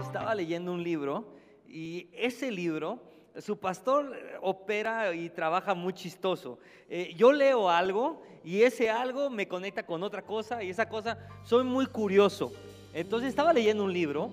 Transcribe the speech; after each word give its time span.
Estaba 0.00 0.34
leyendo 0.34 0.72
un 0.72 0.82
libro 0.82 1.34
y 1.68 2.08
ese 2.14 2.50
libro, 2.50 2.98
su 3.38 3.58
pastor 3.58 4.16
opera 4.40 5.14
y 5.14 5.28
trabaja 5.28 5.74
muy 5.74 5.92
chistoso. 5.92 6.58
Eh, 6.88 7.12
yo 7.14 7.30
leo 7.32 7.68
algo 7.68 8.22
y 8.42 8.62
ese 8.62 8.88
algo 8.88 9.28
me 9.28 9.46
conecta 9.46 9.84
con 9.84 10.02
otra 10.02 10.22
cosa 10.22 10.62
y 10.62 10.70
esa 10.70 10.88
cosa, 10.88 11.18
soy 11.42 11.64
muy 11.64 11.84
curioso. 11.86 12.50
Entonces 12.94 13.28
estaba 13.28 13.52
leyendo 13.52 13.84
un 13.84 13.92
libro 13.92 14.30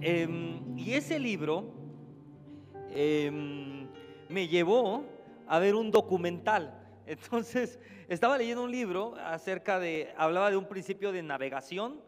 em, 0.00 0.78
y 0.78 0.92
ese 0.92 1.18
libro 1.18 1.64
em, 2.92 3.88
me 4.28 4.46
llevó 4.46 5.02
a 5.48 5.58
ver 5.58 5.74
un 5.74 5.90
documental. 5.90 6.83
Entonces 7.06 7.78
estaba 8.08 8.38
leyendo 8.38 8.64
un 8.64 8.70
libro 8.70 9.14
acerca 9.16 9.78
de, 9.78 10.12
hablaba 10.16 10.50
de 10.50 10.56
un 10.56 10.66
principio 10.66 11.12
de 11.12 11.22
navegación. 11.22 12.00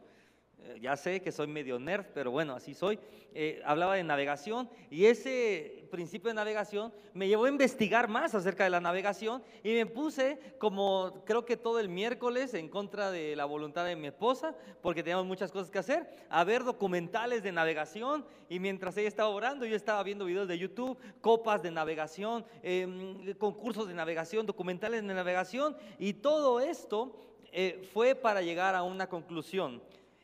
Eh, 0.62 0.78
ya 0.80 0.96
sé 0.96 1.20
que 1.20 1.32
soy 1.32 1.46
medio 1.46 1.78
nerd, 1.78 2.06
pero 2.14 2.30
bueno, 2.30 2.54
así 2.54 2.74
soy, 2.74 2.98
eh, 3.34 3.60
hablaba 3.64 3.94
de 3.94 4.04
navegación 4.04 4.68
y 4.90 5.06
ese 5.06 5.75
principio 5.86 6.28
de 6.28 6.34
navegación 6.34 6.92
me 7.14 7.28
llevó 7.28 7.44
a 7.44 7.48
investigar 7.48 8.08
más 8.08 8.34
acerca 8.34 8.64
de 8.64 8.70
la 8.70 8.80
navegación 8.80 9.42
y 9.62 9.72
me 9.74 9.86
puse 9.86 10.38
como 10.58 11.22
creo 11.24 11.44
que 11.44 11.56
todo 11.56 11.80
el 11.80 11.88
miércoles 11.88 12.54
en 12.54 12.68
contra 12.68 13.10
de 13.10 13.36
la 13.36 13.44
voluntad 13.44 13.84
de 13.84 13.96
mi 13.96 14.08
esposa, 14.08 14.54
porque 14.82 15.02
teníamos 15.02 15.26
muchas 15.26 15.52
cosas 15.52 15.70
que 15.70 15.78
hacer, 15.78 16.08
a 16.28 16.44
ver 16.44 16.64
documentales 16.64 17.42
de 17.42 17.52
navegación 17.52 18.24
y 18.48 18.58
mientras 18.58 18.96
ella 18.96 19.08
estaba 19.08 19.28
orando 19.28 19.66
yo 19.66 19.76
estaba 19.76 20.02
viendo 20.02 20.24
videos 20.24 20.48
de 20.48 20.58
YouTube, 20.58 20.98
copas 21.20 21.62
de 21.62 21.70
navegación, 21.70 22.44
em, 22.62 23.34
concursos 23.34 23.88
de 23.88 23.94
navegación, 23.94 24.46
documentales 24.46 25.02
de 25.02 25.14
navegación 25.14 25.76
y 25.98 26.14
todo 26.14 26.60
esto 26.60 27.16
eh, 27.52 27.88
fue 27.92 28.14
para 28.14 28.42
llegar 28.42 28.74
a 28.74 28.82
una 28.82 29.08
conclusión. 29.08 29.82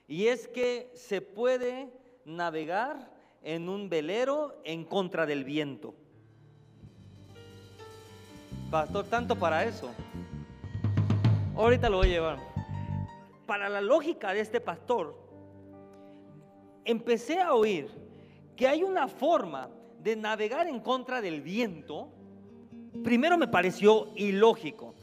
Y 0.09 0.27
es 0.27 0.49
que 0.49 0.91
se 0.95 1.21
puede 1.21 1.89
navegar 2.25 3.12
en 3.43 3.69
un 3.69 3.89
velero 3.89 4.61
en 4.65 4.85
contra 4.85 5.27
del 5.27 5.45
viento. 5.45 5.95
Pastor, 8.71 9.07
tanto 9.07 9.37
para 9.37 9.65
eso. 9.65 9.91
Ahorita 11.55 11.89
lo 11.89 11.99
voy 11.99 12.09
a 12.09 12.11
llevar. 12.11 12.39
Para 13.47 13.69
la 13.69 13.81
lógica 13.81 14.33
de 14.33 14.41
este 14.41 14.61
pastor, 14.61 15.15
empecé 16.85 17.41
a 17.41 17.55
oír 17.55 17.89
que 18.57 18.67
hay 18.67 18.83
una 18.83 19.09
forma 19.09 19.69
de 19.99 20.17
navegar 20.17 20.67
en 20.67 20.81
contra 20.81 21.21
del 21.21 21.43
viento. 21.43 22.09
Primero 23.05 23.37
me 23.37 23.49
pareció 23.49 24.09
ilógico. 24.17 24.95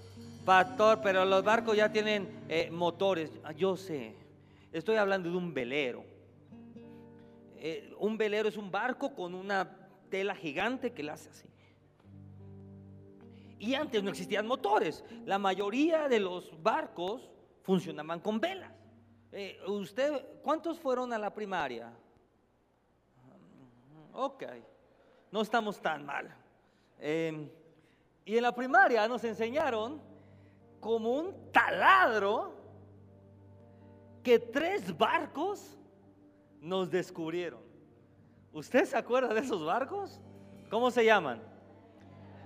Pastor, 0.45 1.01
pero 1.03 1.25
los 1.25 1.43
barcos 1.43 1.77
ya 1.77 1.91
tienen 1.91 2.27
eh, 2.49 2.71
motores. 2.71 3.31
Yo 3.55 3.77
sé, 3.77 4.15
Estoy 4.71 4.97
hablando 4.97 5.31
de 5.31 5.37
un 5.37 5.53
velero. 5.53 6.03
Eh, 7.61 7.93
un 7.99 8.17
velero 8.17 8.47
es 8.47 8.55
un 8.55 8.71
barco 8.71 9.13
con 9.13 9.35
una 9.35 9.69
tela 10.09 10.33
gigante 10.33 10.93
que 10.93 11.03
la 11.03 11.13
hace 11.13 11.29
así. 11.29 11.47
Y 13.59 13.75
antes 13.75 14.01
no 14.01 14.09
existían 14.09 14.47
motores. 14.47 15.03
La 15.25 15.37
mayoría 15.37 16.07
de 16.07 16.21
los 16.21 16.51
barcos 16.63 17.29
funcionaban 17.63 18.21
con 18.21 18.39
velas. 18.39 18.71
Eh, 19.33 19.59
¿Usted 19.67 20.39
cuántos 20.41 20.79
fueron 20.79 21.11
a 21.11 21.19
la 21.19 21.33
primaria? 21.33 21.91
Ok, 24.13 24.43
no 25.31 25.41
estamos 25.41 25.79
tan 25.79 26.05
mal. 26.05 26.33
Em, 26.97 27.49
y 28.23 28.37
en 28.37 28.43
la 28.43 28.55
primaria 28.55 29.07
nos 29.07 29.23
enseñaron 29.25 30.01
como 30.79 31.11
un 31.11 31.51
taladro 31.51 32.53
que 34.23 34.39
tres 34.39 34.97
barcos 34.97 35.78
nos 36.61 36.89
descubrieron. 36.89 37.61
¿Usted 38.51 38.85
se 38.85 38.97
acuerda 38.97 39.33
de 39.33 39.41
esos 39.41 39.63
barcos? 39.63 40.19
¿Cómo 40.69 40.91
se 40.91 41.05
llaman? 41.05 41.41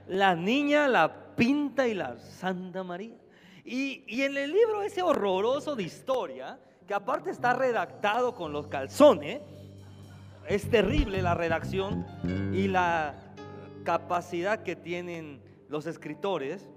La 0.07 0.35
niña, 0.35 0.88
la 0.88 1.35
pinta 1.35 1.88
y 1.88 1.94
la 1.94 2.18
Santa 2.18 2.84
María. 2.84 3.18
Y, 3.66 4.22
en 4.22 4.38
el 4.38 4.51
libro 4.51 4.81
ese 4.81 5.01
horroroso 5.01 5.75
de 5.75 5.84
historia, 5.84 6.59
que 6.88 6.94
aparte 6.94 7.29
está 7.29 7.53
redactado 7.53 8.35
con 8.35 8.51
los 8.51 8.68
calzones, 8.68 9.41
es 10.47 10.69
terrible 10.69 11.22
la 11.22 11.34
redacción 11.34 12.06
y 12.53 12.68
la 12.68 13.16
capacidad 13.85 14.63
que 14.63 14.75
tienen 14.75 15.41
los 15.69 15.85
escritores. 15.85 16.69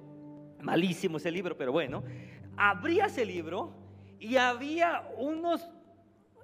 Malísimo 0.62 1.16
ese 1.16 1.32
libro, 1.32 1.56
pero 1.56 1.72
bueno. 1.72 2.04
Abría 2.56 3.06
ese 3.06 3.26
libro 3.26 3.72
y 4.20 4.36
había 4.36 5.08
unos 5.18 5.68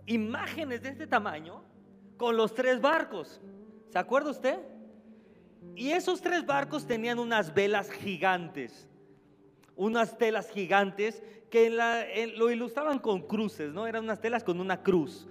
imágenes 0.06 0.82
de 0.82 0.90
este 0.90 1.06
tamaño 1.06 1.62
con 2.16 2.36
los 2.36 2.54
tres 2.54 2.80
barcos. 2.80 3.40
¿Se 3.90 3.98
acuerda 3.98 4.30
usted? 4.30 4.58
Y 5.76 5.90
esos 5.90 6.20
tres 6.20 6.44
barcos 6.44 6.86
tenían 6.86 7.18
unas 7.18 7.54
velas 7.54 7.90
gigantes, 7.90 8.88
unas 9.76 10.18
telas 10.18 10.50
gigantes 10.50 11.22
que 11.50 11.70
lo 12.36 12.50
ilustraban 12.50 12.98
con 12.98 13.20
cruces, 13.22 13.72
¿no? 13.72 13.86
Eran 13.86 14.04
unas 14.04 14.20
telas 14.20 14.42
con 14.42 14.60
una 14.60 14.82
cruz. 14.82 15.28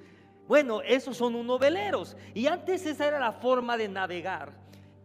Bueno, 0.47 0.81
esos 0.81 1.17
son 1.17 1.35
unos 1.35 1.59
veleros. 1.59 2.15
Y 2.33 2.47
antes 2.47 2.85
esa 2.85 3.07
era 3.07 3.19
la 3.19 3.31
forma 3.31 3.77
de 3.77 3.87
navegar. 3.87 4.53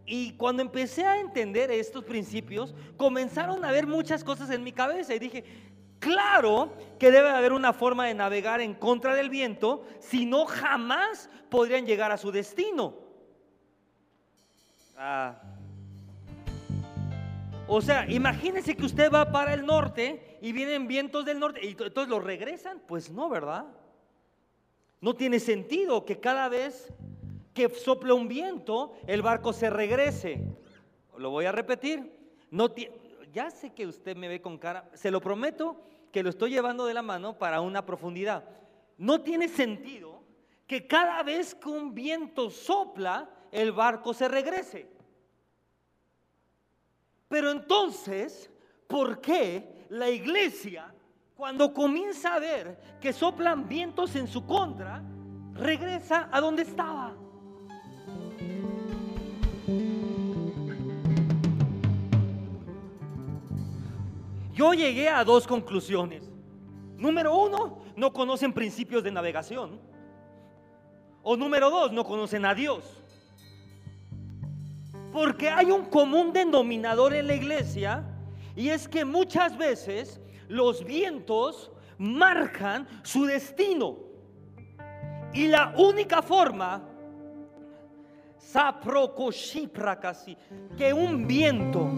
Y 0.05 0.33
cuando 0.33 0.63
empecé 0.63 1.05
a 1.05 1.21
entender 1.21 1.71
estos 1.71 2.05
principios, 2.05 2.75
comenzaron 2.97 3.65
a 3.65 3.73
ver 3.73 3.87
muchas 3.87 4.23
cosas 4.23 4.51
en 4.51 4.63
mi 4.63 4.73
cabeza 4.73 5.15
y 5.15 5.19
dije, 5.19 5.45
Claro 5.99 6.73
que 6.99 7.11
debe 7.11 7.29
haber 7.31 7.53
una 7.53 7.73
forma 7.73 8.07
de 8.07 8.15
navegar 8.15 8.61
en 8.61 8.75
contra 8.75 9.15
del 9.15 9.31
viento, 9.31 9.85
si 10.01 10.27
no 10.27 10.47
jamás 10.47 11.31
podrían 11.49 11.87
llegar 11.87 12.13
a 12.13 12.17
su 12.17 12.31
destino. 12.31 12.95
Ah. 14.97 15.41
O 17.69 17.81
sea, 17.81 18.09
imagínese 18.09 18.77
que 18.77 18.85
usted 18.85 19.11
va 19.11 19.33
para 19.33 19.53
el 19.53 19.67
norte 19.67 20.39
y 20.41 20.53
vienen 20.53 20.87
vientos 20.87 21.25
del 21.25 21.41
norte 21.41 21.61
y 21.65 21.71
entonces 21.71 22.09
lo 22.09 22.21
regresan. 22.21 22.81
Pues 22.87 23.11
no, 23.11 23.29
¿verdad? 23.29 23.67
No 25.01 25.15
tiene 25.15 25.41
sentido 25.41 26.05
que 26.05 26.21
cada 26.21 26.49
vez 26.49 26.93
que 27.53 27.69
sople 27.71 28.13
un 28.13 28.29
viento, 28.29 28.93
el 29.07 29.23
barco 29.23 29.53
se 29.53 29.71
regrese. 29.71 30.45
Lo 31.17 31.31
voy 31.31 31.47
a 31.47 31.53
repetir. 31.53 32.13
No 32.51 32.71
ya 33.37 33.51
sé 33.51 33.75
que 33.75 33.87
usted 33.87 34.17
me 34.17 34.29
ve 34.29 34.41
con 34.41 34.57
cara, 34.57 34.89
se 34.95 35.11
lo 35.11 35.21
prometo 35.21 35.79
que 36.11 36.23
lo 36.23 36.31
estoy 36.31 36.53
llevando 36.53 36.87
de 36.87 36.95
la 36.95 37.03
mano 37.03 37.37
para 37.37 37.61
una 37.61 37.85
profundidad. 37.85 38.49
No 38.97 39.21
tiene 39.21 39.47
sentido 39.47 40.23
que 40.67 40.87
cada 40.87 41.23
vez 41.23 41.55
que 41.55 41.69
un 41.69 41.95
viento 41.95 42.49
sopla, 42.49 43.29
el 43.53 43.73
barco 43.73 44.15
se 44.15 44.27
regrese. 44.27 44.89
Pero 47.29 47.51
entonces, 47.51 48.51
¿por 48.87 49.21
qué 49.21 49.85
la 49.91 50.09
iglesia, 50.09 50.95
cuando 51.35 51.75
comienza 51.75 52.37
a 52.37 52.39
ver 52.39 52.81
que 53.03 53.13
soplan 53.13 53.69
vientos 53.69 54.17
en 54.17 54.29
su 54.29 54.47
contra, 54.47 55.03
regresa 55.53 56.31
a 56.33 56.41
donde 56.41 56.63
estaba? 56.63 57.15
Yo 64.57 64.73
llegué 64.73 65.11
a 65.11 65.23
dos 65.23 65.47
conclusiones. 65.47 66.23
Número 66.97 67.37
uno, 67.37 67.81
no 67.95 68.11
conocen 68.11 68.55
principios 68.55 69.05
de 69.05 69.11
navegación. 69.11 69.79
O 71.23 71.37
número 71.37 71.69
dos, 71.69 71.93
no 71.93 72.03
conocen 72.05 72.47
a 72.47 72.55
Dios. 72.55 72.83
Porque 75.13 75.51
hay 75.51 75.71
un 75.71 75.85
común 75.85 76.33
denominador 76.33 77.13
en 77.13 77.27
la 77.27 77.35
iglesia 77.35 78.03
y 78.55 78.71
es 78.71 78.89
que 78.89 79.05
muchas 79.05 79.59
veces 79.59 80.23
los 80.49 80.83
vientos 80.83 81.71
marcan 81.99 82.89
su 83.03 83.27
destino. 83.27 83.99
Y 85.35 85.49
la 85.49 85.75
única 85.77 86.23
forma 86.23 86.83
que 90.79 90.95
un 90.95 91.27
viento 91.27 91.91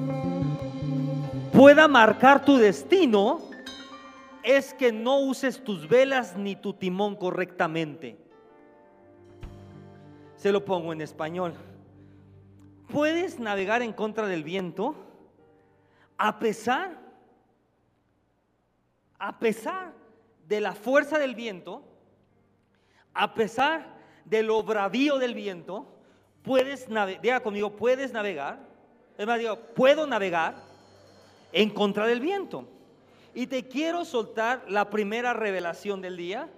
pueda 1.53 1.89
marcar 1.89 2.45
tu 2.45 2.57
destino 2.57 3.41
es 4.43 4.73
que 4.75 4.93
no 4.93 5.19
uses 5.21 5.63
tus 5.63 5.89
velas 5.89 6.37
ni 6.37 6.57
tu 6.57 6.73
timón 6.73 7.17
correctamente. 7.17 8.17
Se 10.37 10.53
lo 10.53 10.65
pongo 10.65 10.93
en 10.93 11.01
español. 11.01 11.55
Puedes 12.91 13.39
navegar 13.39 13.83
en 13.83 13.93
contra 13.93 14.27
del 14.27 14.45
viento 14.45 14.95
a 16.17 16.39
pesar, 16.39 16.99
a 19.19 19.39
pesar 19.39 19.93
de 20.47 20.61
la 20.61 20.73
fuerza 20.73 21.19
del 21.19 21.35
viento, 21.35 21.85
a 23.15 23.35
pesar 23.35 23.99
de 24.25 24.43
lo 24.43 24.63
bravío 24.63 25.19
del 25.19 25.35
viento, 25.35 25.87
puedes 26.43 26.89
navegar, 26.89 27.23
diga 27.23 27.41
conmigo, 27.41 27.77
puedes 27.77 28.13
navegar. 28.13 28.59
Es 29.17 29.27
más, 29.27 29.39
digo, 29.39 29.57
puedo 29.75 30.07
navegar 30.07 30.68
en 31.53 31.71
contra 31.71 32.07
del 32.07 32.21
viento. 32.21 32.69
Y 33.35 33.47
te 33.47 33.69
quiero 33.69 34.05
soltar 34.05 34.65
la 34.69 34.91
primera 34.91 35.33
revelación 35.33 36.01
del 36.01 36.17
día 36.17 36.51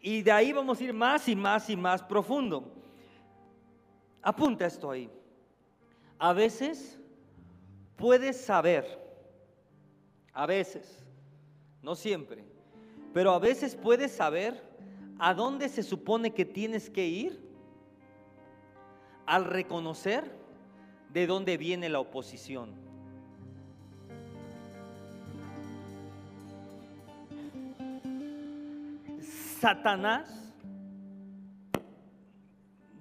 y 0.00 0.22
de 0.22 0.32
ahí 0.32 0.52
vamos 0.52 0.80
a 0.80 0.84
ir 0.84 0.92
más 0.92 1.28
y 1.28 1.36
más 1.36 1.68
y 1.70 1.76
más 1.76 2.02
profundo. 2.02 2.72
Apunta 4.22 4.66
esto 4.66 4.90
ahí. 4.90 5.10
A 6.18 6.32
veces 6.32 6.98
puedes 7.96 8.40
saber, 8.40 9.00
a 10.32 10.46
veces, 10.46 11.04
no 11.82 11.94
siempre, 11.94 12.44
pero 13.12 13.32
a 13.32 13.38
veces 13.38 13.76
puedes 13.76 14.12
saber 14.12 14.62
a 15.18 15.34
dónde 15.34 15.68
se 15.68 15.82
supone 15.82 16.32
que 16.32 16.44
tienes 16.44 16.90
que 16.90 17.06
ir 17.06 17.44
al 19.26 19.44
reconocer 19.44 20.30
de 21.12 21.26
dónde 21.26 21.56
viene 21.56 21.88
la 21.88 22.00
oposición. 22.00 22.74
Satanás, 29.64 30.52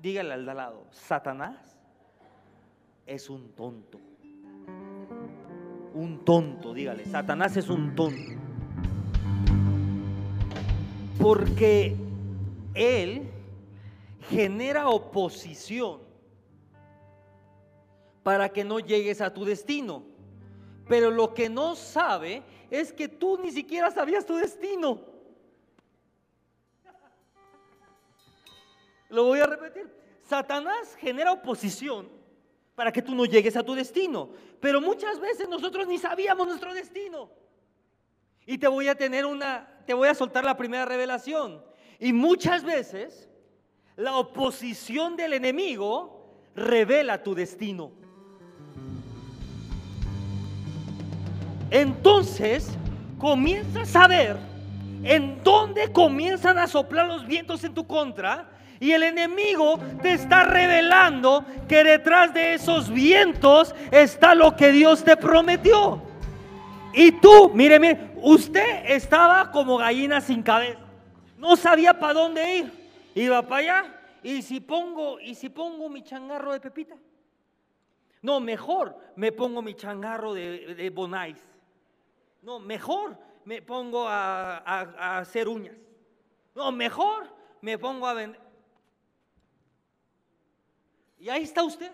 dígale 0.02 0.34
al 0.34 0.46
de 0.46 0.54
lado, 0.54 0.88
Satanás 0.92 1.78
es 3.06 3.30
un 3.30 3.50
tonto. 3.50 4.00
Un 5.94 6.24
tonto, 6.24 6.74
dígale, 6.74 7.04
Satanás 7.04 7.58
es 7.58 7.70
un 7.70 7.94
tonto. 7.94 8.32
Porque 11.20 11.98
él 12.74 13.30
genera 14.30 14.88
oposición 14.88 16.00
para 18.24 18.48
que 18.48 18.64
no 18.64 18.80
llegues 18.80 19.20
a 19.20 19.34
tu 19.34 19.44
destino. 19.44 20.04
Pero 20.88 21.12
lo 21.12 21.34
que 21.34 21.50
no 21.50 21.76
sabe 21.76 22.42
es 22.72 22.94
que 22.94 23.10
tú 23.10 23.38
ni 23.44 23.52
siquiera 23.52 23.92
sabías 23.92 24.26
tu 24.26 24.38
destino. 24.38 25.13
Lo 29.14 29.26
voy 29.26 29.40
a 29.40 29.46
repetir. 29.46 29.88
Satanás 30.24 30.96
genera 31.00 31.32
oposición 31.32 32.10
para 32.74 32.92
que 32.92 33.04
tú 33.04 33.14
no 33.14 33.26
llegues 33.26 33.56
a 33.56 33.62
tu 33.62 33.76
destino. 33.76 34.32
Pero 34.60 34.82
muchas 34.82 35.20
veces 35.20 35.48
nosotros 35.48 35.86
ni 35.86 36.00
sabíamos 36.00 36.48
nuestro 36.48 36.74
destino. 36.74 37.30
Y 38.48 38.58
te 38.58 38.68
voy 38.68 38.88
a 38.88 38.96
tener 38.96 39.28
una, 39.28 39.70
te 39.86 39.94
voy 39.94 40.08
a 40.08 40.16
soltar 40.16 40.44
la 40.44 40.58
primera 40.58 40.86
revelación. 40.86 41.64
Y 42.00 42.12
muchas 42.12 42.64
veces 42.64 43.30
la 43.98 44.18
oposición 44.18 45.16
del 45.16 45.34
enemigo 45.34 46.26
revela 46.56 47.22
tu 47.22 47.36
destino. 47.36 47.92
Entonces 51.70 52.68
comienzas 53.20 53.96
a 53.96 54.08
ver 54.08 54.38
en 55.04 55.44
dónde 55.44 55.92
comienzan 55.92 56.58
a 56.58 56.66
soplar 56.66 57.08
los 57.08 57.28
vientos 57.28 57.64
en 57.64 57.76
tu 57.76 57.86
contra 57.86 58.50
y 58.84 58.92
el 58.92 59.04
enemigo 59.04 59.80
te 60.02 60.12
está 60.12 60.44
revelando 60.44 61.46
que 61.70 61.86
detrás 61.86 62.34
de 62.34 62.56
esos 62.56 62.90
vientos 62.92 63.74
está 63.92 64.36
lo 64.36 64.58
que 64.58 64.74
Dios 64.74 65.06
te 65.06 65.16
prometió. 65.16 66.02
Y 66.92 67.14
tú, 67.14 67.50
mire, 67.54 67.80
mire, 67.80 68.12
usted 68.18 68.84
estaba 68.88 69.52
como 69.52 69.78
gallina 69.78 70.20
sin 70.20 70.44
cabeza. 70.44 70.82
No 71.38 71.56
sabía 71.56 71.98
para 71.98 72.14
dónde 72.14 72.58
ir. 72.58 72.74
Iba 73.16 73.42
para 73.44 73.56
allá. 73.62 74.02
¿Y 74.22 74.42
si 74.42 74.60
pongo, 74.60 75.18
y 75.18 75.34
si 75.34 75.48
pongo 75.48 75.88
mi 75.88 76.04
changarro 76.04 76.52
de 76.52 76.60
pepita? 76.60 76.98
No, 78.22 78.42
mejor 78.42 78.98
me 79.16 79.32
pongo 79.32 79.62
mi 79.62 79.76
changarro 79.76 80.34
de, 80.34 80.92
bonais. 80.94 81.38
No, 82.42 82.60
mejor 82.60 83.18
me 83.46 83.62
pongo 83.62 84.10
a, 84.10 84.58
a 84.58 85.20
hacer 85.20 85.48
uñas. 85.48 85.78
No, 86.54 86.70
mejor 86.74 87.34
me 87.62 87.78
pongo 87.78 88.08
a 88.08 88.14
vender. 88.14 88.43
Y 91.24 91.30
ahí 91.30 91.44
está 91.44 91.64
usted, 91.64 91.90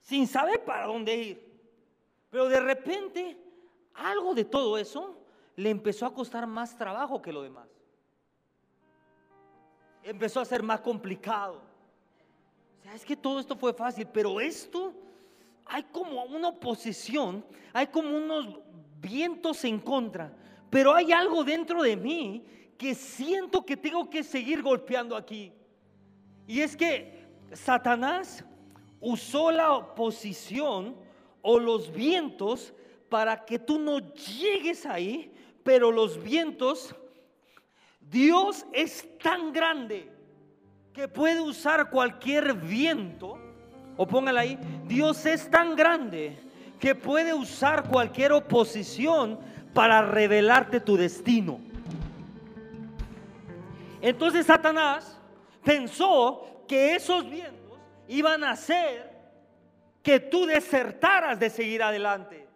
sin 0.00 0.26
saber 0.26 0.64
para 0.64 0.86
dónde 0.86 1.14
ir. 1.14 1.52
Pero 2.30 2.48
de 2.48 2.58
repente, 2.58 3.38
algo 3.94 4.34
de 4.34 4.44
todo 4.44 4.76
eso 4.76 5.16
le 5.54 5.70
empezó 5.70 6.04
a 6.04 6.12
costar 6.12 6.44
más 6.44 6.76
trabajo 6.76 7.22
que 7.22 7.32
lo 7.32 7.42
demás. 7.42 7.68
Empezó 10.02 10.40
a 10.40 10.44
ser 10.44 10.64
más 10.64 10.80
complicado. 10.80 11.62
O 12.80 12.82
sea, 12.82 12.94
es 12.96 13.04
que 13.04 13.14
todo 13.14 13.38
esto 13.38 13.54
fue 13.54 13.72
fácil, 13.72 14.08
pero 14.12 14.40
esto 14.40 14.92
hay 15.66 15.84
como 15.84 16.24
una 16.24 16.48
oposición, 16.48 17.44
hay 17.72 17.86
como 17.86 18.16
unos 18.16 18.58
vientos 19.00 19.62
en 19.62 19.78
contra, 19.78 20.36
pero 20.70 20.92
hay 20.92 21.12
algo 21.12 21.44
dentro 21.44 21.84
de 21.84 21.96
mí 21.96 22.44
que 22.76 22.96
siento 22.96 23.64
que 23.64 23.76
tengo 23.76 24.10
que 24.10 24.24
seguir 24.24 24.60
golpeando 24.60 25.14
aquí. 25.14 25.52
Y 26.48 26.62
es 26.62 26.76
que 26.76 27.13
Satanás 27.54 28.44
usó 29.00 29.50
la 29.50 29.72
oposición 29.72 30.96
o 31.42 31.58
los 31.58 31.92
vientos 31.92 32.72
para 33.08 33.44
que 33.44 33.58
tú 33.58 33.78
no 33.78 33.98
llegues 34.14 34.86
ahí, 34.86 35.32
pero 35.62 35.92
los 35.92 36.22
vientos, 36.22 36.94
Dios 38.00 38.66
es 38.72 39.06
tan 39.18 39.52
grande 39.52 40.10
que 40.92 41.08
puede 41.08 41.40
usar 41.40 41.90
cualquier 41.90 42.54
viento, 42.54 43.38
o 43.96 44.06
póngala 44.06 44.40
ahí, 44.40 44.58
Dios 44.86 45.24
es 45.26 45.50
tan 45.50 45.76
grande 45.76 46.36
que 46.78 46.94
puede 46.94 47.34
usar 47.34 47.88
cualquier 47.88 48.32
oposición 48.32 49.38
para 49.72 50.02
revelarte 50.02 50.80
tu 50.80 50.96
destino. 50.96 51.60
Entonces 54.00 54.46
Satanás 54.46 55.18
pensó 55.62 56.53
que 56.66 56.94
esos 56.94 57.28
vientos 57.28 57.78
iban 58.08 58.44
a 58.44 58.50
hacer 58.50 59.12
que 60.02 60.20
tú 60.20 60.46
desertaras 60.46 61.38
de 61.40 61.50
seguir 61.50 61.82
adelante. 61.82 62.46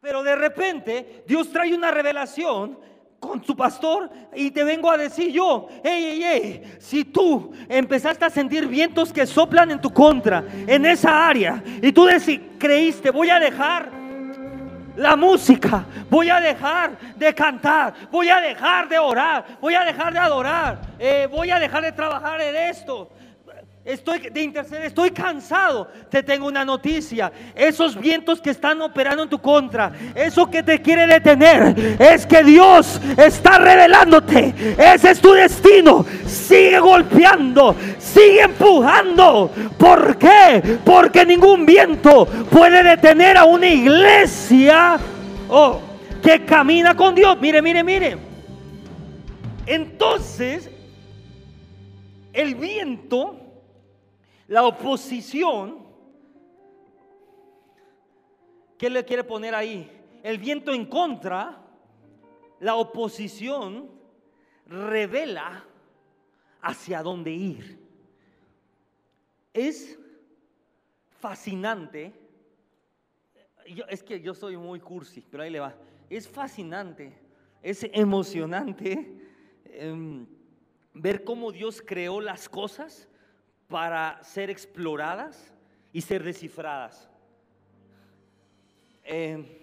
Pero 0.00 0.22
de 0.22 0.36
repente 0.36 1.24
Dios 1.26 1.50
trae 1.50 1.74
una 1.74 1.90
revelación 1.90 2.78
con 3.18 3.44
su 3.44 3.54
pastor 3.54 4.10
y 4.34 4.50
te 4.50 4.64
vengo 4.64 4.90
a 4.90 4.96
decir 4.96 5.30
yo, 5.30 5.68
hey, 5.84 6.20
hey, 6.22 6.22
hey, 6.24 6.76
si 6.78 7.04
tú 7.04 7.52
empezaste 7.68 8.24
a 8.24 8.30
sentir 8.30 8.66
vientos 8.66 9.12
que 9.12 9.26
soplan 9.26 9.70
en 9.70 9.80
tu 9.80 9.90
contra, 9.90 10.42
en 10.66 10.86
esa 10.86 11.28
área, 11.28 11.62
y 11.82 11.92
tú 11.92 12.08
creíste, 12.58 13.10
voy 13.10 13.28
a 13.28 13.38
dejar 13.38 13.99
la 14.96 15.16
música, 15.16 15.84
voy 16.08 16.30
a 16.30 16.40
dejar 16.40 16.98
de 17.16 17.34
cantar, 17.34 17.94
voy 18.10 18.28
a 18.28 18.40
dejar 18.40 18.88
de 18.88 18.98
orar, 18.98 19.44
voy 19.60 19.74
a 19.74 19.84
dejar 19.84 20.12
de 20.12 20.18
adorar, 20.18 20.80
eh, 20.98 21.28
voy 21.30 21.50
a 21.50 21.58
dejar 21.58 21.82
de 21.82 21.92
trabajar 21.92 22.40
en 22.40 22.56
esto. 22.56 23.10
Estoy 23.82 24.18
de 24.18 24.42
interceder, 24.42 24.84
estoy 24.84 25.10
cansado. 25.10 25.88
Te 26.10 26.22
tengo 26.22 26.46
una 26.46 26.66
noticia. 26.66 27.32
Esos 27.54 27.98
vientos 27.98 28.38
que 28.40 28.50
están 28.50 28.82
operando 28.82 29.22
en 29.22 29.28
tu 29.30 29.38
contra, 29.40 29.90
eso 30.14 30.50
que 30.50 30.62
te 30.62 30.82
quiere 30.82 31.06
detener, 31.06 31.96
es 31.98 32.26
que 32.26 32.44
Dios 32.44 33.00
está 33.16 33.58
revelándote. 33.58 34.54
Ese 34.76 35.12
es 35.12 35.20
tu 35.20 35.32
destino. 35.32 36.04
Sigue 36.26 36.78
golpeando, 36.78 37.74
sigue 37.98 38.42
empujando. 38.42 39.50
¿Por 39.78 40.18
qué? 40.18 40.78
Porque 40.84 41.24
ningún 41.24 41.64
viento 41.64 42.26
puede 42.50 42.82
detener 42.82 43.38
a 43.38 43.44
una 43.44 43.66
iglesia 43.66 44.98
oh, 45.48 45.80
que 46.22 46.44
camina 46.44 46.94
con 46.94 47.14
Dios. 47.14 47.38
Mire, 47.40 47.62
mire, 47.62 47.82
mire. 47.82 48.18
Entonces, 49.64 50.68
el 52.34 52.54
viento 52.56 53.49
la 54.50 54.64
oposición, 54.64 55.86
¿qué 58.76 58.90
le 58.90 59.04
quiere 59.04 59.22
poner 59.22 59.54
ahí? 59.54 59.88
El 60.24 60.38
viento 60.38 60.72
en 60.72 60.86
contra, 60.86 61.64
la 62.58 62.74
oposición 62.74 63.88
revela 64.66 65.64
hacia 66.62 67.00
dónde 67.00 67.30
ir. 67.30 67.78
Es 69.54 69.96
fascinante. 71.20 72.12
es 73.88 74.02
que 74.02 74.20
yo 74.20 74.34
soy 74.34 74.56
muy 74.56 74.80
cursi, 74.80 75.24
pero 75.30 75.44
ahí 75.44 75.50
le 75.50 75.60
va. 75.60 75.76
Es 76.08 76.28
fascinante, 76.28 77.16
es 77.62 77.88
emocionante 77.92 79.28
em, 79.66 80.26
ver 80.92 81.22
cómo 81.22 81.52
Dios 81.52 81.80
creó 81.80 82.20
las 82.20 82.48
cosas 82.48 83.08
para 83.70 84.22
ser 84.24 84.50
exploradas 84.50 85.54
y 85.92 86.00
ser 86.00 86.24
descifradas. 86.24 87.08
Eh, 89.04 89.56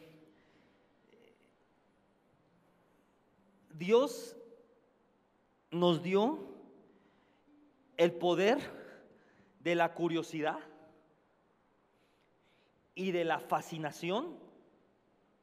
Dios 3.74 4.36
nos 5.72 6.02
dio 6.02 6.40
el 7.98 8.14
poder 8.14 8.60
de 9.60 9.76
la 9.76 9.94
curiosidad 9.94 10.60
y 12.96 13.12
de 13.12 13.26
la 13.26 13.40
fascinación 13.40 14.40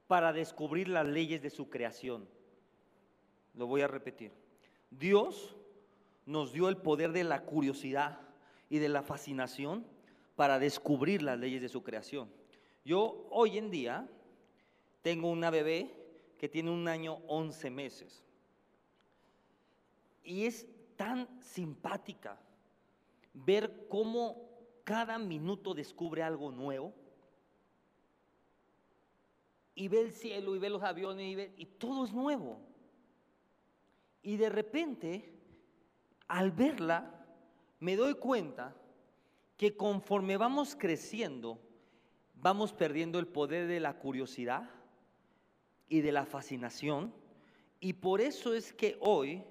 para 0.06 0.32
descubrir 0.32 0.88
las 0.88 1.06
leyes 1.06 1.42
de 1.42 1.50
su 1.50 1.68
creación. 1.68 2.26
Lo 3.54 3.66
voy 3.66 3.82
a 3.82 3.88
repetir. 3.88 4.32
Dios 4.90 5.54
nos 6.24 6.54
dio 6.54 6.70
el 6.70 6.78
poder 6.78 7.12
de 7.12 7.24
la 7.24 7.42
curiosidad 7.42 8.23
y 8.74 8.80
de 8.80 8.88
la 8.88 9.04
fascinación 9.04 9.86
para 10.34 10.58
descubrir 10.58 11.22
las 11.22 11.38
leyes 11.38 11.62
de 11.62 11.68
su 11.68 11.84
creación. 11.84 12.28
Yo 12.84 13.28
hoy 13.30 13.56
en 13.56 13.70
día 13.70 14.08
tengo 15.00 15.30
una 15.30 15.48
bebé 15.48 15.94
que 16.38 16.48
tiene 16.48 16.72
un 16.72 16.88
año 16.88 17.20
11 17.28 17.70
meses. 17.70 18.24
Y 20.24 20.46
es 20.46 20.66
tan 20.96 21.28
simpática 21.40 22.36
ver 23.32 23.86
cómo 23.88 24.42
cada 24.82 25.20
minuto 25.20 25.72
descubre 25.72 26.24
algo 26.24 26.50
nuevo. 26.50 26.92
Y 29.76 29.86
ve 29.86 30.00
el 30.00 30.10
cielo 30.10 30.56
y 30.56 30.58
ve 30.58 30.68
los 30.68 30.82
aviones 30.82 31.52
y, 31.56 31.62
y 31.62 31.66
todo 31.66 32.06
es 32.06 32.12
nuevo. 32.12 32.58
Y 34.20 34.36
de 34.36 34.48
repente, 34.48 35.32
al 36.26 36.50
verla, 36.50 37.13
me 37.80 37.96
doy 37.96 38.14
cuenta 38.14 38.74
que 39.56 39.76
conforme 39.76 40.36
vamos 40.36 40.76
creciendo, 40.76 41.58
vamos 42.34 42.72
perdiendo 42.72 43.18
el 43.18 43.26
poder 43.26 43.66
de 43.68 43.80
la 43.80 43.98
curiosidad 43.98 44.68
y 45.88 46.00
de 46.00 46.12
la 46.12 46.26
fascinación. 46.26 47.14
Y 47.80 47.94
por 47.94 48.20
eso 48.20 48.54
es 48.54 48.72
que 48.72 48.96
hoy 49.00 49.42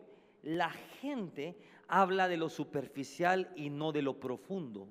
la 0.41 0.69
gente 0.69 1.57
habla 1.87 2.27
de 2.27 2.37
lo 2.37 2.49
superficial 2.49 3.51
y 3.55 3.69
no 3.69 3.91
de 3.91 4.01
lo 4.01 4.19
profundo. 4.19 4.87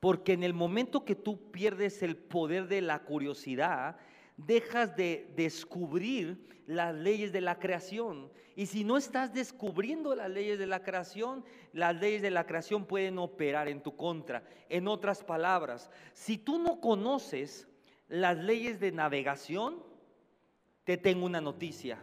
Porque 0.00 0.32
en 0.32 0.42
el 0.42 0.54
momento 0.54 1.04
que 1.04 1.14
tú 1.14 1.50
pierdes 1.50 2.02
el 2.02 2.16
poder 2.16 2.68
de 2.68 2.80
la 2.80 3.00
curiosidad, 3.00 3.96
dejas 4.36 4.96
de 4.96 5.32
descubrir 5.36 6.38
las 6.66 6.94
leyes 6.94 7.32
de 7.32 7.40
la 7.40 7.58
creación. 7.58 8.30
Y 8.54 8.66
si 8.66 8.84
no 8.84 8.96
estás 8.96 9.32
descubriendo 9.32 10.14
las 10.14 10.30
leyes 10.30 10.58
de 10.58 10.66
la 10.66 10.82
creación, 10.82 11.44
las 11.72 11.94
leyes 11.94 12.22
de 12.22 12.30
la 12.30 12.46
creación 12.46 12.86
pueden 12.86 13.18
operar 13.18 13.68
en 13.68 13.82
tu 13.82 13.94
contra. 13.96 14.42
En 14.68 14.88
otras 14.88 15.22
palabras, 15.22 15.90
si 16.12 16.38
tú 16.38 16.58
no 16.58 16.80
conoces 16.80 17.68
las 18.08 18.36
leyes 18.38 18.80
de 18.80 18.92
navegación, 18.92 19.82
te 20.84 20.96
tengo 20.96 21.26
una 21.26 21.40
noticia. 21.40 21.98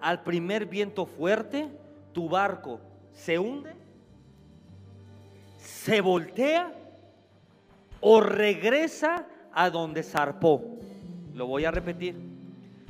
Al 0.00 0.22
primer 0.22 0.66
viento 0.66 1.06
fuerte, 1.06 1.68
tu 2.12 2.28
barco 2.28 2.80
se 3.12 3.38
hunde, 3.38 3.74
se 5.58 6.00
voltea 6.00 6.72
o 8.00 8.20
regresa 8.20 9.26
a 9.52 9.70
donde 9.70 10.02
zarpó. 10.02 10.76
Lo 11.36 11.46
voy 11.46 11.66
a 11.66 11.70
repetir. 11.70 12.16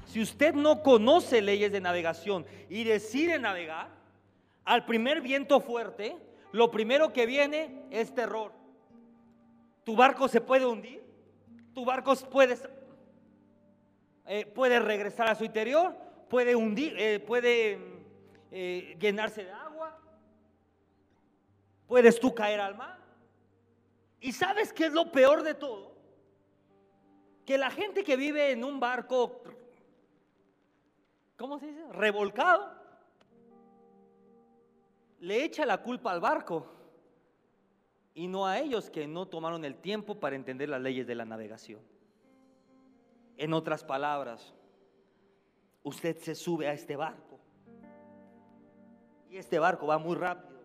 Si 0.06 0.22
usted 0.22 0.54
no 0.54 0.84
conoce 0.84 1.42
leyes 1.42 1.72
de 1.72 1.80
navegación 1.80 2.46
y 2.70 2.84
decide 2.84 3.40
navegar, 3.40 3.88
al 4.64 4.86
primer 4.86 5.20
viento 5.20 5.60
fuerte, 5.60 6.16
lo 6.52 6.70
primero 6.70 7.12
que 7.12 7.26
viene 7.26 7.82
es 7.90 8.14
terror. 8.14 8.52
Tu 9.82 9.96
barco 9.96 10.28
se 10.28 10.40
puede 10.40 10.64
hundir, 10.64 11.02
tu 11.74 11.84
barco 11.84 12.14
puede, 12.30 12.56
eh, 14.26 14.46
puede 14.46 14.78
regresar 14.78 15.28
a 15.28 15.34
su 15.34 15.44
interior, 15.44 15.96
puede 16.30 16.54
hundir, 16.54 16.94
eh, 16.98 17.18
puede 17.18 17.80
eh, 18.52 18.96
llenarse 19.00 19.44
de 19.44 19.50
agua, 19.50 19.98
puedes 21.88 22.20
tú 22.20 22.32
caer 22.32 22.60
al 22.60 22.76
mar. 22.76 22.98
¿Y 24.20 24.30
sabes 24.30 24.72
qué 24.72 24.86
es 24.86 24.92
lo 24.92 25.10
peor 25.10 25.42
de 25.42 25.54
todo? 25.54 25.95
Que 27.46 27.56
la 27.56 27.70
gente 27.70 28.02
que 28.02 28.16
vive 28.16 28.50
en 28.50 28.64
un 28.64 28.80
barco, 28.80 29.40
¿cómo 31.36 31.58
se 31.58 31.68
dice? 31.68 31.80
Revolcado, 31.92 32.74
le 35.20 35.44
echa 35.44 35.64
la 35.64 35.80
culpa 35.80 36.10
al 36.10 36.20
barco 36.20 36.66
y 38.14 38.26
no 38.26 38.46
a 38.46 38.58
ellos 38.58 38.90
que 38.90 39.06
no 39.06 39.26
tomaron 39.26 39.64
el 39.64 39.76
tiempo 39.76 40.18
para 40.18 40.34
entender 40.34 40.68
las 40.68 40.80
leyes 40.80 41.06
de 41.06 41.14
la 41.14 41.24
navegación. 41.24 41.80
En 43.36 43.52
otras 43.52 43.84
palabras, 43.84 44.52
usted 45.84 46.16
se 46.18 46.34
sube 46.34 46.66
a 46.66 46.72
este 46.72 46.96
barco 46.96 47.38
y 49.30 49.36
este 49.36 49.58
barco 49.58 49.86
va 49.86 49.98
muy 49.98 50.16
rápido 50.16 50.55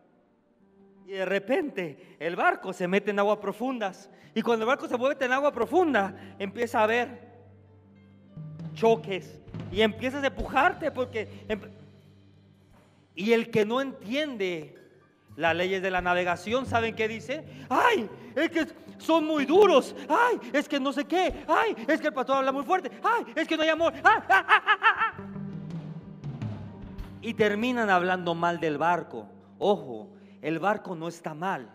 y 1.11 1.15
de 1.15 1.25
repente 1.25 2.15
el 2.21 2.37
barco 2.37 2.71
se 2.71 2.87
mete 2.87 3.11
en 3.11 3.19
aguas 3.19 3.39
profundas. 3.39 4.09
Y 4.33 4.41
cuando 4.41 4.63
el 4.63 4.67
barco 4.67 4.87
se 4.87 4.95
mueve 4.95 5.17
en 5.25 5.33
agua 5.33 5.51
profunda, 5.51 6.15
empieza 6.39 6.79
a 6.79 6.83
haber 6.83 7.19
choques. 8.75 9.41
Y 9.73 9.81
empiezas 9.81 10.23
a 10.23 10.27
empujarte 10.27 10.89
porque... 10.89 11.27
Em, 11.49 11.59
y 13.13 13.33
el 13.33 13.51
que 13.51 13.65
no 13.65 13.81
entiende 13.81 14.73
las 15.35 15.53
leyes 15.53 15.81
de 15.81 15.91
la 15.91 15.99
navegación, 15.99 16.65
¿saben 16.65 16.95
qué 16.95 17.09
dice? 17.09 17.43
Ay, 17.67 18.09
es 18.33 18.49
que 18.49 18.67
son 18.97 19.25
muy 19.25 19.45
duros. 19.45 19.93
Ay, 20.07 20.39
es 20.53 20.69
que 20.69 20.79
no 20.79 20.93
sé 20.93 21.03
qué. 21.03 21.43
Ay, 21.45 21.75
es 21.89 21.99
que 21.99 22.07
el 22.07 22.13
pastor 22.13 22.37
habla 22.37 22.53
muy 22.53 22.63
fuerte. 22.63 22.89
Ay, 23.03 23.33
es 23.35 23.49
que 23.49 23.57
no 23.57 23.63
hay 23.63 23.69
amor. 23.69 23.93
Ah, 24.01 24.23
ah, 24.29 24.45
ah, 24.47 25.13
y 27.21 27.33
terminan 27.33 27.89
hablando 27.89 28.33
mal 28.33 28.61
del 28.61 28.77
barco. 28.77 29.27
Ojo, 29.59 30.09
el 30.41 30.59
barco 30.59 30.95
no 30.95 31.07
está 31.07 31.33
mal. 31.33 31.71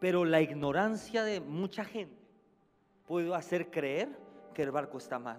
Pero 0.00 0.24
la 0.24 0.40
ignorancia 0.40 1.22
de 1.22 1.40
mucha 1.40 1.84
gente 1.84 2.20
puede 3.06 3.34
hacer 3.34 3.70
creer 3.70 4.08
que 4.52 4.62
el 4.62 4.70
barco 4.70 4.98
está 4.98 5.18
mal. 5.18 5.38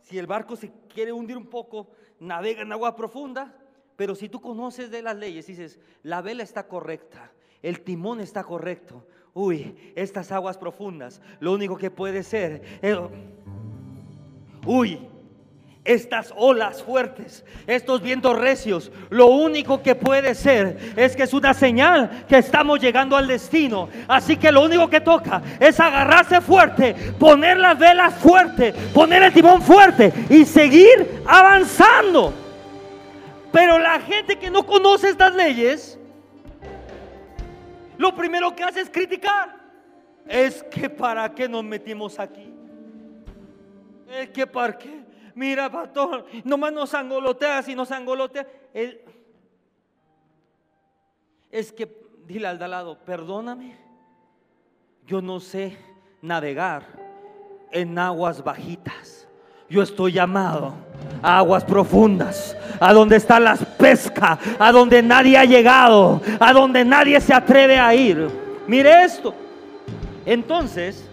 Si 0.00 0.18
el 0.18 0.26
barco 0.26 0.56
se 0.56 0.72
quiere 0.88 1.12
hundir 1.12 1.36
un 1.36 1.46
poco, 1.46 1.88
navega 2.20 2.62
en 2.62 2.72
agua 2.72 2.94
profunda, 2.94 3.56
pero 3.96 4.14
si 4.14 4.28
tú 4.28 4.40
conoces 4.40 4.90
de 4.90 5.02
las 5.02 5.16
leyes, 5.16 5.46
dices, 5.46 5.80
la 6.02 6.22
vela 6.22 6.42
está 6.42 6.68
correcta, 6.68 7.32
el 7.62 7.82
timón 7.82 8.20
está 8.20 8.44
correcto. 8.44 9.06
Uy, 9.34 9.92
estas 9.96 10.32
aguas 10.32 10.58
profundas, 10.58 11.20
lo 11.40 11.52
único 11.52 11.76
que 11.76 11.90
puede 11.90 12.22
ser, 12.22 12.62
uy, 14.64 15.08
estas 15.86 16.32
olas 16.36 16.82
fuertes, 16.82 17.44
estos 17.66 18.02
vientos 18.02 18.38
recios, 18.38 18.90
lo 19.10 19.26
único 19.28 19.82
que 19.82 19.94
puede 19.94 20.34
ser 20.34 20.94
es 20.96 21.16
que 21.16 21.22
es 21.22 21.32
una 21.32 21.54
señal 21.54 22.24
que 22.28 22.38
estamos 22.38 22.80
llegando 22.80 23.16
al 23.16 23.26
destino. 23.26 23.88
Así 24.08 24.36
que 24.36 24.52
lo 24.52 24.64
único 24.64 24.90
que 24.90 25.00
toca 25.00 25.42
es 25.60 25.78
agarrarse 25.80 26.40
fuerte, 26.40 26.94
poner 27.18 27.56
las 27.56 27.78
velas 27.78 28.14
fuerte, 28.14 28.72
poner 28.92 29.22
el 29.22 29.32
timón 29.32 29.62
fuerte 29.62 30.12
y 30.28 30.44
seguir 30.44 31.22
avanzando. 31.26 32.32
Pero 33.52 33.78
la 33.78 34.00
gente 34.00 34.36
que 34.36 34.50
no 34.50 34.66
conoce 34.66 35.08
estas 35.08 35.34
leyes, 35.34 35.98
lo 37.96 38.14
primero 38.14 38.54
que 38.54 38.64
hace 38.64 38.80
es 38.80 38.90
criticar. 38.90 39.56
Es 40.28 40.62
que 40.64 40.90
para 40.90 41.32
qué 41.32 41.48
nos 41.48 41.62
metimos 41.62 42.18
aquí. 42.18 42.52
Es 44.10 44.28
que 44.30 44.46
para 44.46 44.76
qué 44.76 45.05
mira, 45.36 45.70
pastor, 45.70 46.26
nomás 46.42 46.72
nos 46.72 46.92
angoloteas 46.94 47.68
y 47.68 47.76
nos 47.76 47.92
angolotea. 47.92 48.44
es 51.52 51.72
que, 51.72 52.04
dile 52.26 52.48
al 52.48 52.58
de 52.58 52.64
al 52.64 52.70
lado, 52.72 52.98
perdóname, 53.04 53.76
yo 55.06 55.22
no 55.22 55.38
sé 55.38 55.76
navegar 56.20 56.82
en 57.70 57.96
aguas 57.98 58.42
bajitas. 58.42 59.28
Yo 59.68 59.82
estoy 59.82 60.12
llamado 60.12 60.74
a 61.22 61.38
aguas 61.38 61.64
profundas, 61.64 62.56
a 62.80 62.92
donde 62.92 63.16
está 63.16 63.38
la 63.38 63.56
pesca, 63.56 64.38
a 64.58 64.72
donde 64.72 65.02
nadie 65.02 65.36
ha 65.36 65.44
llegado, 65.44 66.20
a 66.40 66.52
donde 66.52 66.84
nadie 66.84 67.20
se 67.20 67.34
atreve 67.34 67.78
a 67.78 67.94
ir. 67.94 68.28
Mire 68.66 69.04
esto. 69.04 69.34
Entonces, 70.24 71.08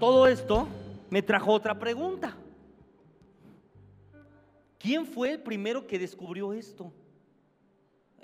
todo 0.00 0.26
esto 0.26 0.66
me 1.14 1.22
trajo 1.22 1.52
otra 1.52 1.78
pregunta. 1.78 2.36
¿Quién 4.80 5.06
fue 5.06 5.30
el 5.30 5.42
primero 5.44 5.86
que 5.86 5.96
descubrió 5.96 6.52
esto? 6.52 6.92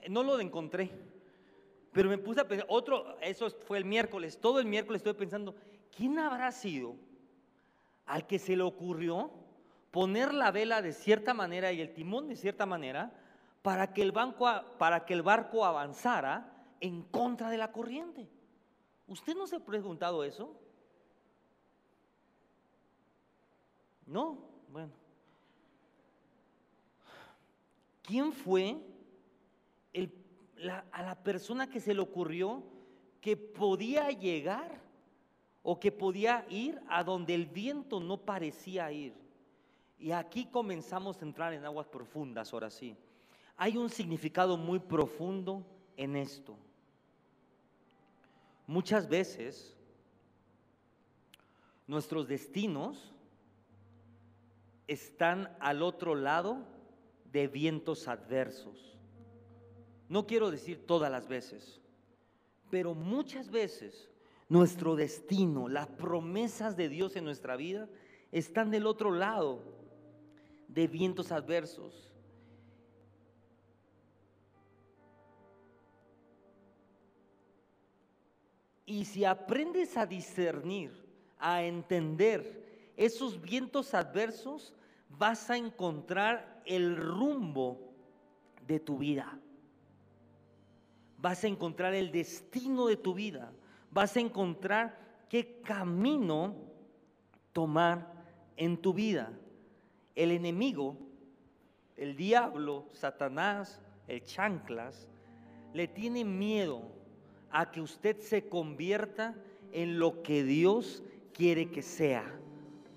No 0.09 0.25
lo 0.25 0.40
encontré, 0.40 0.90
pero 1.92 2.09
me 2.09 2.18
puse 2.18 2.40
a 2.40 2.49
pensar, 2.49 2.66
otro, 2.68 3.16
eso 3.20 3.49
fue 3.64 3.78
el 3.78 3.85
miércoles, 3.85 4.40
todo 4.40 4.59
el 4.59 4.66
miércoles 4.66 4.99
estoy 4.99 5.12
pensando, 5.12 5.54
¿quién 5.97 6.18
habrá 6.18 6.50
sido 6.50 6.97
al 8.06 8.26
que 8.26 8.40
se 8.40 8.56
le 8.56 8.64
ocurrió 8.64 9.30
poner 9.92 10.35
la 10.35 10.50
vela 10.50 10.82
de 10.82 10.92
cierta 10.92 11.32
manera 11.32 11.70
y 11.70 11.80
el 11.80 11.94
timón 11.94 12.26
de 12.26 12.35
cierta 12.35 12.66
manera 12.66 13.12
para 13.62 13.92
que 13.92 14.02
el, 14.02 14.11
banco, 14.11 14.49
para 14.78 15.06
que 15.06 15.14
el 15.14 15.23
barco 15.23 15.64
avanzara 15.64 16.66
en 16.80 17.04
contra 17.04 17.50
de 17.50 17.56
la 17.56 17.70
corriente? 17.70 18.28
¿Usted 19.06 19.37
no 19.37 19.47
se 19.47 19.54
ha 19.54 19.61
preguntado 19.61 20.25
eso? 20.25 20.59
No, 24.11 24.38
bueno. 24.71 24.93
¿Quién 28.02 28.33
fue 28.33 28.76
a 30.93 31.02
la 31.02 31.23
persona 31.23 31.71
que 31.71 31.81
se 31.81 31.95
le 31.95 32.00
ocurrió 32.00 32.62
que 33.21 33.37
podía 33.37 34.11
llegar 34.11 34.81
o 35.62 35.79
que 35.79 35.93
podía 35.93 36.47
ir 36.49 36.81
a 36.88 37.05
donde 37.05 37.35
el 37.35 37.47
viento 37.47 38.00
no 38.00 38.19
parecía 38.19 38.90
ir. 38.90 39.14
Y 39.99 40.12
aquí 40.12 40.47
comenzamos 40.47 41.21
a 41.21 41.25
entrar 41.25 41.52
en 41.52 41.64
aguas 41.64 41.87
profundas, 41.87 42.52
ahora 42.52 42.71
sí. 42.71 42.97
Hay 43.57 43.76
un 43.76 43.90
significado 43.90 44.57
muy 44.57 44.79
profundo 44.79 45.64
en 45.97 46.17
esto. 46.17 46.57
Muchas 48.67 49.09
veces 49.09 49.76
nuestros 51.87 52.26
destinos 52.26 53.12
están 54.90 55.56
al 55.61 55.82
otro 55.85 56.16
lado 56.16 56.66
de 57.30 57.47
vientos 57.47 58.09
adversos. 58.09 58.99
No 60.09 60.26
quiero 60.26 60.50
decir 60.50 60.85
todas 60.85 61.12
las 61.12 61.28
veces, 61.28 61.80
pero 62.70 62.92
muchas 62.92 63.52
veces 63.52 64.11
nuestro 64.49 64.97
destino, 64.97 65.68
las 65.68 65.87
promesas 65.87 66.76
de 66.76 66.88
Dios 66.88 67.14
en 67.14 67.23
nuestra 67.23 67.54
vida 67.54 67.88
están 68.32 68.73
del 68.73 68.88
otro 68.88 69.12
lado 69.12 69.62
de 70.66 70.88
vientos 70.88 71.30
adversos. 71.30 72.12
Y 78.87 79.04
si 79.04 79.25
aprendes 79.25 79.97
a 79.97 80.04
discernir, 80.04 80.90
a 81.38 81.62
entender 81.62 82.92
esos 82.97 83.40
vientos 83.40 83.94
adversos, 83.94 84.75
vas 85.19 85.50
a 85.50 85.57
encontrar 85.57 86.62
el 86.64 86.97
rumbo 86.97 87.93
de 88.67 88.81
tu 88.81 88.99
vida. 88.99 89.38
Vas 91.19 91.45
a 91.45 91.49
encontrar 91.49 91.95
el 91.95 92.11
destino 92.11 92.87
de 92.87 92.97
tu 92.97 93.14
vida 93.14 93.52
vas 93.90 94.17
a 94.17 94.21
encontrar 94.21 94.97
qué 95.29 95.61
camino 95.62 96.55
tomar 97.52 98.12
en 98.57 98.76
tu 98.76 98.95
vida. 98.95 99.33
El 100.14 100.31
enemigo, 100.31 100.97
el 101.97 102.17
diablo, 102.17 102.87
Satanás, 102.93 103.81
el 104.09 104.25
chanclas, 104.25 105.09
le 105.73 105.88
tiene 105.88 106.25
miedo 106.25 106.83
a 107.50 107.71
que 107.71 107.81
usted 107.81 108.19
se 108.19 108.49
convierta 108.49 109.35
en 109.73 109.99
lo 109.99 110.23
que 110.23 110.45
Dios 110.45 111.02
quiere 111.33 111.71
que 111.71 111.83
sea. 111.83 112.25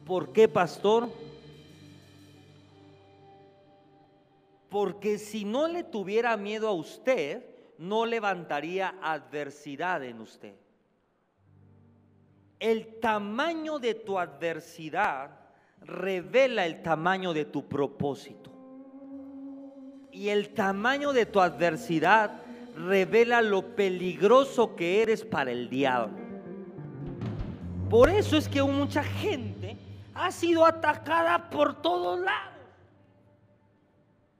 ¿Por 0.06 0.34
qué, 0.34 0.48
pastor? 0.48 1.10
Porque 4.74 5.18
si 5.18 5.46
no 5.46 5.70
le 5.70 5.86
tuviera 5.86 6.36
miedo 6.36 6.68
a 6.68 6.74
usted, 6.74 7.46
no 7.78 8.06
levantaría 8.06 8.96
adversidad 9.02 10.04
en 10.04 10.20
usted 10.20 10.56
el 12.64 13.02
tamaño 13.02 13.78
de 13.78 13.94
tu 13.94 14.18
adversidad 14.18 15.32
revela 15.82 16.66
el 16.66 16.82
tamaño 16.82 17.34
de 17.34 17.44
tu 17.44 17.68
propósito. 17.68 18.52
Y 20.14 20.30
el 20.30 20.54
tamaño 20.54 21.12
de 21.12 21.26
tu 21.26 21.42
adversidad 21.42 22.32
revela 22.78 23.42
lo 23.42 23.76
peligroso 23.76 24.78
que 24.78 25.02
eres 25.02 25.26
para 25.26 25.52
el 25.52 25.70
diablo. 25.70 26.16
Por 27.90 28.10
eso 28.10 28.38
es 28.38 28.48
que 28.48 28.64
mucha 28.64 29.04
gente 29.04 29.76
ha 30.14 30.32
sido 30.32 30.66
atacada 30.66 31.50
por 31.50 31.82
todos 31.82 32.18
lados. 32.18 32.53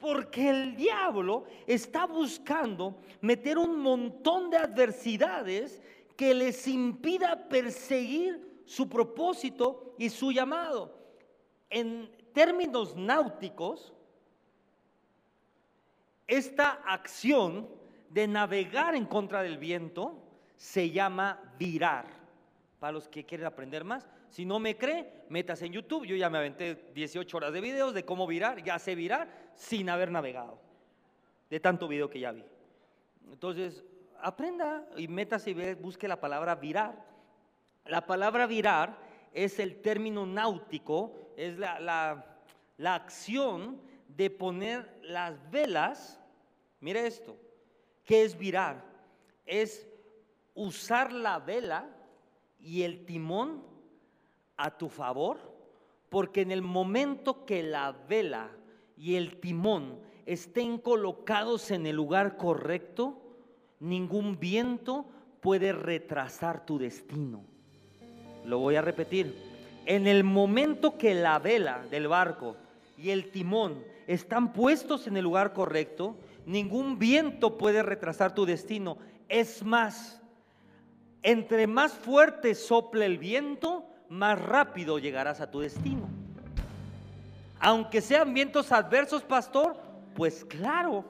Porque 0.04 0.50
el 0.50 0.76
diablo 0.76 1.46
está 1.66 2.06
buscando 2.06 2.98
meter 3.22 3.58
un 3.58 3.80
montón 3.80 4.50
de 4.50 4.58
adversidades 4.58 5.82
que 6.18 6.34
les 6.34 6.68
impida 6.68 7.48
perseguir 7.48 8.64
su 8.66 8.90
propósito 8.90 9.96
y 9.98 10.10
su 10.10 10.34
llamado. 10.34 10.94
En 11.70 12.12
términos 12.34 12.98
náuticos, 12.98 13.94
esta 16.28 16.82
acción 16.86 17.70
de 18.10 18.28
navegar 18.28 18.96
en 18.96 19.06
contra 19.06 19.42
del 19.42 19.58
viento 19.58 20.22
se 20.58 20.92
llama 20.92 21.56
virar. 21.58 22.08
Para 22.78 22.92
los 22.92 23.08
que 23.08 23.24
quieren 23.24 23.48
aprender 23.48 23.86
más, 23.86 24.06
si 24.28 24.44
no 24.44 24.60
me 24.60 24.76
cree, 24.76 25.24
metas 25.30 25.62
en 25.62 25.72
YouTube. 25.72 26.06
Yo 26.06 26.18
ya 26.18 26.30
me 26.30 26.40
aventé 26.40 26.92
18 26.94 27.38
horas 27.38 27.54
de 27.54 27.62
videos 27.62 27.94
de 27.94 28.04
cómo 28.04 28.28
virar, 28.28 28.62
ya 28.66 28.78
sé 28.80 28.96
virar 28.96 29.43
sin 29.56 29.90
haber 29.90 30.12
navegado, 30.12 30.60
de 31.50 31.60
tanto 31.60 31.88
video 31.88 32.10
que 32.10 32.20
ya 32.20 32.32
vi. 32.32 32.44
Entonces, 33.32 33.84
aprenda 34.22 34.88
y 34.98 35.08
métase 35.08 35.52
y 35.52 35.74
busque 35.76 36.08
la 36.08 36.20
palabra 36.20 36.56
virar. 36.56 37.06
La 37.86 38.06
palabra 38.06 38.48
virar 38.48 38.98
es 39.34 39.60
el 39.60 39.82
término 39.82 40.26
náutico, 40.26 41.32
es 41.38 41.58
la, 41.58 41.80
la 42.78 42.96
acción 42.96 43.82
de 44.08 44.30
poner 44.30 45.00
las 45.02 45.50
velas, 45.50 46.20
mire 46.80 47.08
esto, 47.08 47.38
¿qué 48.06 48.24
es 48.24 48.38
virar? 48.38 48.84
Es 49.46 49.88
usar 50.54 51.12
la 51.12 51.40
vela 51.40 51.90
y 52.60 52.84
el 52.84 53.06
timón 53.06 53.64
a 54.56 54.78
tu 54.78 54.88
favor, 54.90 55.40
porque 56.10 56.42
en 56.42 56.52
el 56.52 56.62
momento 56.62 57.46
que 57.46 57.64
la 57.64 57.92
vela 57.92 58.52
y 59.04 59.18
el 59.18 59.36
timón 59.36 60.00
estén 60.26 60.78
colocados 60.78 61.72
en 61.72 61.86
el 61.86 61.98
lugar 61.98 62.38
correcto, 62.38 63.22
ningún 63.82 64.40
viento 64.40 65.06
puede 65.42 65.74
retrasar 65.74 66.66
tu 66.66 66.78
destino. 66.78 67.44
Lo 68.46 68.60
voy 68.60 68.78
a 68.78 68.82
repetir. 68.82 69.36
En 69.86 70.08
el 70.08 70.24
momento 70.24 70.98
que 70.98 71.14
la 71.16 71.38
vela 71.38 71.84
del 71.92 72.08
barco 72.08 72.56
y 72.98 73.10
el 73.10 73.30
timón 73.30 73.84
están 74.08 74.54
puestos 74.54 75.06
en 75.06 75.18
el 75.18 75.26
lugar 75.26 75.52
correcto, 75.52 76.16
ningún 76.46 76.98
viento 76.98 77.58
puede 77.58 77.84
retrasar 77.84 78.34
tu 78.34 78.46
destino. 78.46 78.98
Es 79.28 79.66
más, 79.66 80.22
entre 81.24 81.68
más 81.68 81.92
fuerte 81.92 82.56
sople 82.56 83.06
el 83.06 83.18
viento, 83.18 83.86
más 84.08 84.42
rápido 84.42 84.98
llegarás 84.98 85.42
a 85.42 85.52
tu 85.52 85.60
destino. 85.60 86.23
Aunque 87.64 88.02
sean 88.02 88.34
vientos 88.34 88.72
adversos, 88.72 89.24
pastor, 89.24 89.78
pues 90.14 90.46
claro, 90.46 91.06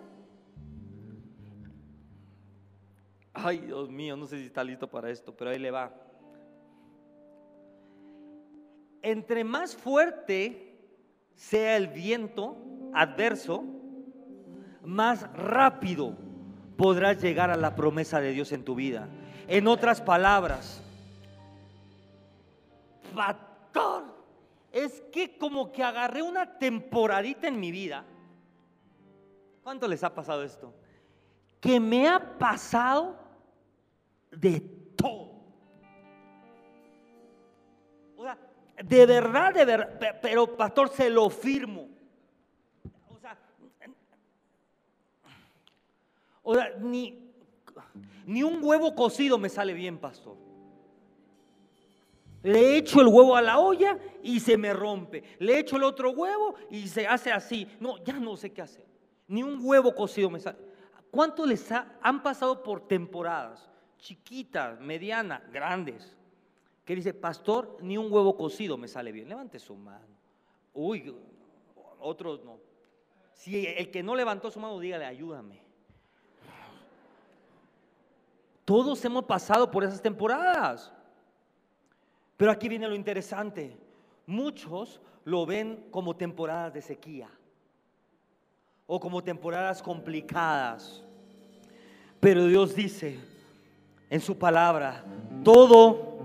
Ay, 3.33 3.57
Dios 3.59 3.89
mío, 3.89 4.15
no 4.15 4.27
sé 4.27 4.37
si 4.37 4.45
está 4.45 4.63
listo 4.63 4.87
para 4.87 5.09
esto, 5.09 5.35
pero 5.35 5.49
ahí 5.49 5.57
le 5.57 5.71
va. 5.71 5.91
Entre 9.01 9.43
más 9.43 9.75
fuerte 9.75 10.77
sea 11.35 11.75
el 11.75 11.87
viento 11.87 12.55
adverso, 12.93 13.63
más 14.83 15.23
rápido 15.33 16.15
podrás 16.77 17.21
llegar 17.21 17.49
a 17.49 17.57
la 17.57 17.75
promesa 17.75 18.21
de 18.21 18.31
Dios 18.31 18.51
en 18.51 18.63
tu 18.63 18.75
vida. 18.75 19.09
En 19.47 19.67
otras 19.67 19.99
palabras, 19.99 20.81
pastor, 23.15 24.12
es 24.73 25.01
que 25.11 25.37
como 25.37 25.71
que 25.71 25.83
agarré 25.83 26.23
una 26.23 26.57
temporadita 26.57 27.47
en 27.47 27.59
mi 27.59 27.71
vida. 27.71 28.03
¿Cuánto 29.61 29.87
les 29.87 30.03
ha 30.03 30.13
pasado 30.13 30.43
esto? 30.43 30.73
Que 31.61 31.79
me 31.79 32.09
ha 32.09 32.37
pasado 32.39 33.15
de 34.31 34.59
todo. 34.59 35.43
O 38.17 38.23
sea, 38.23 38.37
de 38.83 39.05
verdad, 39.05 39.53
de 39.53 39.63
verdad, 39.63 40.19
pero 40.21 40.57
pastor, 40.57 40.89
se 40.89 41.07
lo 41.07 41.29
firmo. 41.29 41.87
O 43.09 43.19
sea, 43.19 43.37
o 46.41 46.55
sea 46.55 46.69
ni, 46.79 47.31
ni 48.25 48.41
un 48.41 48.61
huevo 48.61 48.95
cocido 48.95 49.37
me 49.37 49.49
sale 49.49 49.73
bien, 49.73 49.99
pastor. 49.99 50.42
Le 52.43 52.77
echo 52.77 53.01
el 53.01 53.07
huevo 53.07 53.35
a 53.35 53.41
la 53.41 53.59
olla 53.59 53.97
y 54.21 54.39
se 54.39 54.57
me 54.57 54.73
rompe. 54.73 55.23
Le 55.39 55.59
echo 55.59 55.77
el 55.77 55.83
otro 55.83 56.11
huevo 56.11 56.55
y 56.69 56.87
se 56.87 57.07
hace 57.07 57.31
así. 57.31 57.67
No, 57.79 58.03
ya 58.03 58.13
no 58.13 58.37
sé 58.37 58.51
qué 58.51 58.61
hacer. 58.61 58.85
Ni 59.27 59.41
un 59.41 59.59
huevo 59.61 59.95
cocido 59.95 60.29
me 60.29 60.39
sale. 60.39 60.59
¿Cuánto 61.09 61.45
les 61.45 61.71
han 61.71 62.21
pasado 62.21 62.61
por 62.61 62.87
temporadas? 62.87 63.69
chiquitas, 64.03 64.81
medianas, 64.81 65.41
grandes, 65.49 66.17
que 66.83 66.93
dice, 66.93 67.13
pastor, 67.13 67.77
ni 67.79 67.97
un 67.97 68.11
huevo 68.11 68.35
cocido 68.35 68.77
me 68.77 68.89
sale 68.89 69.13
bien. 69.13 69.29
Levante 69.29 69.57
su 69.59 69.75
mano. 69.75 70.17
Uy, 70.73 71.15
otros 72.01 72.43
no. 72.43 72.59
Si 73.31 73.65
el 73.65 73.89
que 73.89 74.03
no 74.03 74.13
levantó 74.13 74.51
su 74.51 74.59
mano, 74.59 74.77
dígale, 74.79 75.05
ayúdame. 75.05 75.61
Todos 78.65 79.03
hemos 79.05 79.23
pasado 79.23 79.71
por 79.71 79.85
esas 79.85 80.01
temporadas. 80.01 80.91
Pero 82.37 82.51
aquí 82.51 82.67
viene 82.67 82.87
lo 82.87 82.95
interesante. 82.95 83.77
Muchos 84.25 85.01
lo 85.25 85.45
ven 85.45 85.87
como 85.91 86.15
temporadas 86.15 86.73
de 86.73 86.81
sequía 86.81 87.29
o 88.85 88.99
como 88.99 89.23
temporadas 89.23 89.81
complicadas. 89.81 91.03
Pero 92.19 92.45
Dios 92.45 92.75
dice, 92.75 93.19
en 94.09 94.19
su 94.19 94.37
palabra, 94.37 95.03
todo 95.43 96.17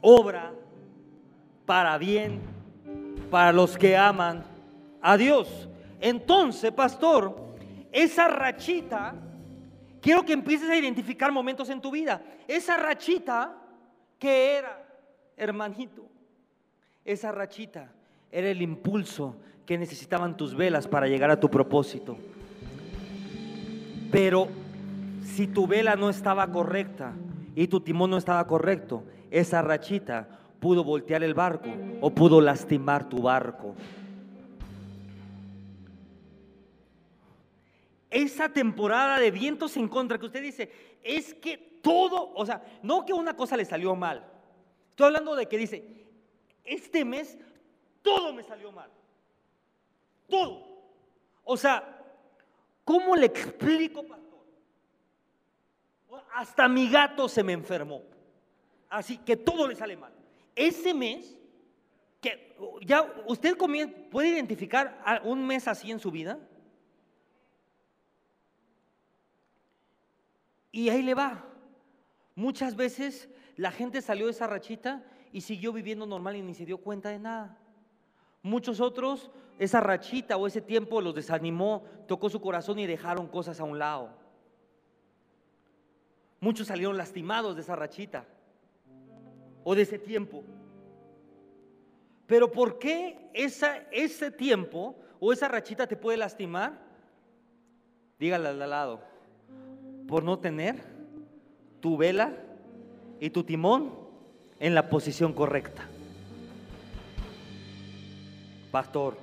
obra 0.00 0.52
para 1.64 1.98
bien 1.98 2.40
para 3.30 3.52
los 3.52 3.76
que 3.76 3.96
aman 3.96 4.44
a 5.00 5.16
Dios. 5.16 5.68
Entonces, 6.00 6.70
pastor, 6.72 7.54
esa 7.90 8.28
rachita, 8.28 9.14
quiero 10.00 10.24
que 10.24 10.32
empieces 10.32 10.68
a 10.70 10.76
identificar 10.76 11.32
momentos 11.32 11.68
en 11.70 11.80
tu 11.80 11.90
vida. 11.90 12.22
Esa 12.46 12.76
rachita 12.76 13.56
que 14.18 14.56
era, 14.58 14.85
hermanito, 15.36 16.06
esa 17.04 17.32
rachita 17.32 17.92
era 18.32 18.50
el 18.50 18.62
impulso 18.62 19.36
que 19.64 19.78
necesitaban 19.78 20.36
tus 20.36 20.54
velas 20.54 20.88
para 20.88 21.08
llegar 21.08 21.30
a 21.30 21.40
tu 21.40 21.50
propósito. 21.50 22.16
Pero 24.10 24.48
si 25.22 25.46
tu 25.46 25.66
vela 25.66 25.96
no 25.96 26.08
estaba 26.08 26.50
correcta 26.50 27.12
y 27.54 27.66
tu 27.66 27.80
timón 27.80 28.10
no 28.10 28.16
estaba 28.16 28.46
correcto, 28.46 29.04
esa 29.30 29.62
rachita 29.62 30.28
pudo 30.60 30.84
voltear 30.84 31.22
el 31.22 31.34
barco 31.34 31.68
o 32.00 32.10
pudo 32.10 32.40
lastimar 32.40 33.08
tu 33.08 33.22
barco. 33.22 33.74
Esa 38.10 38.48
temporada 38.48 39.18
de 39.18 39.30
vientos 39.30 39.76
en 39.76 39.88
contra 39.88 40.18
que 40.18 40.26
usted 40.26 40.42
dice, 40.42 40.70
es 41.02 41.34
que 41.34 41.58
todo, 41.82 42.32
o 42.34 42.46
sea, 42.46 42.62
no 42.82 43.04
que 43.04 43.12
una 43.12 43.36
cosa 43.36 43.56
le 43.56 43.64
salió 43.64 43.94
mal. 43.94 44.24
Estoy 44.96 45.08
hablando 45.08 45.36
de 45.36 45.46
que 45.46 45.58
dice, 45.58 46.06
este 46.64 47.04
mes 47.04 47.36
todo 48.00 48.32
me 48.32 48.42
salió 48.42 48.72
mal. 48.72 48.90
Todo. 50.26 50.66
O 51.44 51.56
sea, 51.56 52.02
¿cómo 52.82 53.14
le 53.14 53.26
explico, 53.26 54.06
pastor? 54.06 54.40
Hasta 56.32 56.66
mi 56.66 56.88
gato 56.88 57.28
se 57.28 57.42
me 57.42 57.52
enfermó. 57.52 58.02
Así 58.88 59.18
que 59.18 59.36
todo 59.36 59.68
le 59.68 59.76
sale 59.76 59.96
mal 59.96 60.16
ese 60.56 60.94
mes, 60.94 61.36
que 62.20 62.56
ya 62.80 63.02
usted 63.26 63.56
puede 64.10 64.28
identificar 64.28 65.20
un 65.22 65.46
mes 65.46 65.68
así 65.68 65.90
en 65.90 66.00
su 66.00 66.10
vida. 66.10 66.38
Y 70.72 70.88
ahí 70.88 71.02
le 71.02 71.14
va. 71.14 71.44
Muchas 72.34 72.74
veces 72.74 73.28
la 73.56 73.70
gente 73.70 74.02
salió 74.02 74.26
de 74.26 74.32
esa 74.32 74.46
rachita 74.46 75.02
y 75.32 75.40
siguió 75.40 75.72
viviendo 75.72 76.06
normal 76.06 76.36
y 76.36 76.42
ni 76.42 76.54
se 76.54 76.66
dio 76.66 76.78
cuenta 76.78 77.08
de 77.08 77.18
nada. 77.18 77.58
Muchos 78.42 78.80
otros, 78.80 79.30
esa 79.58 79.80
rachita 79.80 80.36
o 80.36 80.46
ese 80.46 80.60
tiempo 80.60 81.00
los 81.00 81.14
desanimó, 81.14 81.84
tocó 82.06 82.28
su 82.28 82.40
corazón 82.40 82.78
y 82.78 82.86
dejaron 82.86 83.26
cosas 83.26 83.58
a 83.58 83.64
un 83.64 83.78
lado. 83.78 84.10
Muchos 86.38 86.68
salieron 86.68 86.96
lastimados 86.96 87.56
de 87.56 87.62
esa 87.62 87.74
rachita 87.74 88.26
o 89.64 89.74
de 89.74 89.82
ese 89.82 89.98
tiempo. 89.98 90.44
Pero 92.26 92.52
¿por 92.52 92.78
qué 92.78 93.30
esa, 93.32 93.78
ese 93.90 94.30
tiempo 94.30 94.96
o 95.18 95.32
esa 95.32 95.48
rachita 95.48 95.86
te 95.86 95.96
puede 95.96 96.18
lastimar? 96.18 96.78
Dígale 98.18 98.48
al 98.48 98.58
lado, 98.70 99.00
por 100.06 100.22
no 100.22 100.38
tener 100.38 100.76
tu 101.80 101.96
vela 101.96 102.45
y 103.20 103.30
tu 103.30 103.44
timón 103.44 103.92
en 104.58 104.74
la 104.74 104.88
posición 104.88 105.32
correcta. 105.32 105.86
Pastor, 108.70 109.16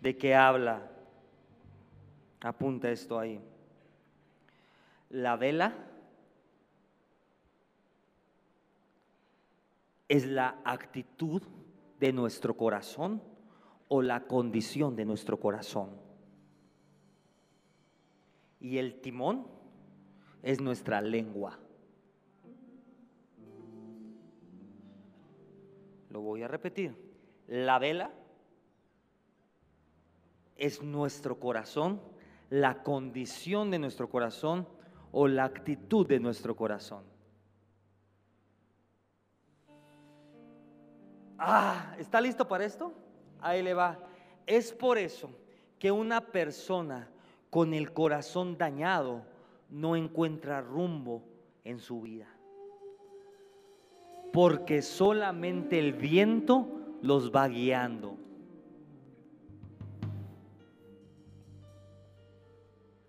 ¿de 0.00 0.16
qué 0.16 0.34
habla? 0.34 0.90
Apunta 2.40 2.90
esto 2.90 3.18
ahí. 3.18 3.40
La 5.10 5.36
vela 5.36 5.74
es 10.08 10.26
la 10.26 10.58
actitud 10.64 11.42
de 12.00 12.12
nuestro 12.12 12.56
corazón 12.56 13.22
o 13.88 14.02
la 14.02 14.26
condición 14.26 14.96
de 14.96 15.04
nuestro 15.04 15.38
corazón. 15.38 15.90
Y 18.60 18.78
el 18.78 19.00
timón 19.00 19.46
es 20.42 20.60
nuestra 20.60 21.00
lengua. 21.00 21.58
Lo 26.14 26.20
voy 26.20 26.44
a 26.44 26.46
repetir. 26.46 26.96
La 27.48 27.80
vela 27.80 28.12
es 30.54 30.80
nuestro 30.80 31.40
corazón, 31.40 32.00
la 32.50 32.84
condición 32.84 33.72
de 33.72 33.80
nuestro 33.80 34.08
corazón 34.08 34.68
o 35.10 35.26
la 35.26 35.42
actitud 35.42 36.06
de 36.06 36.20
nuestro 36.20 36.54
corazón. 36.54 37.02
Ah, 41.36 41.96
¿está 41.98 42.20
listo 42.20 42.46
para 42.46 42.64
esto? 42.64 42.92
Ahí 43.40 43.60
le 43.60 43.74
va. 43.74 43.98
Es 44.46 44.70
por 44.72 44.98
eso 44.98 45.36
que 45.80 45.90
una 45.90 46.20
persona 46.20 47.10
con 47.50 47.74
el 47.74 47.92
corazón 47.92 48.56
dañado 48.56 49.26
no 49.68 49.96
encuentra 49.96 50.60
rumbo 50.60 51.24
en 51.64 51.80
su 51.80 52.02
vida. 52.02 52.28
Porque 54.34 54.82
solamente 54.82 55.78
el 55.78 55.92
viento 55.92 56.66
los 57.02 57.30
va 57.30 57.46
guiando. 57.46 58.16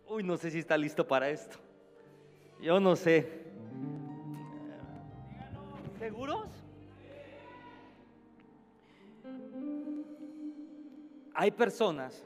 Uy, 0.07 0.21
no 0.21 0.38
sé 0.38 0.51
si 0.51 0.59
está 0.59 0.77
listo 0.77 1.07
para 1.07 1.27
esto. 1.31 1.57
Yo 2.61 2.79
no 2.79 2.95
sé. 2.95 3.43
¿Seguros? 5.97 6.45
Hay 11.33 11.49
personas 11.49 12.23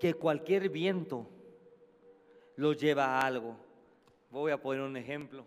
que 0.00 0.14
cualquier 0.14 0.68
viento 0.68 1.28
los 2.56 2.76
lleva 2.76 3.04
a 3.06 3.20
algo. 3.24 3.54
Voy 4.32 4.50
a 4.50 4.60
poner 4.60 4.82
un 4.82 4.96
ejemplo. 4.96 5.44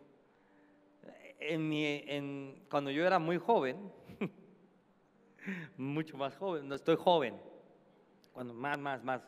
Cuando 2.69 2.91
yo 2.91 3.05
era 3.05 3.19
muy 3.19 3.37
joven, 3.37 3.77
mucho 5.77 6.17
más 6.17 6.35
joven, 6.37 6.67
no 6.67 6.75
estoy 6.75 6.95
joven, 6.95 7.35
cuando 8.33 8.53
más, 8.53 8.79
más, 8.79 9.03
más, 9.03 9.21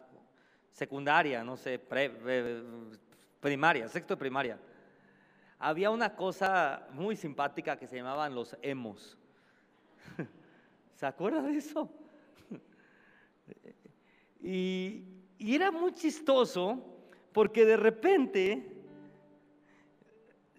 secundaria, 0.72 1.44
no 1.44 1.56
sé, 1.56 1.80
primaria, 3.40 3.88
sexto 3.88 4.16
de 4.16 4.20
primaria, 4.20 4.60
había 5.58 5.90
una 5.90 6.16
cosa 6.16 6.88
muy 6.92 7.16
simpática 7.16 7.78
que 7.78 7.88
se 7.88 7.96
llamaban 7.96 8.36
los 8.36 8.58
emos. 8.62 9.18
¿Se 10.96 11.06
acuerda 11.06 11.42
de 11.42 11.58
eso? 11.58 11.90
Y, 14.42 15.04
era 15.40 15.72
muy 15.72 15.92
chistoso 15.94 16.82
porque 17.34 17.66
de 17.66 17.78
repente, 17.78 18.84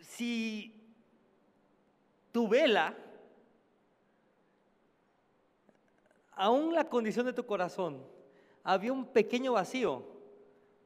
si 0.00 0.75
tu 2.36 2.46
vela, 2.46 2.94
aún 6.32 6.74
la 6.74 6.86
condición 6.86 7.24
de 7.24 7.32
tu 7.32 7.46
corazón, 7.46 8.04
había 8.62 8.92
un 8.92 9.06
pequeño 9.06 9.54
vacío, 9.54 10.02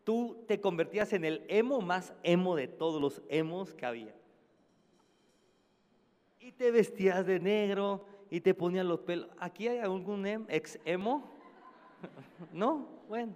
tú 0.04 0.44
te 0.46 0.60
convertías 0.60 1.12
en 1.12 1.24
el 1.24 1.44
emo 1.48 1.80
más 1.80 2.12
emo 2.22 2.54
de 2.54 2.68
todos 2.68 3.02
los 3.02 3.20
emos 3.28 3.74
que 3.74 3.84
había. 3.84 4.14
Y 6.38 6.52
te 6.52 6.70
vestías 6.70 7.26
de 7.26 7.40
negro, 7.40 8.04
y 8.30 8.40
te 8.40 8.54
ponían 8.54 8.86
los 8.86 9.00
pelos. 9.00 9.28
¿Aquí 9.36 9.66
hay 9.66 9.78
algún 9.78 10.24
em, 10.28 10.46
ex 10.48 10.78
emo? 10.84 11.32
¿No? 12.52 12.86
Bueno. 13.08 13.34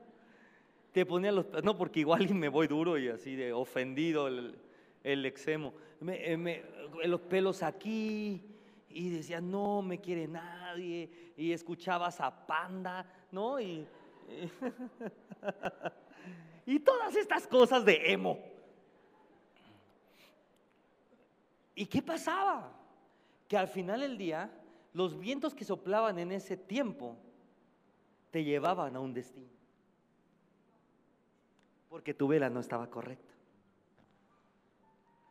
Te 0.93 1.05
ponían 1.05 1.35
los 1.35 1.47
No, 1.65 1.77
porque 1.77 1.99
igual 1.99 2.33
me 2.33 2.49
voy 2.49 2.69
duro 2.69 2.97
y 2.97 3.09
así 3.09 3.35
de 3.35 3.53
ofendido 3.53 4.29
el, 4.29 4.57
el 5.03 5.27
ex 5.27 5.49
emo. 5.49 5.75
Eh, 6.09 6.65
los 7.05 7.21
pelos 7.21 7.63
aquí 7.63 8.43
y 8.89 9.11
decía, 9.11 9.41
no 9.41 9.83
me 9.83 10.01
quiere 10.01 10.29
nadie. 10.29 11.33
Y 11.37 11.53
escuchabas 11.53 12.21
a 12.21 12.47
Panda, 12.47 13.07
¿no? 13.33 13.61
Y, 13.61 13.87
y 16.67 16.79
todas 16.81 17.15
estas 17.17 17.47
cosas 17.47 17.85
de 17.85 18.13
emo. 18.13 18.39
¿Y 21.75 21.87
qué 21.87 22.03
pasaba? 22.03 22.73
Que 23.49 23.57
al 23.57 23.69
final 23.69 24.01
del 24.01 24.17
día 24.17 24.51
los 24.93 25.19
vientos 25.19 25.55
que 25.55 25.65
soplaban 25.65 26.19
en 26.19 26.31
ese 26.31 26.57
tiempo 26.57 27.17
te 28.31 28.45
llevaban 28.45 28.95
a 28.95 29.01
un 29.01 29.13
destino. 29.13 29.53
Porque 31.89 32.15
tu 32.15 32.29
vela 32.29 32.49
no 32.49 32.61
estaba 32.61 32.89
correcta. 32.89 33.34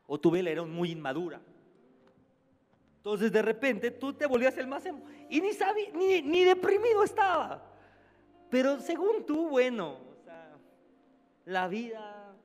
O 0.07 0.19
tu 0.19 0.31
vela 0.31 0.49
era 0.49 0.63
muy 0.63 0.91
inmadura. 0.91 1.41
Entonces 2.97 3.31
de 3.31 3.41
repente 3.41 3.91
tú 3.91 4.13
te 4.13 4.25
volvías 4.25 4.57
el 4.57 4.67
más... 4.67 4.83
Y 5.29 5.41
ni, 5.41 5.53
sabía, 5.53 5.89
ni, 5.93 6.21
ni 6.21 6.43
deprimido 6.43 7.03
estaba. 7.03 7.63
Pero 8.49 8.79
según 8.79 9.25
tú, 9.25 9.49
bueno, 9.49 9.97
la 11.45 11.67
vida... 11.67 12.35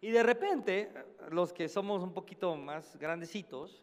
Y 0.00 0.10
de 0.10 0.22
repente, 0.24 0.92
los 1.30 1.52
que 1.52 1.68
somos 1.68 2.02
un 2.02 2.12
poquito 2.12 2.56
más 2.56 2.96
grandecitos, 2.98 3.82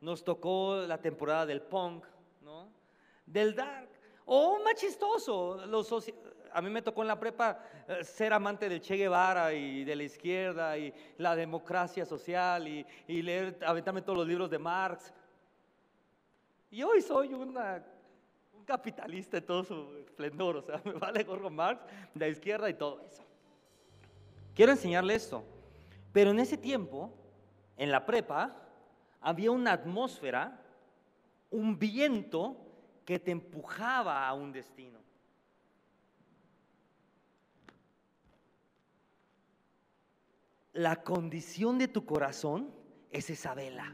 nos 0.00 0.24
tocó 0.24 0.76
la 0.86 0.98
temporada 0.98 1.46
del 1.46 1.62
punk, 1.62 2.04
¿no? 2.42 2.68
Del 3.24 3.54
dark, 3.54 3.88
o 4.26 4.58
más 4.62 4.74
chistoso, 4.74 5.64
los 5.66 5.92
a 6.54 6.62
mí 6.62 6.70
me 6.70 6.82
tocó 6.82 7.02
en 7.02 7.08
la 7.08 7.18
prepa 7.18 7.58
eh, 7.88 8.04
ser 8.04 8.32
amante 8.32 8.68
del 8.68 8.80
Che 8.80 8.96
Guevara 8.96 9.52
y 9.52 9.84
de 9.84 9.96
la 9.96 10.04
izquierda 10.04 10.78
y 10.78 10.94
la 11.18 11.34
democracia 11.34 12.06
social 12.06 12.68
y, 12.68 12.86
leer, 13.22 13.58
aventarme 13.66 14.00
todos 14.02 14.18
los 14.18 14.28
libros 14.28 14.48
de 14.48 14.58
Marx. 14.58 15.12
Y 16.70 16.82
hoy 16.84 17.02
soy 17.02 17.34
un 17.34 17.58
capitalista 18.64 19.38
en 19.38 19.46
todo 19.46 19.64
su 19.64 19.96
esplendor, 19.96 20.56
o 20.56 20.62
sea, 20.62 20.80
me 20.84 20.92
vale 20.92 21.24
gorro 21.24 21.50
Marx, 21.50 21.82
la 22.14 22.28
izquierda 22.28 22.70
y 22.70 22.74
todo 22.74 23.00
eso. 23.04 23.24
Quiero 24.54 24.70
enseñarle 24.70 25.16
esto, 25.16 25.42
pero 26.12 26.30
en 26.30 26.38
ese 26.38 26.56
tiempo, 26.56 27.12
en 27.76 27.90
la 27.90 28.06
prepa, 28.06 28.54
había 29.20 29.50
una 29.50 29.72
atmósfera, 29.72 30.60
un 31.50 31.76
viento 31.76 32.56
que 33.04 33.18
te 33.18 33.32
empujaba 33.32 34.26
a 34.26 34.32
un 34.34 34.52
destino. 34.52 35.04
La 40.74 40.96
condición 40.96 41.78
de 41.78 41.88
tu 41.88 42.04
corazón 42.04 42.68
es 43.10 43.30
esa 43.30 43.54
vela. 43.54 43.92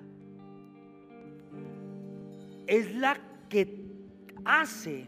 Es 2.66 2.94
la 2.94 3.20
que 3.48 3.84
hace 4.44 5.06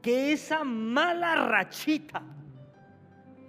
que 0.00 0.32
esa 0.32 0.64
mala 0.64 1.46
rachita 1.46 2.22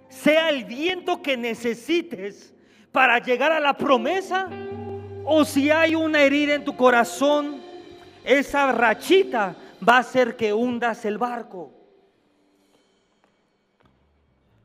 sea 0.08 0.50
el 0.50 0.64
viento 0.64 1.22
que 1.22 1.36
necesites 1.36 2.54
para 2.92 3.18
llegar 3.18 3.52
a 3.52 3.60
la 3.60 3.76
promesa. 3.76 4.48
O 5.24 5.44
si 5.44 5.70
hay 5.70 5.94
una 5.94 6.22
herida 6.22 6.54
en 6.54 6.64
tu 6.64 6.76
corazón, 6.76 7.62
esa 8.24 8.72
rachita 8.72 9.56
va 9.86 9.96
a 9.96 10.00
hacer 10.00 10.36
que 10.36 10.52
hundas 10.52 11.04
el 11.04 11.16
barco. 11.16 11.72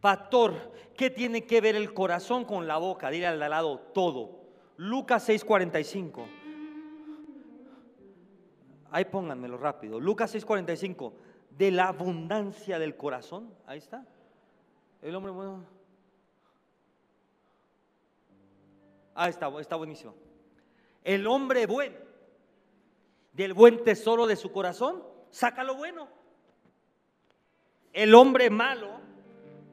Pastor, 0.01 0.73
¿qué 0.95 1.09
tiene 1.09 1.45
que 1.45 1.61
ver 1.61 1.75
el 1.75 1.93
corazón 1.93 2.45
con 2.45 2.67
la 2.67 2.77
boca? 2.77 3.09
Dile 3.09 3.27
al 3.27 3.39
lado 3.39 3.79
todo. 3.93 4.43
Lucas 4.77 5.27
6:45. 5.27 6.25
Ahí 8.91 9.05
pónganmelo 9.05 9.57
rápido. 9.57 9.99
Lucas 9.99 10.33
6:45. 10.33 11.13
De 11.49 11.71
la 11.71 11.87
abundancia 11.87 12.79
del 12.79 12.95
corazón. 12.95 13.53
Ahí 13.65 13.77
está. 13.77 14.05
El 15.01 15.15
hombre 15.15 15.31
bueno. 15.31 15.65
Ah, 19.15 19.29
está, 19.29 19.47
está 19.59 19.75
buenísimo. 19.75 20.15
El 21.03 21.27
hombre 21.27 21.65
bueno. 21.67 21.97
Del 23.33 23.53
buen 23.53 23.83
tesoro 23.83 24.25
de 24.27 24.35
su 24.35 24.51
corazón. 24.51 25.03
Saca 25.29 25.63
lo 25.63 25.75
bueno. 25.75 26.07
El 27.91 28.15
hombre 28.15 28.49
malo 28.49 28.99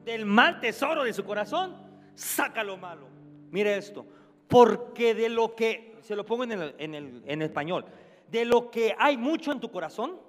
del 0.03 0.25
mal 0.25 0.59
tesoro 0.59 1.03
de 1.03 1.13
su 1.13 1.23
corazón, 1.23 1.75
saca 2.15 2.63
lo 2.63 2.77
malo. 2.77 3.07
Mire 3.51 3.77
esto, 3.77 4.05
porque 4.47 5.13
de 5.13 5.29
lo 5.29 5.55
que, 5.55 5.97
se 6.01 6.15
lo 6.15 6.25
pongo 6.25 6.43
en, 6.43 6.51
el, 6.53 6.75
en, 6.77 6.95
el, 6.95 7.23
en 7.25 7.41
español, 7.41 7.85
de 8.29 8.45
lo 8.45 8.71
que 8.71 8.95
hay 8.97 9.17
mucho 9.17 9.51
en 9.51 9.59
tu 9.59 9.71
corazón, 9.71 10.19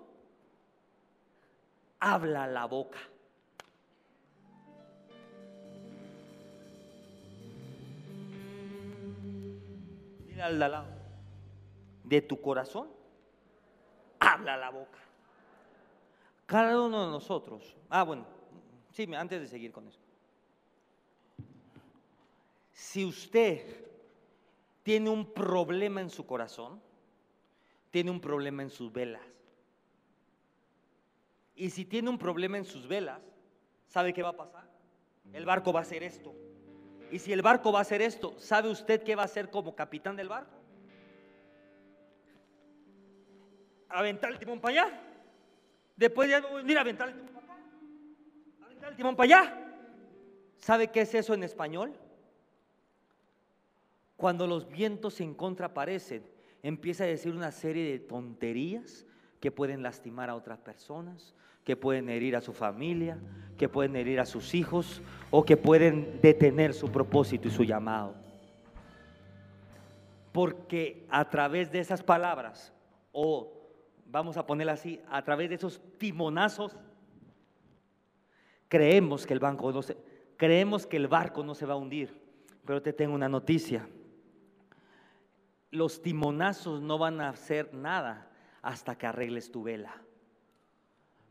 habla 2.00 2.46
la 2.46 2.66
boca. 2.66 2.98
Mira 10.26 10.46
al 10.46 10.58
lado. 10.58 11.02
De 12.04 12.20
tu 12.20 12.40
corazón, 12.40 12.88
habla 14.18 14.56
la 14.56 14.70
boca. 14.70 14.98
Cada 16.46 16.78
uno 16.80 17.06
de 17.06 17.12
nosotros. 17.12 17.76
Ah, 17.88 18.02
bueno, 18.02 18.26
Sí, 18.92 19.08
antes 19.14 19.40
de 19.40 19.46
seguir 19.48 19.72
con 19.72 19.88
eso. 19.88 19.98
Si 22.72 23.04
usted 23.04 23.64
tiene 24.82 25.08
un 25.08 25.32
problema 25.32 26.00
en 26.00 26.10
su 26.10 26.26
corazón, 26.26 26.80
tiene 27.90 28.10
un 28.10 28.20
problema 28.20 28.62
en 28.62 28.70
sus 28.70 28.92
velas. 28.92 29.22
Y 31.54 31.70
si 31.70 31.84
tiene 31.84 32.10
un 32.10 32.18
problema 32.18 32.58
en 32.58 32.64
sus 32.64 32.86
velas, 32.86 33.20
¿sabe 33.86 34.12
qué 34.12 34.22
va 34.22 34.30
a 34.30 34.36
pasar? 34.36 34.68
El 35.32 35.46
barco 35.46 35.72
va 35.72 35.80
a 35.80 35.82
hacer 35.82 36.02
esto. 36.02 36.34
Y 37.10 37.18
si 37.18 37.32
el 37.32 37.42
barco 37.42 37.72
va 37.72 37.78
a 37.78 37.82
hacer 37.82 38.02
esto, 38.02 38.34
¿sabe 38.38 38.68
usted 38.70 39.02
qué 39.02 39.14
va 39.14 39.22
a 39.22 39.26
hacer 39.26 39.50
como 39.50 39.74
capitán 39.74 40.16
del 40.16 40.28
barco? 40.28 40.58
Aventar 43.88 44.32
el 44.32 44.38
timón 44.38 44.60
para 44.60 44.84
allá. 44.84 45.00
Después 45.96 46.28
ya 46.28 46.40
venir 46.40 46.78
a 46.78 46.80
aventar 46.80 47.08
el 47.08 47.14
timón 47.14 47.31
timón 48.96 49.16
para 49.16 49.36
allá. 49.36 49.58
¿Sabe 50.58 50.88
qué 50.88 51.02
es 51.02 51.14
eso 51.14 51.34
en 51.34 51.42
español? 51.42 51.92
Cuando 54.16 54.46
los 54.46 54.68
vientos 54.68 55.20
en 55.20 55.34
contra 55.34 55.66
aparecen, 55.66 56.24
empieza 56.62 57.04
a 57.04 57.08
decir 57.08 57.34
una 57.34 57.50
serie 57.50 57.90
de 57.90 57.98
tonterías 57.98 59.04
que 59.40 59.50
pueden 59.50 59.82
lastimar 59.82 60.30
a 60.30 60.36
otras 60.36 60.60
personas, 60.60 61.34
que 61.64 61.76
pueden 61.76 62.08
herir 62.08 62.36
a 62.36 62.40
su 62.40 62.52
familia, 62.52 63.18
que 63.58 63.68
pueden 63.68 63.96
herir 63.96 64.20
a 64.20 64.26
sus 64.26 64.54
hijos 64.54 65.02
o 65.30 65.44
que 65.44 65.56
pueden 65.56 66.20
detener 66.20 66.74
su 66.74 66.90
propósito 66.90 67.48
y 67.48 67.50
su 67.50 67.64
llamado. 67.64 68.14
Porque 70.30 71.04
a 71.10 71.28
través 71.28 71.72
de 71.72 71.80
esas 71.80 72.02
palabras, 72.02 72.72
o 73.10 73.52
vamos 74.06 74.36
a 74.36 74.46
ponerla 74.46 74.74
así, 74.74 75.00
a 75.10 75.22
través 75.22 75.48
de 75.48 75.56
esos 75.56 75.80
timonazos 75.98 76.76
Creemos 78.72 79.26
que 79.26 79.34
el 79.34 79.38
banco 79.38 79.70
no 79.70 79.82
se, 79.82 79.98
creemos 80.38 80.86
que 80.86 80.96
el 80.96 81.06
barco 81.06 81.44
no 81.44 81.54
se 81.54 81.66
va 81.66 81.74
a 81.74 81.76
hundir, 81.76 82.18
pero 82.64 82.80
te 82.80 82.94
tengo 82.94 83.14
una 83.14 83.28
noticia. 83.28 83.86
Los 85.70 86.00
timonazos 86.00 86.80
no 86.80 86.96
van 86.96 87.20
a 87.20 87.28
hacer 87.28 87.74
nada 87.74 88.30
hasta 88.62 88.96
que 88.96 89.06
arregles 89.06 89.52
tu 89.52 89.62
vela. 89.62 89.92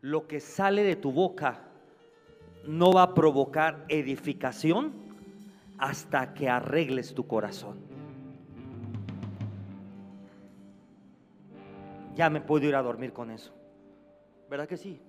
Lo 0.01 0.27
que 0.27 0.39
sale 0.39 0.83
de 0.83 0.95
tu 0.95 1.11
boca 1.11 1.63
no 2.67 2.93
va 2.93 3.01
a 3.01 3.13
provocar 3.15 3.85
edificación 3.89 4.93
hasta 5.79 6.35
que 6.35 6.47
arregles 6.47 7.15
tu 7.15 7.25
corazón. 7.25 7.79
Ya 12.13 12.29
me 12.29 12.39
puedo 12.39 12.67
ir 12.67 12.75
a 12.75 12.83
dormir 12.83 13.13
con 13.13 13.31
eso. 13.31 13.51
¿Verdad 14.47 14.67
que 14.67 14.77
sí? 14.77 15.01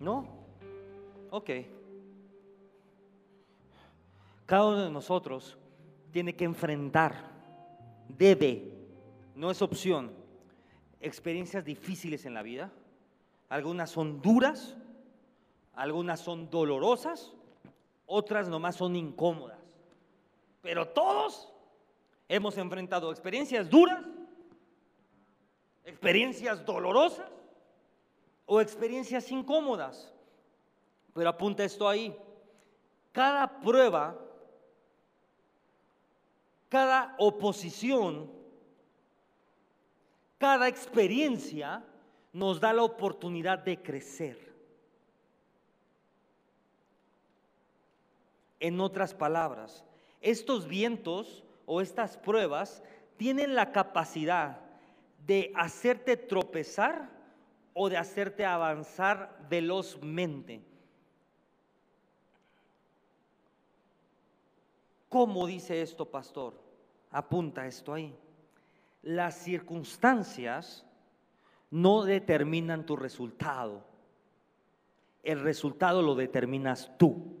¿No? 0.00 0.39
Ok. 1.30 1.50
Cada 4.46 4.66
uno 4.66 4.84
de 4.84 4.90
nosotros 4.90 5.56
tiene 6.10 6.34
que 6.34 6.44
enfrentar, 6.44 7.30
debe, 8.08 8.72
no 9.36 9.50
es 9.50 9.62
opción, 9.62 10.10
experiencias 11.00 11.64
difíciles 11.64 12.26
en 12.26 12.34
la 12.34 12.42
vida. 12.42 12.72
Algunas 13.48 13.90
son 13.90 14.20
duras, 14.20 14.76
algunas 15.74 16.18
son 16.18 16.50
dolorosas, 16.50 17.32
otras 18.06 18.48
nomás 18.48 18.74
son 18.74 18.96
incómodas. 18.96 19.58
Pero 20.62 20.88
todos 20.88 21.52
hemos 22.28 22.58
enfrentado 22.58 23.12
experiencias 23.12 23.70
duras, 23.70 24.04
experiencias 25.84 26.64
dolorosas 26.66 27.30
o 28.46 28.60
experiencias 28.60 29.30
incómodas. 29.30 30.12
Pero 31.14 31.28
apunta 31.28 31.64
esto 31.64 31.88
ahí. 31.88 32.16
Cada 33.12 33.60
prueba, 33.60 34.16
cada 36.68 37.14
oposición, 37.18 38.30
cada 40.38 40.68
experiencia 40.68 41.84
nos 42.32 42.60
da 42.60 42.72
la 42.72 42.84
oportunidad 42.84 43.58
de 43.58 43.82
crecer. 43.82 44.50
En 48.60 48.80
otras 48.80 49.14
palabras, 49.14 49.84
estos 50.20 50.68
vientos 50.68 51.42
o 51.66 51.80
estas 51.80 52.16
pruebas 52.16 52.82
tienen 53.16 53.54
la 53.54 53.72
capacidad 53.72 54.60
de 55.26 55.52
hacerte 55.56 56.16
tropezar 56.16 57.10
o 57.74 57.88
de 57.88 57.96
hacerte 57.96 58.44
avanzar 58.44 59.46
velozmente. 59.48 60.69
¿Cómo 65.10 65.44
dice 65.48 65.82
esto, 65.82 66.08
pastor? 66.08 66.54
Apunta 67.10 67.66
esto 67.66 67.92
ahí. 67.92 68.16
Las 69.02 69.34
circunstancias 69.38 70.86
no 71.68 72.04
determinan 72.04 72.86
tu 72.86 72.94
resultado. 72.94 73.82
El 75.24 75.40
resultado 75.40 76.00
lo 76.00 76.14
determinas 76.14 76.92
tú. 76.96 77.36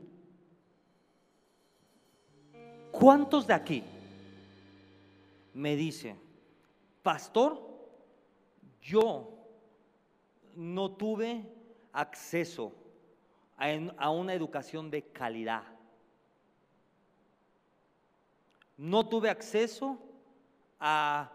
¿Cuántos 2.90 3.46
de 3.46 3.54
aquí 3.54 3.84
me 5.54 5.76
dicen, 5.76 6.18
pastor, 7.04 7.62
yo 8.82 9.30
no 10.56 10.90
tuve 10.90 11.44
acceso 11.92 12.72
a, 13.56 13.68
a 13.96 14.10
una 14.10 14.34
educación 14.34 14.90
de 14.90 15.02
calidad? 15.02 15.69
No 18.80 19.06
tuve 19.06 19.28
acceso 19.28 19.98
a 20.80 21.30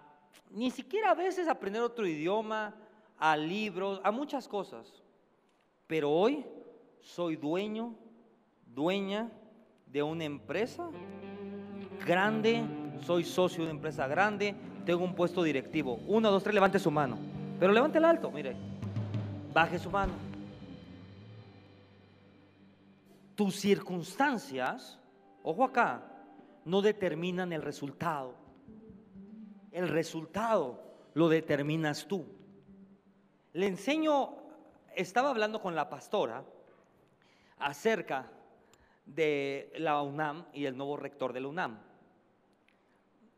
ni 0.50 0.72
siquiera 0.72 1.12
a 1.12 1.14
veces 1.14 1.48
aprender 1.48 1.80
otro 1.84 2.08
idioma, 2.08 2.74
a 3.20 3.38
libros, 3.38 4.02
a 4.04 4.10
muchas 4.10 4.48
cosas. 4.48 5.04
Pero 5.86 6.10
hoy 6.10 6.44
soy 7.02 7.36
dueño, 7.36 7.94
dueña 8.66 9.30
de 9.86 10.02
una 10.02 10.24
empresa 10.24 10.90
grande, 12.04 12.64
soy 13.06 13.24
socio 13.24 13.60
de 13.60 13.66
una 13.66 13.78
empresa 13.78 14.08
grande, 14.08 14.56
tengo 14.84 15.04
un 15.04 15.14
puesto 15.14 15.44
directivo. 15.44 16.00
Uno, 16.08 16.32
dos, 16.32 16.42
tres, 16.42 16.56
levante 16.56 16.80
su 16.80 16.90
mano. 16.90 17.16
Pero 17.60 17.72
levante 17.72 18.00
el 18.00 18.06
alto, 18.06 18.32
mire. 18.32 18.56
Baje 19.54 19.78
su 19.78 19.92
mano. 19.92 20.14
Tus 23.36 23.56
circunstancias, 23.56 24.98
ojo 25.44 25.64
acá, 25.64 26.15
no 26.66 26.82
determinan 26.82 27.54
el 27.54 27.62
resultado. 27.62 28.36
El 29.72 29.88
resultado 29.88 30.84
lo 31.14 31.30
determinas 31.30 32.08
tú. 32.08 32.26
Le 33.54 33.68
enseño, 33.68 34.36
estaba 34.96 35.30
hablando 35.30 35.62
con 35.62 35.76
la 35.76 35.90
pastora 35.90 36.44
acerca 37.60 38.30
de 39.06 39.72
la 39.78 40.02
UNAM 40.02 40.46
y 40.54 40.66
el 40.66 40.76
nuevo 40.76 40.98
rector 40.98 41.34
de 41.34 41.42
la 41.42 41.48
UNAM. 41.48 41.80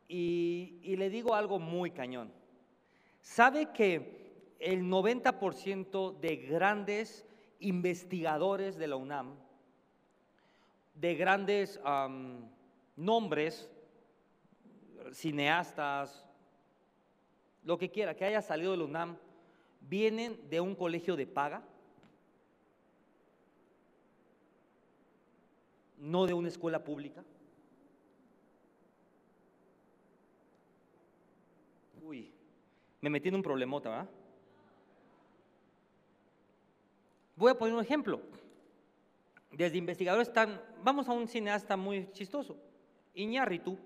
Y, 0.07 0.95
le 0.95 1.09
digo 1.09 1.35
algo 1.35 1.59
muy 1.59 1.91
cañón. 1.91 2.31
¿Sabe 3.21 3.71
que 3.73 4.55
el 4.59 4.83
90% 4.83 6.17
de 6.19 6.37
grandes 6.37 7.25
investigadores 7.59 8.77
de 8.77 8.87
la 8.87 8.95
UNAM, 8.95 9.35
de 10.95 11.15
grandes 11.15 11.79
nombres, 12.97 13.69
cineastas, 15.13 16.25
lo 17.63 17.77
que 17.77 17.89
quiera, 17.89 18.15
que 18.15 18.25
haya 18.25 18.41
salido 18.41 18.71
de 18.71 18.77
la 18.77 18.83
UNAM, 18.85 19.17
vienen 19.81 20.49
de 20.49 20.59
un 20.59 20.75
colegio 20.75 21.15
de 21.15 21.27
paga, 21.27 21.63
no 25.97 26.25
de 26.25 26.33
una 26.33 26.47
escuela 26.47 26.83
pública. 26.83 27.23
Uy, 32.03 32.31
me 33.01 33.09
metí 33.09 33.29
en 33.29 33.35
un 33.35 33.43
problemota, 33.43 33.89
¿verdad? 33.89 34.09
Voy 37.35 37.51
a 37.51 37.57
poner 37.57 37.73
un 37.75 37.81
ejemplo. 37.81 38.21
Desde 39.51 39.77
investigadores 39.77 40.27
están, 40.27 40.61
vamos 40.83 41.07
a 41.07 41.13
un 41.13 41.27
cineasta 41.27 41.77
muy 41.77 42.11
chistoso, 42.11 42.57
Iñárritu. 43.17 43.77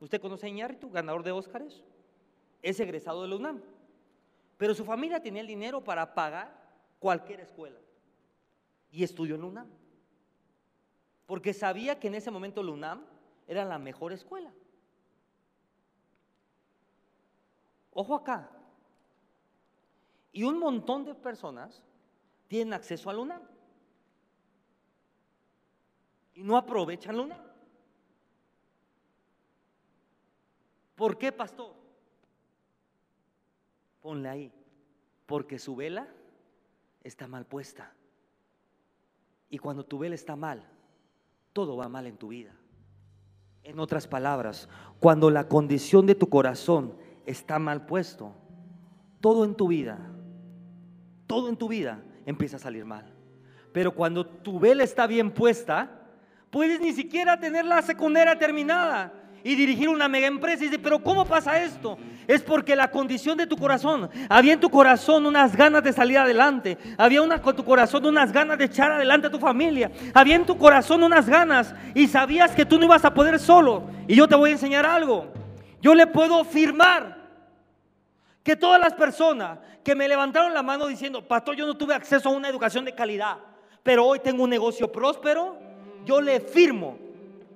¿Usted 0.00 0.20
conoce 0.20 0.46
a 0.46 0.48
Iñárritu, 0.48 0.90
ganador 0.90 1.22
de 1.22 1.30
Óscares? 1.30 1.84
Es 2.62 2.80
egresado 2.80 3.22
de 3.22 3.28
la 3.28 3.36
UNAM. 3.36 3.62
Pero 4.56 4.74
su 4.74 4.84
familia 4.84 5.20
tenía 5.20 5.42
el 5.42 5.46
dinero 5.46 5.84
para 5.84 6.14
pagar 6.14 6.56
cualquier 6.98 7.40
escuela. 7.40 7.78
Y 8.90 9.04
estudió 9.04 9.34
en 9.34 9.42
la 9.42 9.46
UNAM. 9.46 9.68
Porque 11.26 11.52
sabía 11.52 12.00
que 12.00 12.08
en 12.08 12.14
ese 12.14 12.30
momento 12.30 12.62
la 12.62 12.72
UNAM 12.72 13.04
era 13.46 13.64
la 13.64 13.78
mejor 13.78 14.12
escuela. 14.12 14.52
Ojo 17.92 18.14
acá. 18.14 18.50
Y 20.32 20.44
un 20.44 20.58
montón 20.58 21.04
de 21.04 21.14
personas 21.14 21.82
tienen 22.48 22.72
acceso 22.72 23.10
a 23.10 23.12
la 23.12 23.20
UNAM. 23.20 23.42
Y 26.34 26.42
no 26.42 26.56
aprovechan 26.56 27.16
la 27.16 27.22
UNAM. 27.22 27.51
¿Por 31.02 31.18
qué, 31.18 31.32
pastor? 31.32 31.74
Ponle 34.00 34.28
ahí, 34.28 34.52
porque 35.26 35.58
su 35.58 35.74
vela 35.74 36.06
está 37.02 37.26
mal 37.26 37.44
puesta. 37.44 37.92
Y 39.50 39.58
cuando 39.58 39.84
tu 39.84 39.98
vela 39.98 40.14
está 40.14 40.36
mal, 40.36 40.64
todo 41.52 41.76
va 41.76 41.88
mal 41.88 42.06
en 42.06 42.16
tu 42.16 42.28
vida. 42.28 42.54
En 43.64 43.80
otras 43.80 44.06
palabras, 44.06 44.68
cuando 45.00 45.28
la 45.28 45.48
condición 45.48 46.06
de 46.06 46.14
tu 46.14 46.28
corazón 46.28 46.96
está 47.26 47.58
mal 47.58 47.84
puesto, 47.84 48.36
todo 49.20 49.44
en 49.44 49.56
tu 49.56 49.66
vida, 49.66 49.98
todo 51.26 51.48
en 51.48 51.56
tu 51.56 51.66
vida 51.66 52.00
empieza 52.26 52.58
a 52.58 52.60
salir 52.60 52.84
mal. 52.84 53.12
Pero 53.72 53.92
cuando 53.92 54.24
tu 54.24 54.60
vela 54.60 54.84
está 54.84 55.08
bien 55.08 55.32
puesta, 55.34 56.06
puedes 56.48 56.80
ni 56.80 56.92
siquiera 56.92 57.40
tener 57.40 57.64
la 57.64 57.82
secundaria 57.82 58.38
terminada 58.38 59.18
y 59.44 59.54
dirigir 59.54 59.88
una 59.88 60.08
mega 60.08 60.26
empresa. 60.26 60.64
Y 60.64 60.68
dice, 60.68 60.78
pero 60.78 61.02
¿cómo 61.02 61.24
pasa 61.24 61.62
esto? 61.62 61.98
Es 62.26 62.42
porque 62.42 62.76
la 62.76 62.90
condición 62.90 63.36
de 63.36 63.46
tu 63.46 63.56
corazón, 63.56 64.08
había 64.28 64.52
en 64.52 64.60
tu 64.60 64.70
corazón 64.70 65.26
unas 65.26 65.56
ganas 65.56 65.82
de 65.82 65.92
salir 65.92 66.18
adelante, 66.18 66.78
había 66.96 67.22
una, 67.22 67.40
tu 67.40 67.64
corazón 67.64 68.06
unas 68.06 68.32
ganas 68.32 68.58
de 68.58 68.64
echar 68.64 68.92
adelante 68.92 69.26
a 69.26 69.30
tu 69.30 69.38
familia, 69.38 69.90
había 70.14 70.36
en 70.36 70.46
tu 70.46 70.56
corazón 70.56 71.02
unas 71.02 71.28
ganas 71.28 71.74
y 71.94 72.06
sabías 72.06 72.52
que 72.52 72.64
tú 72.64 72.78
no 72.78 72.84
ibas 72.84 73.04
a 73.04 73.14
poder 73.14 73.38
solo. 73.38 73.84
Y 74.06 74.14
yo 74.14 74.28
te 74.28 74.36
voy 74.36 74.50
a 74.50 74.52
enseñar 74.52 74.86
algo. 74.86 75.32
Yo 75.80 75.94
le 75.94 76.06
puedo 76.06 76.44
firmar 76.44 77.22
que 78.42 78.56
todas 78.56 78.80
las 78.80 78.94
personas 78.94 79.58
que 79.84 79.94
me 79.94 80.08
levantaron 80.08 80.54
la 80.54 80.62
mano 80.62 80.86
diciendo, 80.86 81.26
pastor, 81.26 81.56
yo 81.56 81.66
no 81.66 81.76
tuve 81.76 81.94
acceso 81.94 82.28
a 82.28 82.32
una 82.32 82.48
educación 82.48 82.84
de 82.84 82.94
calidad, 82.94 83.38
pero 83.82 84.06
hoy 84.06 84.20
tengo 84.20 84.44
un 84.44 84.50
negocio 84.50 84.90
próspero, 84.90 85.58
yo 86.04 86.20
le 86.20 86.40
firmo 86.40 86.98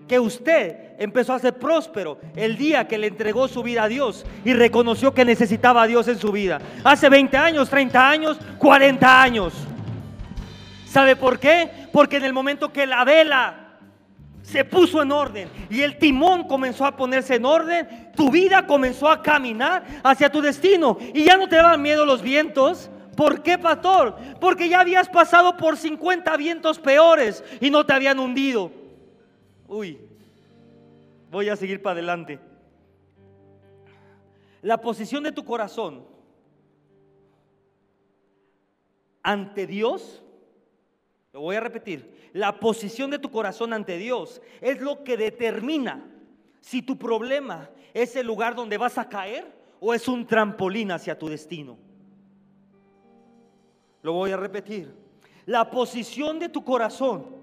que 0.08 0.20
usted 0.20 0.94
empezó 0.98 1.34
a 1.34 1.38
ser 1.38 1.54
próspero 1.54 2.18
el 2.34 2.56
día 2.56 2.86
que 2.86 2.98
le 2.98 3.08
entregó 3.08 3.48
su 3.48 3.62
vida 3.62 3.84
a 3.84 3.88
Dios 3.88 4.24
y 4.44 4.52
reconoció 4.52 5.12
que 5.12 5.24
necesitaba 5.24 5.82
a 5.82 5.86
Dios 5.86 6.08
en 6.08 6.18
su 6.18 6.32
vida. 6.32 6.60
Hace 6.84 7.08
20 7.08 7.36
años, 7.36 7.68
30 7.68 8.08
años, 8.08 8.38
40 8.58 9.22
años. 9.22 9.52
¿Sabe 10.86 11.16
por 11.16 11.38
qué? 11.38 11.68
Porque 11.92 12.16
en 12.16 12.24
el 12.24 12.32
momento 12.32 12.72
que 12.72 12.86
la 12.86 13.04
vela 13.04 13.66
se 14.42 14.64
puso 14.64 15.02
en 15.02 15.10
orden 15.10 15.48
y 15.68 15.82
el 15.82 15.98
timón 15.98 16.46
comenzó 16.46 16.86
a 16.86 16.96
ponerse 16.96 17.34
en 17.34 17.44
orden, 17.44 18.12
tu 18.14 18.30
vida 18.30 18.66
comenzó 18.66 19.10
a 19.10 19.20
caminar 19.20 19.84
hacia 20.04 20.30
tu 20.30 20.40
destino 20.40 20.96
y 21.12 21.24
ya 21.24 21.36
no 21.36 21.48
te 21.48 21.56
daban 21.56 21.82
miedo 21.82 22.06
los 22.06 22.22
vientos. 22.22 22.90
¿Por 23.16 23.42
qué, 23.42 23.58
pastor? 23.58 24.16
Porque 24.40 24.68
ya 24.68 24.80
habías 24.80 25.08
pasado 25.08 25.56
por 25.56 25.76
50 25.76 26.36
vientos 26.36 26.78
peores 26.78 27.42
y 27.60 27.70
no 27.70 27.84
te 27.84 27.92
habían 27.92 28.18
hundido. 28.18 28.85
Uy, 29.68 29.98
voy 31.30 31.48
a 31.48 31.56
seguir 31.56 31.82
para 31.82 31.92
adelante. 31.92 32.38
La 34.62 34.80
posición 34.80 35.22
de 35.22 35.32
tu 35.32 35.44
corazón 35.44 36.04
ante 39.22 39.66
Dios, 39.66 40.22
lo 41.32 41.40
voy 41.40 41.56
a 41.56 41.60
repetir, 41.60 42.30
la 42.32 42.60
posición 42.60 43.10
de 43.10 43.18
tu 43.18 43.30
corazón 43.30 43.72
ante 43.72 43.96
Dios 43.98 44.40
es 44.60 44.80
lo 44.80 45.04
que 45.04 45.16
determina 45.16 46.04
si 46.60 46.82
tu 46.82 46.98
problema 46.98 47.70
es 47.94 48.14
el 48.16 48.26
lugar 48.26 48.54
donde 48.54 48.78
vas 48.78 48.98
a 48.98 49.08
caer 49.08 49.56
o 49.80 49.94
es 49.94 50.08
un 50.08 50.26
trampolín 50.26 50.90
hacia 50.90 51.18
tu 51.18 51.28
destino. 51.28 51.76
Lo 54.02 54.12
voy 54.12 54.30
a 54.30 54.36
repetir. 54.36 54.94
La 55.46 55.70
posición 55.70 56.38
de 56.38 56.48
tu 56.48 56.64
corazón 56.64 57.35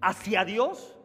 hacia 0.00 0.44
Dios, 0.44 0.96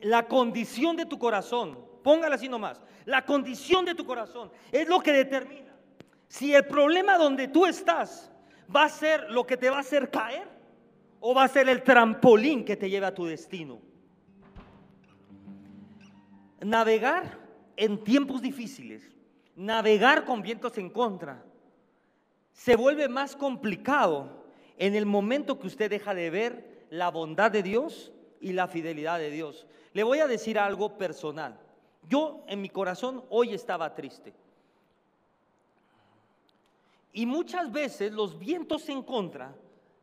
la 0.00 0.26
condición 0.26 0.96
de 0.96 1.06
tu 1.06 1.18
corazón, 1.18 1.78
póngala 2.02 2.36
así 2.36 2.48
nomás, 2.48 2.80
la 3.04 3.24
condición 3.24 3.84
de 3.84 3.94
tu 3.94 4.04
corazón 4.04 4.50
es 4.70 4.88
lo 4.88 5.00
que 5.00 5.12
determina 5.12 5.72
si 6.28 6.54
el 6.54 6.64
problema 6.64 7.18
donde 7.18 7.48
tú 7.48 7.66
estás 7.66 8.30
va 8.74 8.84
a 8.84 8.88
ser 8.88 9.30
lo 9.30 9.46
que 9.46 9.58
te 9.58 9.68
va 9.68 9.76
a 9.76 9.80
hacer 9.80 10.10
caer 10.10 10.48
o 11.20 11.34
va 11.34 11.44
a 11.44 11.48
ser 11.48 11.68
el 11.68 11.82
trampolín 11.82 12.64
que 12.64 12.74
te 12.74 12.88
lleve 12.88 13.04
a 13.04 13.14
tu 13.14 13.26
destino. 13.26 13.80
Navegar 16.60 17.38
en 17.76 18.02
tiempos 18.02 18.40
difíciles, 18.40 19.14
navegar 19.54 20.24
con 20.24 20.40
vientos 20.40 20.78
en 20.78 20.88
contra, 20.88 21.44
se 22.52 22.76
vuelve 22.76 23.08
más 23.08 23.36
complicado 23.36 24.46
en 24.78 24.94
el 24.94 25.04
momento 25.04 25.58
que 25.58 25.66
usted 25.66 25.90
deja 25.90 26.14
de 26.14 26.30
ver 26.30 26.71
la 26.92 27.10
bondad 27.10 27.50
de 27.50 27.62
Dios 27.62 28.12
y 28.38 28.52
la 28.52 28.68
fidelidad 28.68 29.18
de 29.18 29.30
Dios. 29.30 29.66
Le 29.94 30.02
voy 30.02 30.18
a 30.18 30.26
decir 30.26 30.58
algo 30.58 30.98
personal. 30.98 31.58
Yo 32.06 32.44
en 32.46 32.60
mi 32.60 32.68
corazón 32.68 33.24
hoy 33.30 33.54
estaba 33.54 33.94
triste. 33.94 34.34
Y 37.14 37.24
muchas 37.24 37.72
veces 37.72 38.12
los 38.12 38.38
vientos 38.38 38.90
en 38.90 39.02
contra 39.02 39.54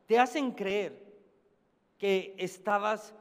te 0.07 0.17
hacen 0.17 0.51
creer 0.51 1.05
que 1.99 2.33
estabas 2.39 3.13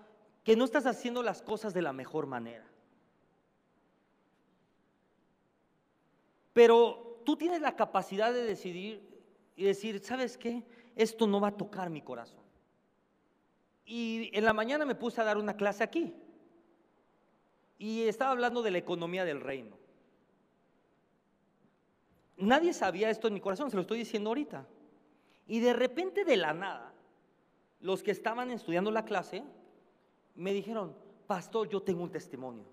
que 0.45 0.57
no 0.57 0.65
estás 0.65 0.87
haciendo 0.87 1.23
las 1.23 1.43
cosas 1.43 1.75
de 1.75 1.83
la 1.83 1.93
mejor 1.93 2.27
manera. 2.27 2.65
Pero 6.55 7.21
tú 7.27 7.37
tienes 7.37 7.61
la 7.61 7.77
capacidad 7.77 8.33
de 8.33 8.45
decidir 8.45 9.23
y 9.57 9.65
decir, 9.65 10.01
¿sabes 10.03 10.39
qué? 10.39 10.65
Esto 10.97 11.27
no 11.27 11.39
va 11.39 11.49
a 11.49 11.57
tocar 11.57 11.91
mi 11.91 12.01
corazón. 12.01 12.48
Y 13.91 14.29
en 14.35 14.45
la 14.45 14.53
mañana 14.53 14.85
me 14.85 14.95
puse 14.95 15.19
a 15.19 15.25
dar 15.25 15.39
una 15.39 15.57
clase 15.57 15.83
aquí. 15.83 16.15
Y 17.79 18.03
estaba 18.03 18.33
hablando 18.33 18.61
de 18.61 18.71
la 18.71 18.77
economía 18.77 19.25
del 19.25 19.41
reino. 19.41 19.79
Nadie 22.37 22.75
sabía 22.75 23.09
esto 23.09 23.29
en 23.29 23.35
mi 23.35 23.41
corazón, 23.41 23.71
se 23.71 23.77
lo 23.77 23.81
estoy 23.81 24.01
diciendo 24.01 24.29
ahorita. 24.29 24.67
Y 25.47 25.61
de 25.61 25.73
repente 25.73 26.27
de 26.27 26.37
la 26.37 26.53
nada, 26.53 26.93
los 27.81 28.03
que 28.03 28.11
estaban 28.11 28.51
estudiando 28.51 28.91
la 28.91 29.07
clase 29.07 29.43
me 30.35 30.53
dijeron, 30.53 30.95
pastor, 31.27 31.71
yo 31.71 31.81
tengo 31.81 32.03
un 32.03 32.13
testimonio. 32.13 32.67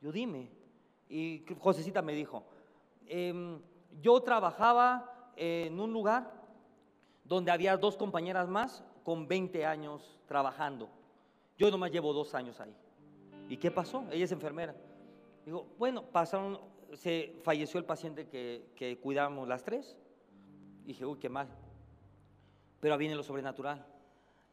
Yo 0.00 0.10
dime. 0.10 0.50
Y 1.08 1.44
Josecita 1.60 2.02
me 2.02 2.12
dijo, 2.12 2.44
em, 3.06 3.60
yo 4.00 4.20
trabajaba 4.20 5.32
en 5.36 5.78
un 5.78 5.92
lugar 5.92 6.42
donde 7.22 7.52
había 7.52 7.76
dos 7.76 7.96
compañeras 7.96 8.48
más 8.48 8.82
con 9.04 9.26
20 9.26 9.64
años 9.66 10.18
trabajando. 10.26 10.88
Yo 11.58 11.70
nomás 11.70 11.90
llevo 11.90 12.12
dos 12.12 12.34
años 12.34 12.60
ahí. 12.60 12.74
¿Y 13.48 13.56
qué 13.56 13.70
pasó? 13.70 14.04
Ella 14.10 14.24
es 14.24 14.32
enfermera. 14.32 14.74
Digo, 15.44 15.66
bueno, 15.78 16.02
pasaron, 16.02 16.58
se 16.94 17.34
falleció 17.42 17.78
el 17.78 17.84
paciente 17.84 18.26
que, 18.26 18.70
que 18.76 18.98
cuidábamos 18.98 19.48
las 19.48 19.64
tres. 19.64 19.96
Y 20.84 20.88
dije, 20.88 21.04
uy, 21.04 21.18
qué 21.18 21.28
mal. 21.28 21.48
Pero 22.80 22.96
viene 22.96 23.14
lo 23.14 23.22
sobrenatural. 23.22 23.84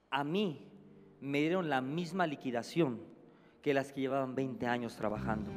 A 0.10 0.24
mí 0.24 0.68
me 1.22 1.40
dieron 1.40 1.70
la 1.70 1.82
misma 1.82 2.28
liquidación 2.28 3.00
que 3.62 3.74
las 3.74 3.92
que 3.92 4.02
llevaban 4.02 4.36
20 4.36 4.66
años 4.68 4.96
trabajando. 4.96 5.52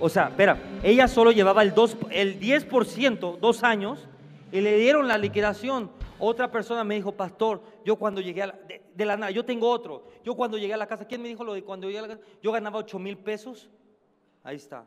O 0.00 0.08
sea, 0.08 0.28
espera, 0.28 0.58
ella 0.82 1.06
solo 1.06 1.30
llevaba 1.30 1.62
el, 1.62 1.74
2, 1.74 1.96
el 2.10 2.40
10%, 2.40 3.38
dos 3.38 3.62
años, 3.62 4.08
y 4.50 4.60
le 4.60 4.76
dieron 4.76 5.06
la 5.06 5.16
liquidación. 5.16 5.90
Otra 6.24 6.48
persona 6.48 6.84
me 6.84 6.94
dijo, 6.94 7.10
pastor, 7.10 7.60
yo 7.84 7.96
cuando 7.96 8.20
llegué 8.20 8.44
a 8.44 8.46
la, 8.46 8.58
de, 8.94 9.04
la 9.04 9.16
nada, 9.16 9.32
yo 9.32 9.44
tengo 9.44 9.68
otro, 9.68 10.04
yo 10.22 10.36
cuando 10.36 10.56
llegué 10.56 10.72
a 10.72 10.76
la 10.76 10.86
casa, 10.86 11.04
¿quién 11.04 11.20
me 11.20 11.26
dijo 11.26 11.42
lo 11.42 11.52
de 11.52 11.64
cuando 11.64 11.88
llegué 11.88 11.98
a 11.98 12.02
la 12.02 12.08
casa? 12.14 12.20
Yo 12.40 12.52
ganaba 12.52 12.78
8 12.78 12.96
mil 13.00 13.18
pesos. 13.18 13.68
Ahí 14.44 14.54
está. 14.54 14.84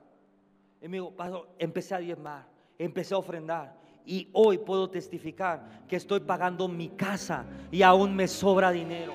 Y 0.82 0.88
me 0.88 0.96
dijo, 0.96 1.12
pastor, 1.12 1.50
empecé 1.60 1.94
a 1.94 1.98
diezmar, 1.98 2.48
empecé 2.80 3.16
a 3.16 3.18
ofrendar. 3.18 3.76
Y 4.06 4.30
hoy 4.32 4.60
puedo 4.60 4.90
testificar 4.90 5.84
que 5.90 5.98
estoy 5.98 6.22
pagando 6.22 6.70
mi 6.70 6.88
casa 6.88 7.46
y 7.70 7.82
aún 7.82 8.16
me 8.16 8.30
sobra 8.30 8.72
dinero. 8.72 9.14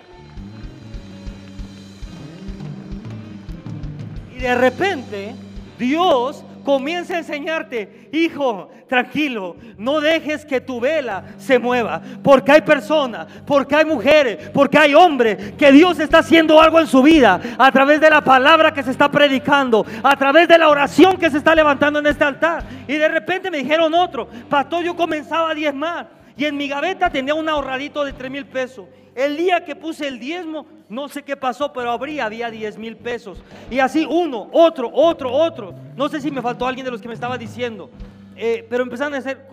Y 4.36 4.40
de 4.40 4.54
repente 4.56 5.34
Dios 5.78 6.44
comienza 6.64 7.14
a 7.14 7.18
enseñarte, 7.18 8.08
hijo, 8.12 8.70
tranquilo, 8.88 9.56
no 9.76 10.00
dejes 10.00 10.44
que 10.44 10.60
tu 10.60 10.80
vela 10.80 11.24
se 11.38 11.58
mueva, 11.58 12.00
porque 12.22 12.52
hay 12.52 12.60
personas, 12.60 13.26
porque 13.46 13.76
hay 13.76 13.84
mujeres, 13.84 14.50
porque 14.50 14.78
hay 14.78 14.94
hombres, 14.94 15.52
que 15.52 15.72
Dios 15.72 15.98
está 15.98 16.18
haciendo 16.18 16.60
algo 16.60 16.80
en 16.80 16.86
su 16.86 17.02
vida 17.02 17.40
a 17.58 17.70
través 17.72 18.00
de 18.00 18.10
la 18.10 18.22
palabra 18.22 18.72
que 18.72 18.82
se 18.82 18.90
está 18.90 19.10
predicando, 19.10 19.84
a 20.02 20.16
través 20.16 20.48
de 20.48 20.58
la 20.58 20.68
oración 20.68 21.16
que 21.16 21.30
se 21.30 21.38
está 21.38 21.54
levantando 21.54 21.98
en 21.98 22.06
este 22.06 22.24
altar. 22.24 22.64
Y 22.86 22.94
de 22.94 23.08
repente 23.08 23.50
me 23.50 23.58
dijeron 23.58 23.94
otro, 23.94 24.28
pastor, 24.48 24.84
yo 24.84 24.96
comenzaba 24.96 25.50
a 25.50 25.54
diezmar 25.54 26.08
y 26.36 26.44
en 26.46 26.56
mi 26.56 26.68
gaveta 26.68 27.10
tenía 27.10 27.34
un 27.34 27.48
ahorradito 27.48 28.04
de 28.04 28.12
3 28.12 28.30
mil 28.30 28.46
pesos. 28.46 28.86
El 29.14 29.36
día 29.36 29.64
que 29.64 29.76
puse 29.76 30.06
el 30.08 30.18
diezmo, 30.18 30.66
no 30.90 31.08
sé 31.08 31.22
qué 31.22 31.36
pasó, 31.36 31.72
pero 31.72 31.92
abrí, 31.92 32.18
había 32.18 32.50
10 32.50 32.76
mil 32.76 32.96
pesos. 32.96 33.38
Y 33.70 33.78
así 33.78 34.04
uno, 34.04 34.50
otro, 34.52 34.90
otro, 34.92 35.32
otro. 35.32 35.72
No 35.96 36.08
sé 36.08 36.20
si 36.20 36.32
me 36.32 36.42
faltó 36.42 36.66
alguien 36.66 36.84
de 36.84 36.90
los 36.90 37.00
que 37.00 37.06
me 37.06 37.14
estaba 37.14 37.38
diciendo. 37.38 37.88
Eh, 38.36 38.66
pero 38.68 38.82
empezaron 38.82 39.14
a 39.14 39.18
hacer, 39.18 39.46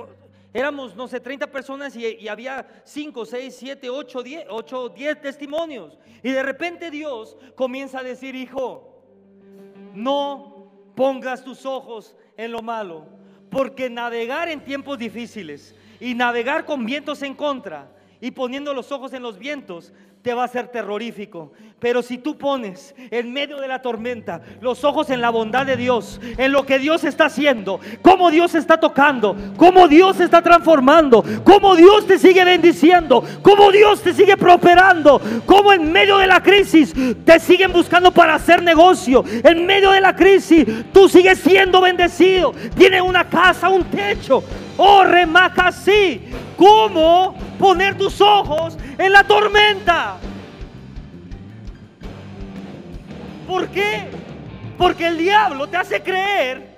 éramos, 0.52 0.96
no 0.96 1.08
sé, 1.08 1.20
30 1.20 1.46
personas 1.48 1.96
y, 1.96 2.06
y, 2.08 2.28
había 2.28 2.66
5, 2.84 3.24
6, 3.24 3.56
7, 3.56 3.88
8, 3.88 4.24
10, 4.24 4.46
8, 4.50 4.90
10 4.90 5.22
testimonios. 5.22 5.98
Y 6.24 6.32
de 6.32 6.42
repente 6.42 6.90
Dios 6.90 7.38
comienza 7.54 8.00
a 8.00 8.04
decir, 8.04 8.34
hijo, 8.34 9.04
no 9.94 10.72
pongas 10.96 11.44
tus 11.44 11.68
ojos 11.68 12.16
en 12.36 12.52
lo 12.52 12.64
malo, 12.64 13.06
porque 13.52 13.92
navegar 13.92 14.50
en 14.50 14.64
tiempos 14.64 14.98
difíciles 14.98 15.76
y 16.00 16.16
navegar 16.16 16.66
con 16.66 16.84
vientos 16.84 17.22
en 17.22 17.36
contra 17.36 17.92
y 18.20 18.32
poniendo 18.32 18.74
los 18.74 18.92
ojos 18.92 19.14
en 19.14 19.22
los 19.22 19.38
vientos 19.38 19.94
te 20.28 20.34
va 20.34 20.44
a 20.44 20.50
ser 20.50 20.68
terrorífico. 20.68 21.54
Pero 21.80 22.02
si 22.02 22.18
tú 22.18 22.38
pones 22.38 22.94
en 23.12 23.32
medio 23.32 23.62
de 23.62 23.68
la 23.70 23.82
tormenta 23.82 24.42
los 24.60 24.84
ojos 24.84 25.10
en 25.10 25.22
la 25.22 25.30
bondad 25.30 25.66
de 25.66 25.78
Dios, 25.78 26.20
en 26.38 26.52
lo 26.52 26.66
que 26.66 26.80
Dios 26.80 27.06
está 27.06 27.28
haciendo, 27.28 27.80
cómo 28.02 28.30
Dios 28.30 28.54
está 28.54 28.78
tocando, 28.78 29.38
cómo 29.56 29.88
Dios 29.88 30.20
está 30.20 30.42
transformando, 30.42 31.24
cómo 31.46 31.78
Dios 31.78 32.06
te 32.06 32.20
sigue 32.20 32.44
bendiciendo, 32.44 33.24
cómo 33.42 33.72
Dios 33.72 34.02
te 34.02 34.14
sigue 34.14 34.36
prosperando, 34.36 35.22
cómo 35.46 35.72
en 35.72 35.94
medio 35.94 36.18
de 36.18 36.28
la 36.28 36.44
crisis 36.44 36.94
te 37.24 37.40
siguen 37.40 37.72
buscando 37.72 38.12
para 38.12 38.36
hacer 38.36 38.62
negocio, 38.62 39.24
en 39.46 39.66
medio 39.66 39.92
de 39.92 40.02
la 40.02 40.14
crisis 40.14 40.66
tú 40.92 41.08
sigues 41.08 41.40
siendo 41.40 41.80
bendecido, 41.80 42.54
tiene 42.76 43.02
una 43.02 43.30
casa, 43.30 43.70
un 43.70 43.86
techo, 43.86 44.44
Oh, 44.78 45.04
remaca 45.04 45.68
así. 45.68 46.22
¿Cómo 46.56 47.36
poner 47.60 47.98
tus 47.98 48.22
ojos 48.22 48.78
en 48.98 49.12
la 49.12 49.24
tormenta? 49.24 50.18
¿Por 53.48 53.68
qué? 53.70 54.04
Porque 54.78 55.08
el 55.08 55.18
diablo 55.18 55.68
te 55.68 55.78
hace 55.78 56.02
creer 56.02 56.78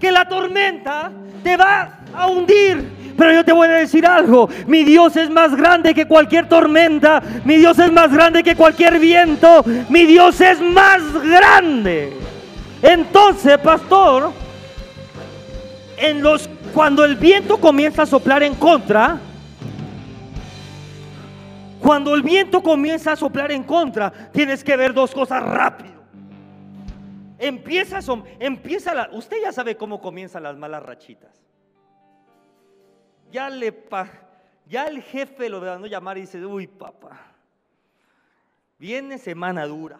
que 0.00 0.10
la 0.10 0.26
tormenta 0.26 1.12
te 1.42 1.56
va 1.56 2.00
a 2.12 2.26
hundir. 2.26 2.96
Pero 3.16 3.32
yo 3.32 3.44
te 3.44 3.52
voy 3.52 3.68
a 3.68 3.72
decir 3.72 4.06
algo, 4.06 4.48
mi 4.66 4.84
Dios 4.84 5.16
es 5.16 5.30
más 5.30 5.54
grande 5.54 5.94
que 5.94 6.06
cualquier 6.06 6.48
tormenta, 6.48 7.22
mi 7.44 7.56
Dios 7.56 7.78
es 7.78 7.90
más 7.90 8.12
grande 8.12 8.42
que 8.42 8.54
cualquier 8.54 8.98
viento, 8.98 9.64
mi 9.88 10.04
Dios 10.04 10.38
es 10.42 10.60
más 10.60 11.00
grande. 11.24 12.12
Entonces, 12.82 13.56
pastor, 13.58 14.32
en 15.96 16.22
los 16.22 16.46
cuando 16.76 17.06
el 17.06 17.16
viento 17.16 17.58
comienza 17.58 18.02
a 18.02 18.06
soplar 18.06 18.42
en 18.42 18.54
contra, 18.54 19.18
cuando 21.80 22.14
el 22.14 22.20
viento 22.20 22.62
comienza 22.62 23.12
a 23.12 23.16
soplar 23.16 23.50
en 23.50 23.64
contra, 23.64 24.30
tienes 24.30 24.62
que 24.62 24.76
ver 24.76 24.92
dos 24.92 25.14
cosas 25.14 25.42
rápido. 25.42 26.04
Empieza, 27.38 28.00
empieza 28.38 28.92
la, 28.92 29.08
usted 29.12 29.38
ya 29.40 29.52
sabe 29.52 29.78
cómo 29.78 30.02
comienzan 30.02 30.42
las 30.42 30.58
malas 30.58 30.82
rachitas. 30.82 31.42
Ya 33.30 33.48
le 33.48 33.74
ya 34.66 34.84
el 34.84 35.00
jefe 35.00 35.48
lo 35.48 35.62
a 35.72 35.78
llamar 35.78 36.18
y 36.18 36.22
dice, 36.22 36.44
uy 36.44 36.66
papá, 36.66 37.18
viene 38.78 39.16
semana 39.16 39.66
dura. 39.66 39.98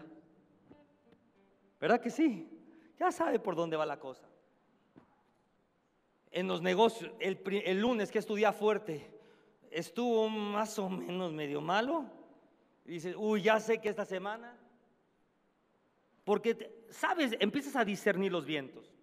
¿Verdad 1.81 2.03
que 2.03 2.11
sí? 2.11 2.47
Ya 3.01 3.11
sabe 3.11 3.39
por 3.39 3.57
dónde 3.57 3.79
va 3.79 3.87
la 3.87 3.99
cosa 3.99 4.27
en 6.37 6.49
los 6.49 6.61
negocios, 6.61 7.11
el, 7.18 7.80
lunes 7.80 8.11
que 8.11 8.18
estudia 8.18 8.53
fuerte, 8.53 9.09
estuvo 9.70 10.28
más 10.28 10.78
o 10.78 10.91
menos 10.91 11.32
medio 11.32 11.62
malo. 11.62 12.05
Y 12.84 12.93
dices, 12.93 13.14
uy, 13.16 13.41
ya 13.41 13.59
sé 13.59 13.78
que 13.78 13.89
esta 13.89 14.05
semana, 14.05 14.55
porque, 16.24 16.84
sabes, 16.91 17.34
empiezas 17.41 17.74
a 17.74 17.87
discernir 17.87 18.30
los 18.32 18.45
vientos. 18.45 18.95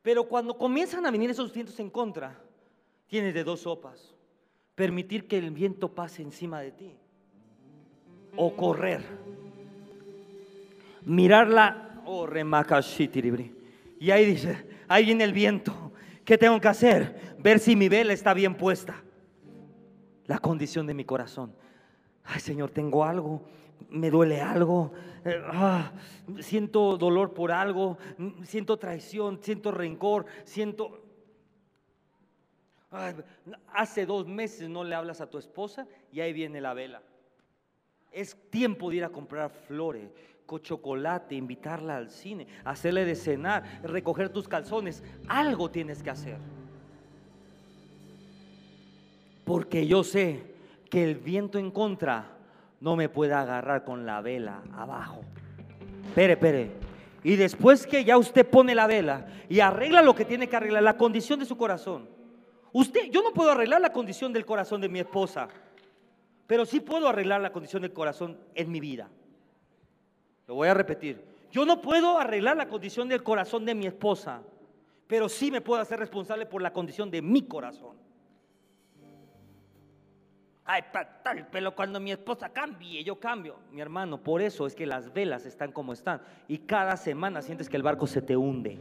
Pero 0.00 0.24
cuando 0.24 0.56
comienzan 0.56 1.04
a 1.04 1.10
venir 1.10 1.28
esos 1.28 1.52
vientos 1.52 1.78
en 1.78 1.90
contra, 1.90 2.42
tienes 3.06 3.34
de 3.34 3.44
dos 3.44 3.60
sopas. 3.60 4.14
Permitir 4.74 5.28
que 5.28 5.36
el 5.36 5.50
viento 5.50 5.94
pase 5.94 6.22
encima 6.22 6.62
de 6.62 6.72
ti. 6.72 6.96
O 8.34 8.56
correr. 8.56 9.04
Mirarla, 11.04 12.02
oh, 12.06 12.26
Y 13.98 14.10
ahí 14.10 14.24
dice, 14.24 14.64
ahí 14.88 15.04
viene 15.04 15.24
el 15.24 15.34
viento. 15.34 15.79
¿Qué 16.30 16.38
tengo 16.38 16.60
que 16.60 16.68
hacer? 16.68 17.34
Ver 17.40 17.58
si 17.58 17.74
mi 17.74 17.88
vela 17.88 18.12
está 18.12 18.32
bien 18.34 18.54
puesta. 18.54 19.02
La 20.26 20.38
condición 20.38 20.86
de 20.86 20.94
mi 20.94 21.04
corazón. 21.04 21.52
Ay, 22.22 22.38
Señor, 22.38 22.70
tengo 22.70 23.04
algo, 23.04 23.42
me 23.88 24.12
duele 24.12 24.40
algo, 24.40 24.92
eh, 25.24 25.42
ah, 25.44 25.90
siento 26.38 26.96
dolor 26.96 27.34
por 27.34 27.50
algo, 27.50 27.98
siento 28.44 28.78
traición, 28.78 29.40
siento 29.42 29.72
rencor, 29.72 30.26
siento... 30.44 31.02
hace 33.72 34.06
dos 34.06 34.28
meses 34.28 34.68
no 34.68 34.84
le 34.84 34.94
hablas 34.94 35.20
a 35.20 35.28
tu 35.28 35.36
esposa 35.36 35.88
y 36.12 36.20
ahí 36.20 36.32
viene 36.32 36.60
la 36.60 36.74
vela. 36.74 37.02
Es 38.12 38.36
tiempo 38.50 38.88
de 38.88 38.98
ir 38.98 39.04
a 39.04 39.10
comprar 39.10 39.50
flores, 39.50 40.12
chocolate, 40.58 41.34
invitarla 41.34 41.96
al 41.96 42.10
cine, 42.10 42.46
hacerle 42.64 43.04
de 43.04 43.14
cenar, 43.14 43.80
recoger 43.82 44.30
tus 44.30 44.48
calzones. 44.48 45.02
Algo 45.28 45.70
tienes 45.70 46.02
que 46.02 46.10
hacer. 46.10 46.38
Porque 49.44 49.86
yo 49.86 50.04
sé 50.04 50.54
que 50.90 51.04
el 51.04 51.16
viento 51.16 51.58
en 51.58 51.70
contra 51.70 52.36
no 52.80 52.96
me 52.96 53.08
puede 53.08 53.34
agarrar 53.34 53.84
con 53.84 54.06
la 54.06 54.20
vela 54.20 54.62
abajo. 54.72 55.22
Espere, 56.06 56.34
espere. 56.34 56.70
Y 57.22 57.36
después 57.36 57.86
que 57.86 58.04
ya 58.04 58.16
usted 58.16 58.46
pone 58.46 58.74
la 58.74 58.86
vela 58.86 59.26
y 59.48 59.60
arregla 59.60 60.02
lo 60.02 60.14
que 60.14 60.24
tiene 60.24 60.48
que 60.48 60.56
arreglar, 60.56 60.82
la 60.82 60.96
condición 60.96 61.38
de 61.38 61.44
su 61.44 61.56
corazón. 61.56 62.08
Usted, 62.72 63.10
yo 63.10 63.22
no 63.22 63.32
puedo 63.32 63.50
arreglar 63.50 63.80
la 63.80 63.92
condición 63.92 64.32
del 64.32 64.46
corazón 64.46 64.80
de 64.80 64.88
mi 64.88 65.00
esposa, 65.00 65.48
pero 66.46 66.64
sí 66.64 66.80
puedo 66.80 67.08
arreglar 67.08 67.40
la 67.40 67.52
condición 67.52 67.82
del 67.82 67.92
corazón 67.92 68.38
en 68.54 68.70
mi 68.70 68.80
vida. 68.80 69.08
Lo 70.50 70.56
voy 70.56 70.66
a 70.66 70.74
repetir. 70.74 71.24
Yo 71.52 71.64
no 71.64 71.80
puedo 71.80 72.18
arreglar 72.18 72.56
la 72.56 72.66
condición 72.66 73.08
del 73.08 73.22
corazón 73.22 73.64
de 73.64 73.72
mi 73.72 73.86
esposa, 73.86 74.42
pero 75.06 75.28
sí 75.28 75.48
me 75.48 75.60
puedo 75.60 75.80
hacer 75.80 76.00
responsable 76.00 76.44
por 76.44 76.60
la 76.60 76.72
condición 76.72 77.08
de 77.08 77.22
mi 77.22 77.42
corazón. 77.42 77.96
Ay, 80.64 80.82
tal, 81.22 81.46
pero 81.52 81.72
cuando 81.72 82.00
mi 82.00 82.10
esposa 82.10 82.48
cambie, 82.48 83.04
yo 83.04 83.20
cambio. 83.20 83.60
Mi 83.70 83.80
hermano, 83.80 84.20
por 84.20 84.42
eso 84.42 84.66
es 84.66 84.74
que 84.74 84.86
las 84.86 85.12
velas 85.12 85.46
están 85.46 85.70
como 85.70 85.92
están. 85.92 86.20
Y 86.48 86.58
cada 86.58 86.96
semana 86.96 87.42
sientes 87.42 87.68
que 87.68 87.76
el 87.76 87.84
barco 87.84 88.08
se 88.08 88.20
te 88.20 88.36
hunde. 88.36 88.76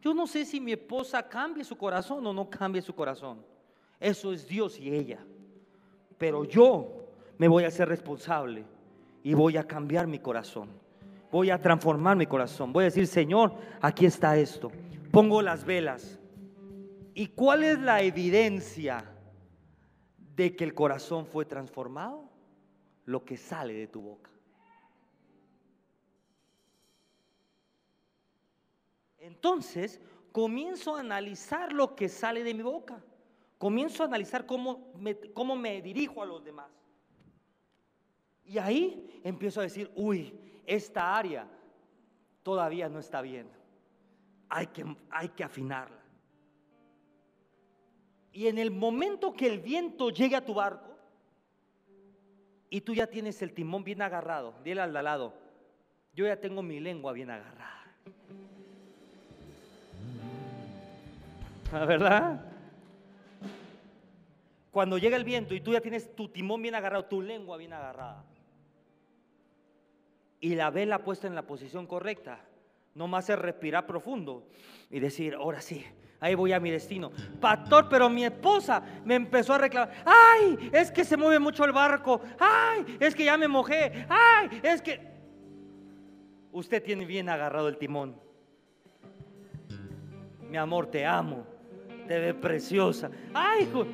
Yo 0.00 0.14
no 0.14 0.28
sé 0.28 0.44
si 0.44 0.60
mi 0.60 0.70
esposa 0.70 1.28
cambie 1.28 1.64
su 1.64 1.76
corazón 1.76 2.24
o 2.24 2.32
no 2.32 2.48
cambie 2.48 2.82
su 2.82 2.94
corazón. 2.94 3.44
Eso 3.98 4.32
es 4.32 4.46
Dios 4.46 4.78
y 4.78 4.94
ella. 4.94 5.18
Pero 6.16 6.44
yo 6.44 6.98
me 7.38 7.48
voy 7.48 7.64
a 7.64 7.70
ser 7.70 7.88
responsable 7.88 8.64
y 9.22 9.34
voy 9.34 9.56
a 9.56 9.64
cambiar 9.66 10.06
mi 10.06 10.18
corazón. 10.18 10.68
Voy 11.30 11.50
a 11.50 11.60
transformar 11.60 12.16
mi 12.16 12.26
corazón. 12.26 12.72
Voy 12.72 12.82
a 12.82 12.86
decir, 12.86 13.06
Señor, 13.06 13.54
aquí 13.80 14.06
está 14.06 14.36
esto. 14.36 14.70
Pongo 15.10 15.42
las 15.42 15.64
velas 15.64 16.18
¿Y 17.18 17.26
cuál 17.26 17.64
es 17.64 17.80
la 17.80 18.00
evidencia 18.00 19.04
de 20.36 20.54
que 20.54 20.62
el 20.62 20.72
corazón 20.72 21.26
fue 21.26 21.44
transformado? 21.44 22.30
Lo 23.06 23.24
que 23.24 23.36
sale 23.36 23.74
de 23.74 23.88
tu 23.88 24.00
boca. 24.00 24.30
Entonces, 29.18 30.00
comienzo 30.30 30.94
a 30.94 31.00
analizar 31.00 31.72
lo 31.72 31.96
que 31.96 32.08
sale 32.08 32.44
de 32.44 32.54
mi 32.54 32.62
boca. 32.62 33.02
Comienzo 33.58 34.04
a 34.04 34.06
analizar 34.06 34.46
cómo 34.46 34.92
me, 34.96 35.18
cómo 35.32 35.56
me 35.56 35.82
dirijo 35.82 36.22
a 36.22 36.26
los 36.26 36.44
demás. 36.44 36.70
Y 38.48 38.56
ahí 38.58 39.20
empiezo 39.22 39.60
a 39.60 39.64
decir, 39.64 39.90
uy, 39.94 40.34
esta 40.66 41.14
área 41.14 41.46
todavía 42.42 42.88
no 42.88 42.98
está 42.98 43.20
bien. 43.20 43.46
Hay 44.48 44.68
que, 44.68 44.84
hay 45.10 45.28
que 45.28 45.44
afinarla. 45.44 46.00
Y 48.32 48.46
en 48.46 48.56
el 48.58 48.70
momento 48.70 49.34
que 49.34 49.46
el 49.46 49.58
viento 49.58 50.08
llegue 50.10 50.34
a 50.36 50.44
tu 50.44 50.54
barco 50.54 50.96
y 52.70 52.80
tú 52.80 52.94
ya 52.94 53.06
tienes 53.06 53.42
el 53.42 53.52
timón 53.52 53.84
bien 53.84 54.00
agarrado, 54.00 54.54
dile 54.64 54.80
al 54.80 54.92
lado, 54.92 55.34
yo 56.14 56.26
ya 56.26 56.40
tengo 56.40 56.62
mi 56.62 56.80
lengua 56.80 57.12
bien 57.12 57.30
agarrada. 57.30 57.84
¿Ah, 61.72 61.84
¿Verdad? 61.84 62.44
Cuando 64.70 64.96
llega 64.96 65.16
el 65.16 65.24
viento 65.24 65.54
y 65.54 65.60
tú 65.60 65.72
ya 65.72 65.80
tienes 65.80 66.14
tu 66.14 66.28
timón 66.28 66.62
bien 66.62 66.74
agarrado, 66.74 67.04
tu 67.04 67.20
lengua 67.20 67.56
bien 67.56 67.72
agarrada, 67.72 68.24
y 70.40 70.54
la 70.54 70.70
vela 70.70 71.00
puesta 71.00 71.26
en 71.26 71.34
la 71.34 71.46
posición 71.46 71.86
correcta, 71.86 72.40
no 72.94 73.06
más 73.06 73.28
es 73.30 73.38
respirar 73.38 73.86
profundo 73.86 74.46
y 74.90 75.00
decir, 75.00 75.34
ahora 75.34 75.60
sí, 75.60 75.84
ahí 76.20 76.34
voy 76.34 76.52
a 76.52 76.60
mi 76.60 76.70
destino. 76.70 77.10
Pastor, 77.40 77.88
pero 77.88 78.08
mi 78.08 78.24
esposa 78.24 78.82
me 79.04 79.14
empezó 79.14 79.54
a 79.54 79.58
reclamar, 79.58 79.94
ay, 80.04 80.70
es 80.72 80.90
que 80.90 81.04
se 81.04 81.16
mueve 81.16 81.38
mucho 81.38 81.64
el 81.64 81.72
barco, 81.72 82.20
ay, 82.38 82.96
es 83.00 83.14
que 83.14 83.24
ya 83.24 83.36
me 83.36 83.48
mojé, 83.48 84.06
ay, 84.08 84.60
es 84.62 84.82
que... 84.82 85.18
Usted 86.50 86.82
tiene 86.82 87.04
bien 87.04 87.28
agarrado 87.28 87.68
el 87.68 87.76
timón. 87.76 88.16
Mi 90.48 90.56
amor, 90.56 90.86
te 90.86 91.04
amo, 91.04 91.46
te 92.06 92.18
ve 92.18 92.34
preciosa. 92.34 93.10
Ay, 93.34 93.64
hijo. 93.64 93.86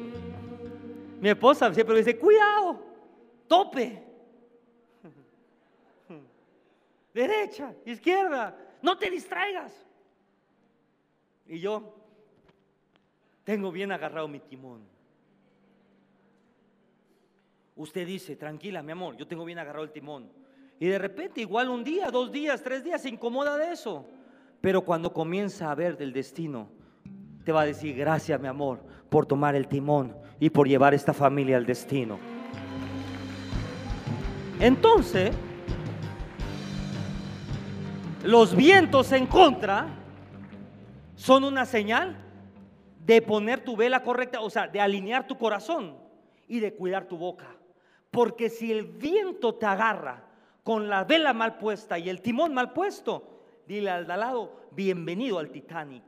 Mi 1.20 1.30
esposa 1.30 1.74
siempre 1.74 1.96
dice, 1.98 2.16
cuidado, 2.16 2.80
tope. 3.48 4.02
Derecha, 7.14 7.72
izquierda, 7.86 8.58
no 8.82 8.98
te 8.98 9.08
distraigas. 9.08 9.72
Y 11.46 11.60
yo, 11.60 11.94
tengo 13.44 13.70
bien 13.70 13.92
agarrado 13.92 14.26
mi 14.26 14.40
timón. 14.40 14.82
Usted 17.76 18.06
dice, 18.06 18.34
tranquila, 18.34 18.82
mi 18.82 18.92
amor, 18.92 19.16
yo 19.16 19.26
tengo 19.26 19.44
bien 19.44 19.60
agarrado 19.60 19.84
el 19.84 19.92
timón. 19.92 20.28
Y 20.80 20.86
de 20.86 20.98
repente, 20.98 21.40
igual 21.40 21.68
un 21.68 21.84
día, 21.84 22.10
dos 22.10 22.32
días, 22.32 22.62
tres 22.62 22.82
días, 22.82 23.02
se 23.02 23.08
incomoda 23.08 23.56
de 23.56 23.72
eso. 23.72 24.04
Pero 24.60 24.82
cuando 24.82 25.12
comienza 25.12 25.70
a 25.70 25.74
ver 25.74 25.96
del 25.96 26.12
destino, 26.12 26.68
te 27.44 27.52
va 27.52 27.62
a 27.62 27.66
decir, 27.66 27.94
gracias, 27.94 28.40
mi 28.40 28.48
amor, 28.48 28.80
por 29.08 29.26
tomar 29.26 29.54
el 29.54 29.68
timón 29.68 30.16
y 30.40 30.50
por 30.50 30.66
llevar 30.66 30.94
esta 30.94 31.12
familia 31.12 31.58
al 31.58 31.66
destino. 31.66 32.18
Entonces, 34.58 35.36
los 38.24 38.56
vientos 38.56 39.12
en 39.12 39.26
contra 39.26 39.86
son 41.14 41.44
una 41.44 41.66
señal 41.66 42.16
de 43.04 43.20
poner 43.20 43.62
tu 43.62 43.76
vela 43.76 44.02
correcta, 44.02 44.40
o 44.40 44.48
sea, 44.48 44.66
de 44.66 44.80
alinear 44.80 45.26
tu 45.26 45.36
corazón 45.36 45.98
y 46.48 46.58
de 46.60 46.74
cuidar 46.74 47.06
tu 47.06 47.18
boca. 47.18 47.54
Porque 48.10 48.48
si 48.48 48.72
el 48.72 48.84
viento 48.84 49.54
te 49.56 49.66
agarra 49.66 50.24
con 50.62 50.88
la 50.88 51.04
vela 51.04 51.34
mal 51.34 51.58
puesta 51.58 51.98
y 51.98 52.08
el 52.08 52.22
timón 52.22 52.54
mal 52.54 52.72
puesto, 52.72 53.42
dile 53.66 53.90
al 53.90 54.06
de 54.06 54.16
lado, 54.16 54.68
bienvenido 54.70 55.38
al 55.38 55.50
Titanic. 55.50 56.04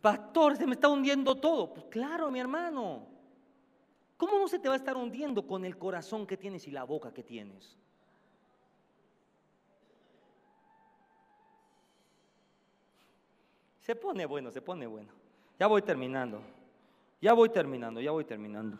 Pastor, 0.00 0.56
se 0.56 0.66
me 0.66 0.72
está 0.72 0.88
hundiendo 0.88 1.34
todo. 1.34 1.74
Pues 1.74 1.86
claro, 1.90 2.30
mi 2.30 2.40
hermano. 2.40 3.17
¿Cómo 4.18 4.36
no 4.36 4.48
se 4.48 4.58
te 4.58 4.68
va 4.68 4.74
a 4.74 4.76
estar 4.76 4.96
hundiendo 4.96 5.46
con 5.46 5.64
el 5.64 5.78
corazón 5.78 6.26
que 6.26 6.36
tienes 6.36 6.66
y 6.66 6.72
la 6.72 6.82
boca 6.82 7.14
que 7.14 7.22
tienes? 7.22 7.78
Se 13.80 13.94
pone 13.94 14.26
bueno, 14.26 14.50
se 14.50 14.60
pone 14.60 14.86
bueno. 14.86 15.12
Ya 15.58 15.68
voy 15.68 15.82
terminando. 15.82 16.42
Ya 17.20 17.32
voy 17.32 17.48
terminando, 17.48 18.00
ya 18.00 18.10
voy 18.10 18.24
terminando. 18.24 18.76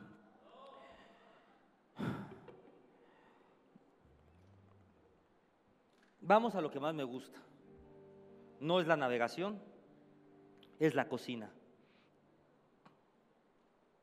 Vamos 6.21 6.57
a 6.57 6.61
lo 6.61 6.71
que 6.71 6.81
más 6.81 6.95
me 6.95 7.05
gusta. 7.05 7.41
No 8.61 8.81
es 8.81 8.89
la 8.89 8.97
navegación, 8.97 9.61
es 10.81 10.97
la 10.97 11.09
cocina. 11.09 11.51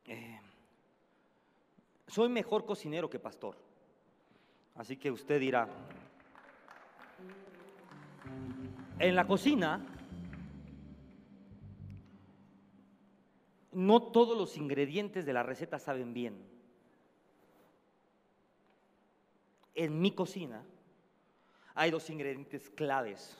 Eh, 0.06 0.40
soy 2.16 2.30
mejor 2.30 2.64
cocinero 2.64 3.10
que 3.10 3.18
pastor. 3.18 3.58
Así 4.74 4.96
que 4.96 5.10
usted 5.10 5.38
dirá, 5.38 5.68
en 8.98 9.14
la 9.14 9.26
cocina 9.26 9.84
no 13.72 14.02
todos 14.04 14.34
los 14.34 14.56
ingredientes 14.56 15.26
de 15.26 15.34
la 15.34 15.42
receta 15.42 15.78
saben 15.78 16.14
bien. 16.14 16.42
En 19.74 20.00
mi 20.00 20.12
cocina 20.12 20.64
hay 21.74 21.90
dos 21.90 22.08
ingredientes 22.08 22.70
claves 22.70 23.36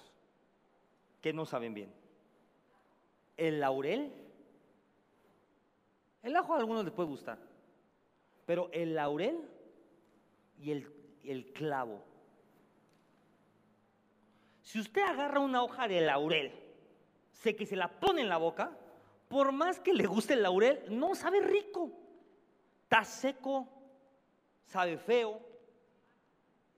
que 1.22 1.32
no 1.32 1.46
saben 1.46 1.72
bien. 1.72 1.90
El 3.38 3.58
laurel, 3.58 4.12
el 6.22 6.36
ajo 6.36 6.52
a 6.52 6.58
algunos 6.58 6.84
les 6.84 6.92
puede 6.92 7.08
gustar, 7.08 7.45
pero 8.46 8.70
el 8.72 8.94
laurel 8.94 9.38
y 10.58 10.70
el, 10.70 11.52
clavo. 11.52 12.02
Si 14.62 14.80
usted 14.80 15.02
agarra 15.02 15.40
una 15.40 15.62
hoja 15.62 15.86
de 15.86 16.00
laurel, 16.00 16.52
sé 17.32 17.54
que 17.54 17.66
se 17.66 17.76
la 17.76 18.00
pone 18.00 18.22
en 18.22 18.28
la 18.28 18.38
boca, 18.38 18.76
por 19.28 19.52
más 19.52 19.80
que 19.80 19.92
le 19.92 20.06
guste 20.06 20.34
el 20.34 20.42
laurel, 20.42 20.84
no 20.88 21.14
sabe 21.14 21.40
rico. 21.40 21.90
Está 22.84 23.04
seco, 23.04 23.68
sabe 24.64 24.96
feo, 24.96 25.40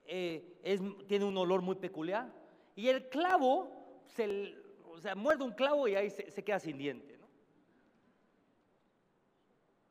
eh, 0.05 0.59
tiene 1.07 1.25
un 1.25 1.37
olor 1.37 1.61
muy 1.61 1.75
peculiar. 1.75 2.33
Y 2.75 2.87
el 2.89 3.09
clavo, 3.09 3.69
se, 4.07 4.55
o 4.89 4.99
sea, 4.99 5.13
muerde 5.13 5.43
un 5.43 5.51
clavo 5.51 5.87
y 5.87 5.95
ahí 5.95 6.09
se, 6.09 6.43
queda 6.43 6.59
sin 6.59 6.77
diente. 6.77 7.08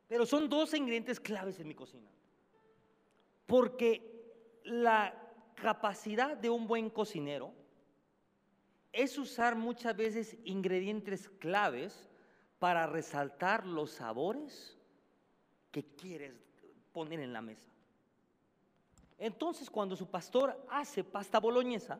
Pero 0.09 0.25
son 0.25 0.49
dos 0.49 0.73
ingredientes 0.73 1.19
claves 1.19 1.59
en 1.59 1.67
mi 1.67 1.75
cocina. 1.75 2.09
Porque 3.45 4.61
la 4.65 5.15
capacidad 5.55 6.35
de 6.35 6.49
un 6.49 6.67
buen 6.67 6.89
cocinero 6.89 7.53
es 8.91 9.17
usar 9.19 9.55
muchas 9.55 9.95
veces 9.95 10.35
ingredientes 10.43 11.29
claves 11.29 12.09
para 12.57 12.87
resaltar 12.87 13.65
los 13.67 13.91
sabores 13.91 14.77
que 15.71 15.83
quieres 15.83 16.33
poner 16.91 17.19
en 17.19 17.31
la 17.31 17.41
mesa. 17.41 17.69
Entonces, 19.19 19.69
cuando 19.69 19.95
su 19.95 20.07
pastor 20.07 20.59
hace 20.69 21.03
pasta 21.03 21.39
boloñesa, 21.39 21.99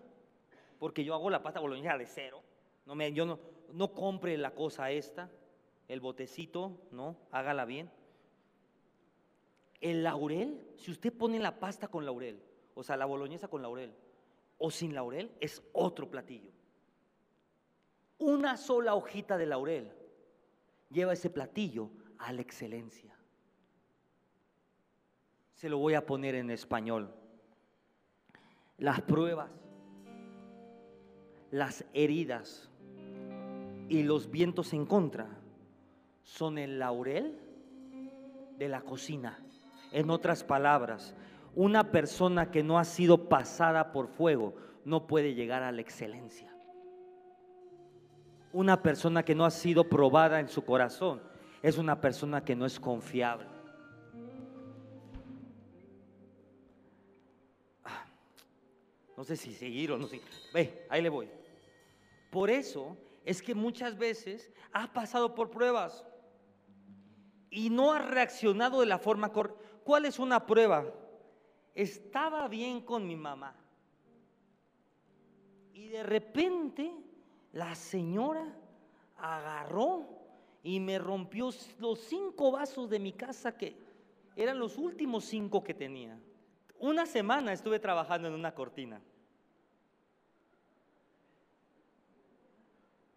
porque 0.80 1.03
yo 1.03 1.14
hago 1.14 1.30
la 1.30 1.43
pasta 1.43 1.60
boloñesa 1.60 1.97
de 1.97 2.07
cero, 2.07 2.41
no 2.86 2.95
me, 2.95 3.14
yo 3.14 3.26
no, 3.26 3.39
no 3.72 3.93
compre 3.93 4.36
la 4.38 4.55
cosa 4.55 4.89
esta, 4.89 5.30
el 5.88 5.99
botecito, 5.99 6.88
no, 6.91 7.16
hágala 7.32 7.66
bien. 7.66 7.91
El 9.82 10.04
laurel, 10.04 10.60
si 10.78 10.92
usted 10.92 11.14
pone 11.14 11.40
la 11.40 11.60
pasta 11.60 11.88
con 11.88 12.06
laurel, 12.06 12.42
o 12.76 12.84
sea, 12.84 12.98
la 12.98 13.06
boloñesa 13.06 13.48
con 13.48 13.62
laurel, 13.62 13.94
o 14.58 14.72
sin 14.72 14.94
laurel, 14.94 15.32
es 15.40 15.62
otro 15.74 16.10
platillo. 16.10 16.52
Una 18.18 18.58
sola 18.58 18.96
hojita 18.96 19.38
de 19.38 19.46
laurel 19.46 19.92
lleva 20.90 21.14
ese 21.14 21.30
platillo 21.30 21.90
a 22.18 22.34
la 22.34 22.42
excelencia. 22.42 23.16
Se 25.54 25.70
lo 25.70 25.78
voy 25.78 25.94
a 25.94 26.06
poner 26.06 26.36
en 26.36 26.52
español. 26.52 27.14
Las 28.78 29.02
pruebas, 29.02 29.50
las 31.52 31.86
heridas 31.94 32.70
y 33.90 34.04
los 34.04 34.30
vientos 34.30 34.74
en 34.74 34.86
contra 34.86 35.28
son 36.24 36.58
el 36.58 36.80
laurel 36.80 37.40
de 38.58 38.70
la 38.70 38.82
cocina. 38.82 39.40
En 39.92 40.10
otras 40.10 40.44
palabras, 40.44 41.16
una 41.56 41.92
persona 41.92 42.52
que 42.52 42.64
no 42.64 42.78
ha 42.78 42.86
sido 42.86 43.28
pasada 43.28 43.92
por 43.92 44.08
fuego 44.08 44.54
no 44.86 45.08
puede 45.08 45.34
llegar 45.34 45.64
a 45.64 45.72
la 45.72 45.82
excelencia. 45.82 46.54
Una 48.52 48.82
persona 48.82 49.24
que 49.24 49.36
no 49.36 49.46
ha 49.46 49.52
sido 49.52 49.84
probada 49.90 50.40
en 50.40 50.48
su 50.48 50.64
corazón 50.64 51.22
es 51.62 51.78
una 51.78 52.00
persona 52.00 52.44
que 52.44 52.56
no 52.56 52.66
es 52.66 52.80
confiable. 52.80 53.48
Ah, 57.84 58.06
no 59.18 59.24
sé 59.24 59.36
si 59.36 59.54
seguir 59.54 59.92
o 59.92 59.98
no 59.98 60.08
sé. 60.08 60.22
Ve, 60.54 60.86
ahí 60.90 61.02
le 61.02 61.10
voy. 61.10 61.30
Por 62.32 62.50
eso 62.50 62.98
es 63.26 63.42
que 63.42 63.54
muchas 63.54 63.98
veces 63.98 64.52
ha 64.72 64.92
pasado 64.94 65.36
por 65.36 65.50
pruebas 65.50 66.06
y 67.52 67.70
no 67.70 67.92
ha 67.94 68.00
reaccionado 68.00 68.80
de 68.80 68.86
la 68.86 69.00
forma 69.00 69.32
correcta. 69.32 69.69
¿Cuál 69.90 70.06
es 70.06 70.20
una 70.20 70.46
prueba? 70.46 70.86
Estaba 71.74 72.48
bien 72.48 72.82
con 72.82 73.08
mi 73.08 73.16
mamá. 73.16 73.56
Y 75.74 75.88
de 75.88 76.04
repente 76.04 76.94
la 77.54 77.74
señora 77.74 78.56
agarró 79.18 80.06
y 80.62 80.80
me 80.80 81.00
rompió 81.00 81.50
los 81.80 82.00
cinco 82.02 82.52
vasos 82.52 82.88
de 82.88 83.00
mi 83.00 83.14
casa 83.14 83.58
que 83.58 83.76
eran 84.36 84.60
los 84.60 84.78
últimos 84.78 85.26
cinco 85.26 85.64
que 85.64 85.74
tenía. 85.74 86.20
Una 86.78 87.08
semana 87.08 87.52
estuve 87.52 87.80
trabajando 87.80 88.28
en 88.28 88.36
una 88.36 88.54
cortina. 88.54 89.02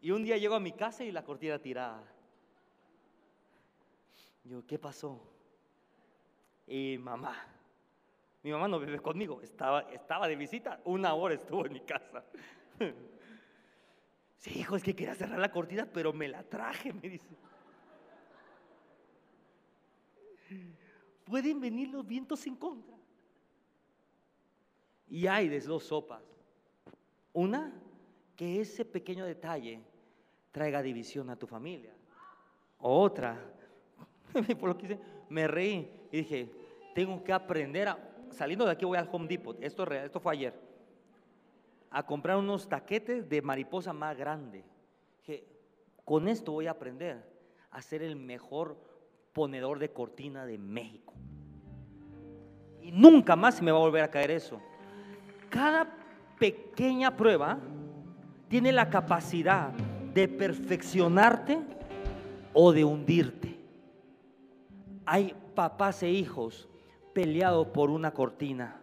Y 0.00 0.10
un 0.10 0.24
día 0.24 0.38
llego 0.38 0.54
a 0.54 0.60
mi 0.60 0.72
casa 0.72 1.04
y 1.04 1.12
la 1.12 1.22
cortina 1.22 1.58
tirada. 1.58 2.02
Yo, 4.44 4.66
¿qué 4.66 4.78
pasó? 4.78 5.31
Y 6.72 6.96
mamá, 6.96 7.36
mi 8.42 8.50
mamá 8.50 8.66
no 8.66 8.80
vive 8.80 8.98
conmigo, 8.98 9.42
estaba, 9.42 9.82
estaba 9.92 10.26
de 10.26 10.36
visita, 10.36 10.80
una 10.86 11.12
hora 11.12 11.34
estuvo 11.34 11.66
en 11.66 11.74
mi 11.74 11.80
casa. 11.80 12.24
Sí, 14.38 14.58
hijo, 14.58 14.74
es 14.74 14.82
que 14.82 14.96
quería 14.96 15.14
cerrar 15.14 15.38
la 15.38 15.52
cortina, 15.52 15.86
pero 15.86 16.12
me 16.12 16.26
la 16.26 16.42
traje, 16.42 16.92
me 16.92 17.08
dice. 17.08 17.28
Pueden 21.24 21.60
venir 21.60 21.90
los 21.90 22.04
vientos 22.04 22.44
en 22.48 22.56
contra. 22.56 22.96
Y 25.08 25.28
hay 25.28 25.48
de 25.48 25.60
dos 25.60 25.84
sopas. 25.84 26.24
Una, 27.32 27.72
que 28.34 28.60
ese 28.60 28.84
pequeño 28.84 29.24
detalle 29.24 29.80
traiga 30.50 30.82
división 30.82 31.30
a 31.30 31.36
tu 31.36 31.46
familia. 31.46 31.94
Otra, 32.78 33.38
por 34.58 34.70
lo 34.70 34.76
que 34.76 34.98
me 35.28 35.46
reí 35.46 35.88
y 36.10 36.16
dije, 36.16 36.61
tengo 36.94 37.22
que 37.22 37.32
aprender 37.32 37.88
a, 37.88 37.98
saliendo 38.30 38.64
de 38.64 38.72
aquí 38.72 38.84
voy 38.84 38.98
al 38.98 39.08
Home 39.10 39.28
Depot, 39.28 39.56
esto, 39.62 39.90
esto 39.92 40.20
fue 40.20 40.32
ayer, 40.32 40.54
a 41.90 42.04
comprar 42.04 42.36
unos 42.36 42.68
taquetes 42.68 43.28
de 43.28 43.42
mariposa 43.42 43.92
más 43.92 44.16
grande. 44.16 44.64
Que 45.22 45.46
con 46.04 46.26
esto 46.26 46.52
voy 46.52 46.66
a 46.66 46.72
aprender 46.72 47.22
a 47.70 47.82
ser 47.82 48.02
el 48.02 48.16
mejor 48.16 48.76
ponedor 49.32 49.78
de 49.78 49.90
cortina 49.90 50.46
de 50.46 50.58
México. 50.58 51.14
Y 52.80 52.90
nunca 52.90 53.36
más 53.36 53.56
se 53.56 53.62
me 53.62 53.70
va 53.70 53.78
a 53.78 53.82
volver 53.82 54.02
a 54.02 54.10
caer 54.10 54.30
eso. 54.30 54.60
Cada 55.48 55.86
pequeña 56.38 57.16
prueba 57.16 57.58
tiene 58.48 58.72
la 58.72 58.90
capacidad 58.90 59.70
de 60.14 60.28
perfeccionarte 60.28 61.60
o 62.52 62.72
de 62.72 62.84
hundirte. 62.84 63.58
Hay 65.06 65.34
papás 65.54 66.02
e 66.02 66.10
hijos 66.10 66.68
peleados 67.12 67.68
por 67.68 67.90
una 67.90 68.12
cortina, 68.12 68.80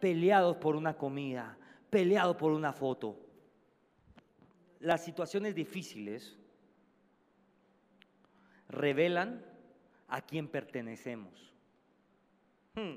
peleados 0.00 0.56
por 0.56 0.76
una 0.76 0.96
comida, 0.96 1.56
peleados 1.90 2.36
por 2.36 2.52
una 2.52 2.72
foto. 2.72 3.18
Las 4.80 5.04
situaciones 5.04 5.54
difíciles 5.54 6.38
revelan 8.68 9.44
a 10.08 10.22
quién 10.22 10.48
pertenecemos. 10.48 11.54
Hmm. 12.74 12.96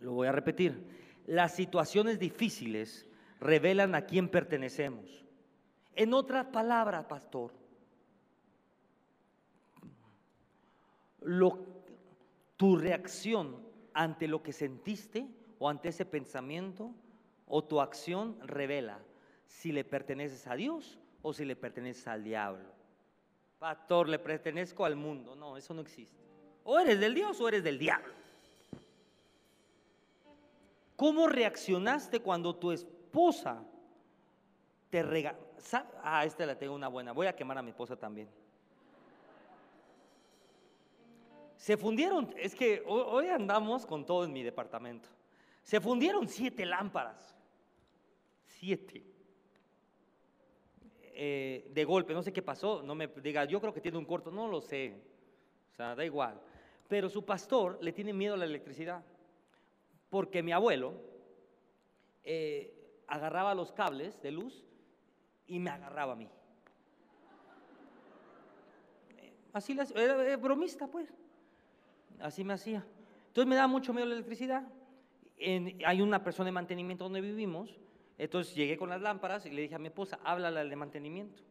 Lo 0.00 0.12
voy 0.12 0.28
a 0.28 0.32
repetir. 0.32 0.84
Las 1.26 1.54
situaciones 1.54 2.18
difíciles 2.18 3.06
revelan 3.40 3.94
a 3.94 4.02
quién 4.02 4.28
pertenecemos. 4.28 5.24
En 5.94 6.12
otras 6.12 6.46
palabras, 6.46 7.06
pastor, 7.06 7.52
lo, 11.20 11.58
tu 12.56 12.76
reacción 12.76 13.56
ante 13.92 14.28
lo 14.28 14.42
que 14.42 14.52
sentiste 14.52 15.26
o 15.58 15.68
ante 15.68 15.88
ese 15.88 16.04
pensamiento 16.04 16.92
o 17.46 17.64
tu 17.64 17.80
acción 17.80 18.38
revela 18.42 19.00
si 19.46 19.72
le 19.72 19.84
perteneces 19.84 20.46
a 20.46 20.54
Dios 20.54 20.98
o 21.22 21.32
si 21.32 21.44
le 21.44 21.56
perteneces 21.56 22.06
al 22.08 22.24
diablo. 22.24 22.76
Pastor, 23.58 24.08
le 24.08 24.18
pertenezco 24.18 24.84
al 24.84 24.96
mundo. 24.96 25.34
No, 25.34 25.56
eso 25.56 25.72
no 25.72 25.80
existe. 25.80 26.22
O 26.64 26.78
eres 26.78 27.00
del 27.00 27.14
Dios 27.14 27.40
o 27.40 27.48
eres 27.48 27.64
del 27.64 27.78
diablo. 27.78 28.12
¿Cómo 30.96 31.26
reaccionaste 31.26 32.20
cuando 32.20 32.56
tu 32.56 32.72
esposa 32.72 33.62
te 34.90 35.02
regaló? 35.02 35.38
Ah, 36.02 36.24
esta 36.24 36.46
la 36.46 36.58
tengo 36.58 36.74
una 36.74 36.88
buena. 36.88 37.12
Voy 37.12 37.26
a 37.26 37.36
quemar 37.36 37.58
a 37.58 37.62
mi 37.62 37.70
esposa 37.70 37.96
también. 37.96 38.28
Se 41.56 41.76
fundieron, 41.76 42.34
es 42.36 42.54
que 42.54 42.82
hoy 42.86 43.28
andamos 43.28 43.86
con 43.86 44.04
todo 44.04 44.24
en 44.24 44.32
mi 44.32 44.42
departamento. 44.42 45.08
Se 45.62 45.80
fundieron 45.80 46.28
siete 46.28 46.66
lámparas. 46.66 47.36
Siete. 48.44 49.04
Eh, 51.18 51.70
de 51.72 51.84
golpe, 51.84 52.12
no 52.12 52.22
sé 52.22 52.32
qué 52.32 52.42
pasó, 52.42 52.82
no 52.82 52.94
me 52.94 53.08
diga, 53.08 53.46
yo 53.46 53.58
creo 53.60 53.72
que 53.72 53.80
tiene 53.80 53.96
un 53.96 54.04
corto, 54.04 54.30
no 54.30 54.48
lo 54.48 54.60
sé. 54.60 54.94
O 55.72 55.74
sea, 55.74 55.94
da 55.94 56.04
igual. 56.04 56.38
Pero 56.88 57.08
su 57.08 57.24
pastor 57.24 57.78
le 57.80 57.92
tiene 57.92 58.12
miedo 58.12 58.34
a 58.34 58.36
la 58.36 58.44
electricidad. 58.44 59.02
Porque 60.10 60.42
mi 60.42 60.52
abuelo 60.52 60.94
eh, 62.22 63.02
agarraba 63.06 63.54
los 63.54 63.72
cables 63.72 64.20
de 64.20 64.30
luz 64.30 64.62
y 65.46 65.58
me 65.58 65.70
agarraba 65.70 66.12
a 66.12 66.16
mí. 66.16 66.28
Así 69.52 69.74
era 69.94 70.36
bromista, 70.36 70.86
pues 70.86 71.12
así 72.20 72.44
me 72.44 72.54
hacía. 72.54 72.84
Entonces 73.28 73.48
me 73.48 73.56
da 73.56 73.66
mucho 73.66 73.92
miedo 73.92 74.06
la 74.06 74.14
electricidad. 74.14 74.66
hay 75.86 76.00
una 76.00 76.22
persona 76.22 76.46
de 76.46 76.52
mantenimiento 76.52 77.04
donde 77.04 77.20
vivimos, 77.20 77.78
entonces 78.18 78.54
llegué 78.54 78.76
con 78.76 78.88
las 78.88 79.00
lámparas 79.00 79.44
y 79.46 79.50
le 79.50 79.62
dije 79.62 79.74
a 79.74 79.78
mi 79.78 79.88
esposa, 79.88 80.18
háblale 80.24 80.60
al 80.60 80.70
de 80.70 80.76
mantenimiento. 80.76 81.42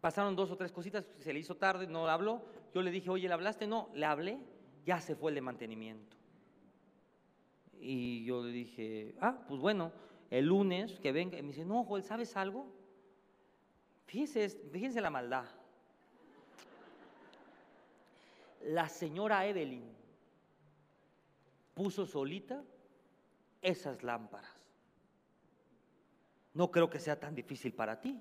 Pasaron 0.00 0.36
dos 0.36 0.50
o 0.50 0.56
tres 0.56 0.70
cositas, 0.70 1.06
se 1.18 1.32
le 1.32 1.40
hizo 1.40 1.56
tarde, 1.56 1.86
no 1.86 2.06
habló. 2.06 2.44
Yo 2.74 2.82
le 2.82 2.90
dije, 2.90 3.10
oye, 3.10 3.26
¿le 3.26 3.34
hablaste? 3.34 3.66
No, 3.66 3.88
le 3.94 4.06
hablé, 4.06 4.38
ya 4.84 5.00
se 5.00 5.16
fue 5.16 5.30
el 5.30 5.36
de 5.36 5.40
mantenimiento. 5.40 6.16
Y 7.80 8.24
yo 8.24 8.44
le 8.44 8.52
dije, 8.52 9.14
ah, 9.20 9.44
pues 9.48 9.60
bueno, 9.60 9.92
el 10.30 10.46
lunes 10.46 11.00
que 11.00 11.10
venga. 11.10 11.38
Y 11.38 11.42
me 11.42 11.48
dice, 11.48 11.64
no, 11.64 11.84
Joel, 11.84 12.02
¿sabes 12.02 12.36
algo? 12.36 12.66
Fíjense, 14.04 14.48
fíjense 14.70 15.00
la 15.00 15.10
maldad 15.10 15.46
la 18.64 18.88
señora 18.88 19.46
Evelyn 19.46 19.84
puso 21.74 22.06
solita 22.06 22.62
esas 23.60 24.02
lámparas. 24.02 24.50
no 26.54 26.70
creo 26.70 26.88
que 26.88 27.00
sea 27.00 27.18
tan 27.18 27.34
difícil 27.34 27.72
para 27.72 28.00
ti. 28.00 28.20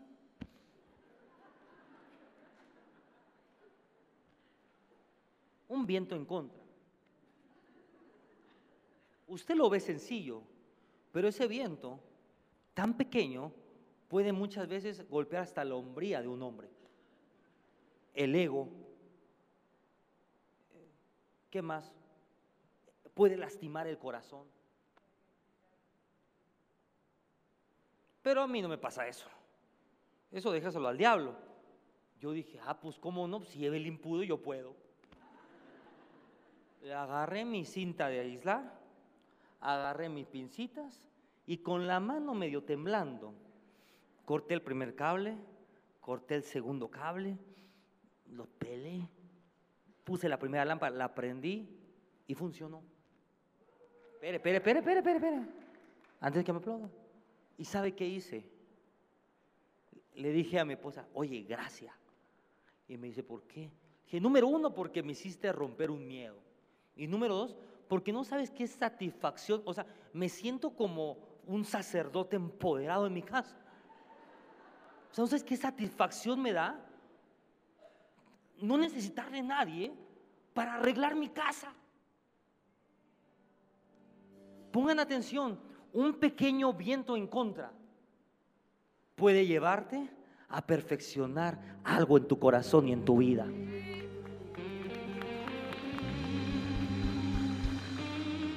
Un 5.67 5.85
viento 5.85 6.15
en 6.15 6.25
contra. 6.25 6.63
Usted 9.27 9.55
lo 9.55 9.69
ve 9.69 9.79
sencillo, 9.79 10.41
pero 11.11 11.27
ese 11.27 11.47
viento 11.47 11.99
tan 12.73 12.97
pequeño 12.97 13.51
puede 14.07 14.31
muchas 14.31 14.67
veces 14.67 15.07
golpear 15.09 15.43
hasta 15.43 15.63
la 15.63 15.75
hombría 15.75 16.21
de 16.21 16.27
un 16.27 16.41
hombre. 16.41 16.69
El 18.13 18.35
ego. 18.35 18.82
¿Qué 21.53 21.61
más? 21.61 21.93
Puede 23.13 23.37
lastimar 23.37 23.85
el 23.85 23.99
corazón. 23.99 24.47
Pero 28.23 28.41
a 28.41 28.47
mí 28.47 28.59
no 28.59 28.67
me 28.67 28.79
pasa 28.79 29.07
eso. 29.07 29.27
Eso 30.31 30.51
déjaselo 30.51 30.87
al 30.87 30.97
diablo. 30.97 31.35
Yo 32.19 32.31
dije, 32.31 32.59
ah, 32.65 32.79
pues 32.79 32.97
cómo 32.97 33.27
no, 33.27 33.43
si 33.43 33.63
Evelyn 33.67 33.99
pudo, 33.99 34.23
yo 34.23 34.41
puedo. 34.41 34.75
Le 36.81 36.95
agarré 36.95 37.45
mi 37.45 37.65
cinta 37.65 38.07
de 38.07 38.21
aislar, 38.21 38.79
agarré 39.59 40.09
mis 40.09 40.25
pincitas 40.25 41.07
y 41.45 41.59
con 41.59 41.85
la 41.85 41.99
mano 41.99 42.33
medio 42.33 42.63
temblando, 42.63 43.31
corté 44.25 44.55
el 44.55 44.63
primer 44.63 44.95
cable, 44.95 45.37
corté 46.01 46.33
el 46.33 46.43
segundo 46.43 46.89
cable, 46.89 47.37
lo 48.25 48.47
pelé, 48.47 49.07
puse 50.03 50.29
la 50.29 50.37
primera 50.37 50.65
lámpara, 50.65 50.95
la 50.95 51.13
prendí 51.13 51.67
y 52.27 52.33
funcionó. 52.35 52.83
Espere, 54.13 54.37
espere, 54.37 54.57
espere, 54.57 54.79
espere, 54.79 54.97
espere, 54.99 55.15
espere. 55.17 55.63
Antes 56.19 56.39
de 56.39 56.43
que 56.43 56.53
me 56.53 56.59
aplauda. 56.59 56.89
¿Y 57.57 57.65
sabe 57.65 57.93
qué 57.93 58.07
hice? 58.07 58.49
Le 60.15 60.31
dije 60.31 60.59
a 60.59 60.65
mi 60.65 60.73
esposa, 60.73 61.07
oye, 61.13 61.41
gracias. 61.43 61.93
Y 62.87 62.97
me 62.97 63.07
dice, 63.07 63.23
¿por 63.23 63.43
qué? 63.43 63.71
Dije, 64.05 64.19
número 64.19 64.47
uno, 64.47 64.73
porque 64.73 65.03
me 65.03 65.13
hiciste 65.13 65.51
romper 65.51 65.91
un 65.91 66.07
miedo. 66.07 66.37
Y 66.95 67.07
número 67.07 67.35
dos, 67.35 67.57
porque 67.87 68.11
no 68.11 68.23
sabes 68.23 68.51
qué 68.51 68.67
satisfacción, 68.67 69.61
o 69.65 69.73
sea, 69.73 69.85
me 70.13 70.29
siento 70.29 70.71
como 70.71 71.17
un 71.45 71.65
sacerdote 71.65 72.35
empoderado 72.35 73.07
en 73.07 73.13
mi 73.13 73.23
casa. 73.23 73.57
O 75.11 75.13
sea, 75.13 75.23
¿no 75.23 75.27
sabes 75.27 75.43
qué 75.43 75.57
satisfacción 75.57 76.41
me 76.41 76.53
da? 76.53 76.79
No 78.61 78.77
necesitar 78.77 79.29
de 79.31 79.41
nadie 79.41 79.93
para 80.53 80.75
arreglar 80.75 81.15
mi 81.15 81.29
casa. 81.29 81.73
Pongan 84.71 84.99
atención, 84.99 85.59
un 85.91 86.13
pequeño 86.13 86.73
viento 86.73 87.15
en 87.15 87.27
contra 87.27 87.71
puede 89.15 89.45
llevarte 89.45 90.09
a 90.49 90.61
perfeccionar 90.61 91.59
algo 91.83 92.17
en 92.17 92.27
tu 92.27 92.39
corazón 92.39 92.87
y 92.87 92.93
en 92.93 93.05
tu 93.05 93.17
vida. 93.17 93.47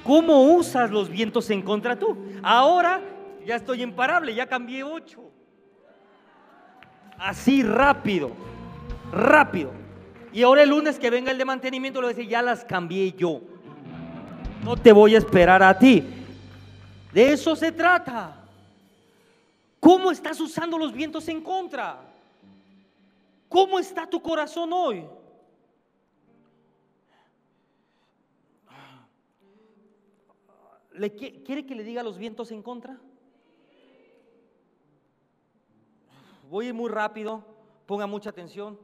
¿Cómo 0.03 0.43
usas 0.53 0.89
los 0.89 1.09
vientos 1.09 1.49
en 1.49 1.61
contra 1.61 1.97
tú? 1.99 2.17
Ahora 2.41 3.01
ya 3.45 3.55
estoy 3.55 3.81
imparable, 3.81 4.33
ya 4.33 4.47
cambié 4.47 4.83
ocho. 4.83 5.31
Así 7.17 7.63
rápido, 7.63 8.31
rápido. 9.11 9.86
Y 10.37 10.43
ahora 10.43 10.61
el 10.61 10.69
lunes 10.69 10.99
que 10.99 11.09
venga 11.09 11.31
el 11.31 11.39
de 11.39 11.45
mantenimiento 11.45 11.99
lo 11.99 12.05
voy 12.05 12.13
a 12.13 12.15
decir, 12.15 12.29
ya 12.29 12.43
las 12.43 12.63
cambié 12.63 13.11
yo. 13.13 13.41
No 14.63 14.77
te 14.77 14.91
voy 14.91 15.15
a 15.15 15.17
esperar 15.17 15.63
a 15.63 15.75
ti. 15.79 16.03
De 17.11 17.33
eso 17.33 17.55
se 17.55 17.71
trata. 17.71 18.47
¿Cómo 19.79 20.11
estás 20.11 20.39
usando 20.39 20.77
los 20.77 20.93
vientos 20.93 21.27
en 21.27 21.41
contra? 21.41 21.99
¿Cómo 23.49 23.79
está 23.79 24.05
tu 24.05 24.21
corazón 24.21 24.71
hoy? 24.73 25.07
¿Le 30.93 31.15
¿Quiere 31.15 31.65
que 31.65 31.73
le 31.73 31.83
diga 31.83 32.03
los 32.03 32.19
vientos 32.19 32.51
en 32.51 32.61
contra? 32.61 32.95
Voy 36.47 36.65
a 36.65 36.67
ir 36.67 36.75
muy 36.75 36.91
rápido, 36.91 37.43
ponga 37.87 38.05
mucha 38.05 38.29
atención. 38.29 38.77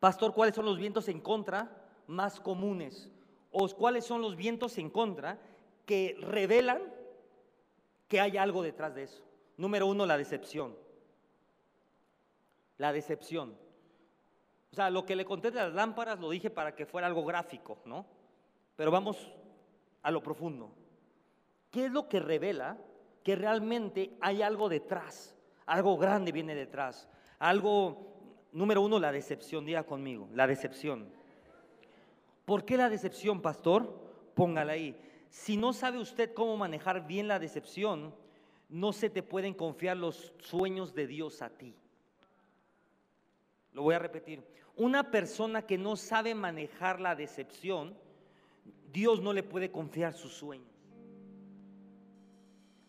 Pastor, 0.00 0.34
¿cuáles 0.34 0.54
son 0.54 0.64
los 0.64 0.78
vientos 0.78 1.08
en 1.08 1.20
contra 1.20 1.70
más 2.06 2.40
comunes? 2.40 3.10
¿O 3.50 3.68
cuáles 3.68 4.04
son 4.04 4.22
los 4.22 4.36
vientos 4.36 4.78
en 4.78 4.90
contra 4.90 5.38
que 5.84 6.16
revelan 6.20 6.82
que 8.08 8.20
hay 8.20 8.36
algo 8.36 8.62
detrás 8.62 8.94
de 8.94 9.04
eso. 9.04 9.22
Número 9.56 9.86
uno, 9.86 10.06
la 10.06 10.16
decepción. 10.16 10.76
La 12.78 12.92
decepción. 12.92 13.56
O 14.72 14.74
sea, 14.74 14.90
lo 14.90 15.04
que 15.04 15.16
le 15.16 15.24
conté 15.24 15.50
de 15.50 15.60
las 15.60 15.74
lámparas 15.74 16.18
lo 16.18 16.30
dije 16.30 16.50
para 16.50 16.74
que 16.74 16.86
fuera 16.86 17.06
algo 17.06 17.24
gráfico, 17.24 17.78
¿no? 17.84 18.06
Pero 18.76 18.90
vamos 18.90 19.32
a 20.02 20.10
lo 20.10 20.22
profundo. 20.22 20.70
¿Qué 21.70 21.86
es 21.86 21.92
lo 21.92 22.08
que 22.08 22.20
revela 22.20 22.78
que 23.22 23.36
realmente 23.36 24.16
hay 24.20 24.42
algo 24.42 24.68
detrás? 24.68 25.36
Algo 25.66 25.96
grande 25.98 26.32
viene 26.32 26.54
detrás. 26.54 27.08
Algo, 27.38 28.17
número 28.52 28.82
uno, 28.82 28.98
la 28.98 29.12
decepción. 29.12 29.64
Diga 29.64 29.84
conmigo, 29.84 30.28
la 30.34 30.46
decepción. 30.46 31.08
¿Por 32.44 32.64
qué 32.64 32.76
la 32.76 32.88
decepción, 32.88 33.42
pastor? 33.42 34.08
Póngala 34.34 34.72
ahí 34.72 34.96
si 35.30 35.56
no 35.56 35.72
sabe 35.72 35.98
usted 35.98 36.32
cómo 36.32 36.56
manejar 36.56 37.06
bien 37.06 37.28
la 37.28 37.38
decepción, 37.38 38.14
no 38.68 38.92
se 38.92 39.10
te 39.10 39.22
pueden 39.22 39.54
confiar 39.54 39.96
los 39.96 40.32
sueños 40.38 40.94
de 40.94 41.06
Dios 41.06 41.42
a 41.42 41.50
ti. 41.50 41.74
Lo 43.72 43.82
voy 43.82 43.94
a 43.94 43.98
repetir. 43.98 44.42
Una 44.76 45.10
persona 45.10 45.62
que 45.62 45.78
no 45.78 45.96
sabe 45.96 46.34
manejar 46.34 47.00
la 47.00 47.14
decepción, 47.14 47.96
Dios 48.92 49.20
no 49.20 49.32
le 49.32 49.42
puede 49.42 49.70
confiar 49.70 50.14
sus 50.14 50.32
sueños. 50.32 50.68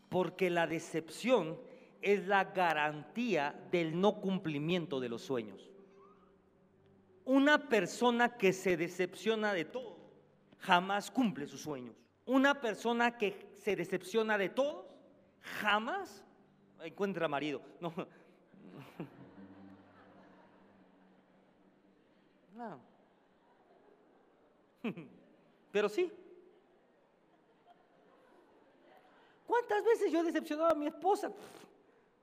Porque 0.10 0.49
la 0.49 0.66
decepción 0.66 1.60
es 2.02 2.28
la 2.28 2.45
garantía 2.45 3.54
del 3.72 4.00
no 4.00 4.22
cumplimiento 4.22 5.00
de 5.00 5.10
los 5.10 5.22
sueños. 5.22 5.70
Una 7.26 7.70
persona 7.70 8.38
que 8.38 8.54
se 8.54 8.78
decepciona 8.78 9.54
de 9.54 9.66
todo, 9.66 9.97
jamás 10.60 11.12
cumple 11.12 11.47
sus 11.47 11.62
sueños. 11.62 11.95
Una 12.26 12.60
persona 12.62 13.18
que 13.18 13.54
se 13.58 13.76
decepciona 13.76 14.38
de 14.38 14.50
todos 14.50 14.86
jamás 15.41 16.24
encuentra 16.82 17.28
marido. 17.28 17.62
No. 22.60 22.74
no. 22.74 22.89
Pero 25.72 25.88
sí. 25.88 26.12
¿Cuántas 29.47 29.84
veces 29.84 30.12
yo 30.12 30.20
he 30.20 30.24
decepcionado 30.24 30.70
a 30.70 30.76
mi 30.76 30.88
esposa? 30.88 31.32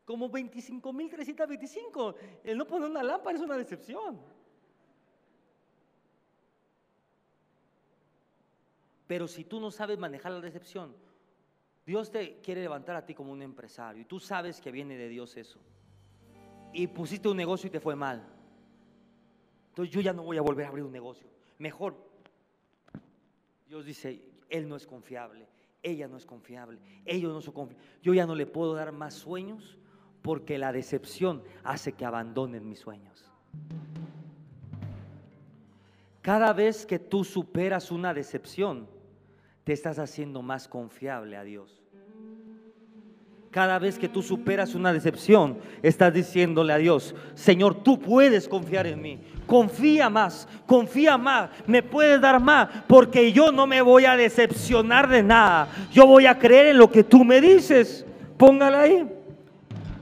Como 0.07 0.31
25.325. 0.31 2.15
El 2.45 2.57
no 2.57 2.67
poner 2.67 2.89
una 2.89 3.03
lámpara 3.03 3.37
es 3.37 3.43
una 3.43 3.59
decepción. 3.59 4.19
Pero 9.07 9.29
si 9.29 9.45
tú 9.45 9.61
no 9.61 9.71
sabes 9.71 9.99
manejar 9.99 10.33
la 10.33 10.41
decepción, 10.41 10.95
Dios 11.85 12.11
te 12.11 12.41
quiere 12.41 12.63
levantar 12.63 12.97
a 12.97 13.05
ti 13.05 13.15
como 13.15 13.31
un 13.31 13.43
empresario 13.43 14.03
y 14.03 14.05
tú 14.05 14.19
sabes 14.19 14.61
que 14.61 14.73
viene 14.73 14.97
de 14.97 15.09
Dios 15.09 15.37
eso. 15.37 15.61
Y 16.73 16.89
pusiste 16.89 17.29
un 17.29 17.37
negocio 17.37 17.69
y 17.69 17.71
te 17.71 17.81
fue 17.81 17.95
mal. 17.95 18.27
Entonces 19.69 19.95
yo 19.95 20.01
ya 20.01 20.13
no 20.13 20.25
voy 20.25 20.37
a 20.39 20.43
volver 20.43 20.67
a 20.67 20.69
abrir 20.69 20.85
un 20.85 20.93
negocio. 20.93 21.29
Mejor. 21.59 21.95
Dios 23.69 23.85
dice, 23.85 24.23
Él 24.49 24.69
no 24.69 24.77
es 24.77 24.87
confiable, 24.87 25.49
ella 25.83 26.09
no 26.09 26.17
es 26.17 26.27
confiable, 26.27 26.79
ellos 27.05 27.33
no 27.33 27.41
son 27.41 27.55
confiables. 27.55 27.89
Yo 28.03 28.15
ya 28.15 28.27
no 28.27 28.35
le 28.35 28.47
puedo 28.47 28.75
dar 28.75 28.93
más 28.93 29.15
sueños 29.15 29.79
porque 30.27 30.59
la 30.59 30.73
decepción 30.73 31.41
hace 31.63 31.93
que 31.93 32.05
abandonen 32.05 32.69
mis 32.69 32.81
sueños. 32.81 33.31
Cada 36.21 36.53
vez 36.53 36.85
que 36.85 36.99
tú 36.99 37.23
superas 37.23 37.93
una 37.93 38.13
decepción, 38.13 38.89
te 39.63 39.73
estás 39.73 40.01
haciendo 40.01 40.43
más 40.43 40.67
confiable 40.67 41.37
a 41.37 41.45
Dios. 41.45 41.81
Cada 43.53 43.79
vez 43.79 44.01
que 44.01 44.09
tú 44.09 44.21
superas 44.21 44.75
una 44.75 44.93
decepción, 44.93 45.59
estás 45.81 46.13
diciéndole 46.13 46.73
a 46.73 46.79
Dios, 46.79 47.15
Señor, 47.35 47.85
tú 47.85 48.01
puedes 48.01 48.49
confiar 48.49 48.89
en 48.89 49.01
mí. 49.01 49.21
Confía 49.47 50.11
más, 50.11 50.49
confía 50.67 51.17
más, 51.17 51.51
me 51.69 51.85
puedes 51.85 52.21
dar 52.21 52.41
más, 52.41 52.69
porque 52.89 53.31
yo 53.33 53.53
no 53.53 53.69
me 53.69 53.81
voy 53.81 54.07
a 54.07 54.17
decepcionar 54.17 55.09
de 55.09 55.23
nada. 55.23 55.69
Yo 55.93 56.05
voy 56.05 56.27
a 56.27 56.37
creer 56.37 56.67
en 56.67 56.79
lo 56.79 56.91
que 56.91 57.05
tú 57.05 57.25
me 57.25 57.41
dices. 57.41 58.05
Póngala 58.37 58.81
ahí. 58.81 59.16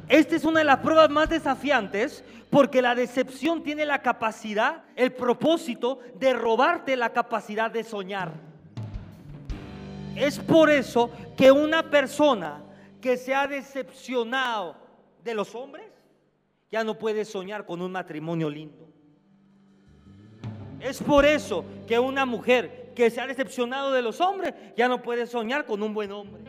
Esta 0.08 0.36
es 0.36 0.44
una 0.44 0.60
de 0.60 0.64
las 0.64 0.78
pruebas 0.78 1.08
más 1.10 1.28
desafiantes 1.28 2.24
porque 2.50 2.82
la 2.82 2.94
decepción 2.94 3.62
tiene 3.62 3.86
la 3.86 4.02
capacidad, 4.02 4.84
el 4.96 5.12
propósito 5.12 5.98
de 6.16 6.34
robarte 6.34 6.96
la 6.96 7.12
capacidad 7.12 7.70
de 7.70 7.84
soñar. 7.84 8.32
Es 10.14 10.38
por 10.38 10.70
eso 10.70 11.10
que 11.36 11.50
una 11.50 11.90
persona 11.90 12.62
que 13.00 13.16
se 13.16 13.34
ha 13.34 13.46
decepcionado 13.46 14.76
de 15.22 15.34
los 15.34 15.54
hombres, 15.54 15.86
ya 16.70 16.84
no 16.84 16.98
puede 16.98 17.24
soñar 17.24 17.66
con 17.66 17.80
un 17.80 17.92
matrimonio 17.92 18.48
lindo. 18.50 18.88
Es 20.80 21.02
por 21.02 21.24
eso 21.24 21.64
que 21.86 21.98
una 21.98 22.26
mujer 22.26 22.92
que 22.94 23.10
se 23.10 23.20
ha 23.20 23.26
decepcionado 23.26 23.92
de 23.92 24.02
los 24.02 24.20
hombres 24.20 24.54
ya 24.76 24.86
no 24.86 25.02
puede 25.02 25.26
soñar 25.26 25.66
con 25.66 25.82
un 25.82 25.94
buen 25.94 26.12
hombre. 26.12 26.42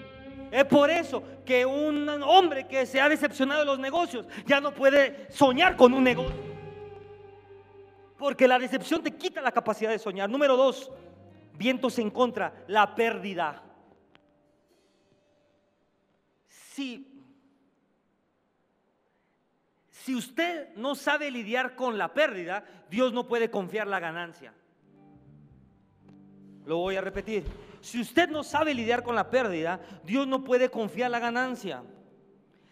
Es 0.51 0.65
por 0.65 0.89
eso 0.89 1.23
que 1.45 1.65
un 1.65 2.07
hombre 2.23 2.67
que 2.67 2.85
se 2.85 2.99
ha 3.01 3.09
decepcionado 3.09 3.61
de 3.61 3.65
los 3.65 3.79
negocios 3.79 4.25
ya 4.45 4.61
no 4.61 4.73
puede 4.73 5.31
soñar 5.31 5.75
con 5.75 5.93
un 5.93 6.03
negocio. 6.03 6.55
Porque 8.17 8.47
la 8.47 8.57
decepción 8.59 9.03
te 9.03 9.11
quita 9.11 9.41
la 9.41 9.51
capacidad 9.51 9.89
de 9.89 9.99
soñar. 9.99 10.29
Número 10.29 10.55
dos, 10.55 10.91
vientos 11.57 11.99
en 11.99 12.09
contra, 12.09 12.63
la 12.67 12.95
pérdida. 12.95 13.61
Si, 16.47 17.21
si 19.89 20.15
usted 20.15 20.75
no 20.75 20.95
sabe 20.95 21.29
lidiar 21.31 21.75
con 21.75 21.97
la 21.97 22.13
pérdida, 22.13 22.65
Dios 22.89 23.13
no 23.13 23.27
puede 23.27 23.49
confiar 23.49 23.87
la 23.87 23.99
ganancia. 23.99 24.53
Lo 26.65 26.77
voy 26.77 26.95
a 26.95 27.01
repetir. 27.01 27.43
Si 27.85 28.01
usted 28.01 28.29
no 28.29 28.43
sabe 28.43 28.73
lidiar 28.73 29.03
con 29.03 29.13
la 29.13 29.29
pérdida, 29.29 29.79
Dios 30.03 30.25
no 30.25 30.43
puede 30.43 30.71
confiar 30.71 31.11
la 31.11 31.19
ganancia. 31.19 31.83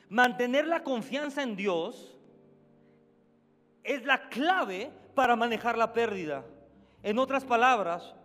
Mantener 0.09 0.65
la 0.65 0.81
confianza 0.81 1.43
en 1.43 1.55
Dios 1.55 2.17
es 3.83 4.03
la 4.05 4.27
clave 4.29 4.91
para 5.13 5.35
manejar 5.35 5.77
la 5.77 5.93
pérdida. 5.93 6.43
En 7.03 7.19
otras 7.19 7.45
palabras, 7.45 8.15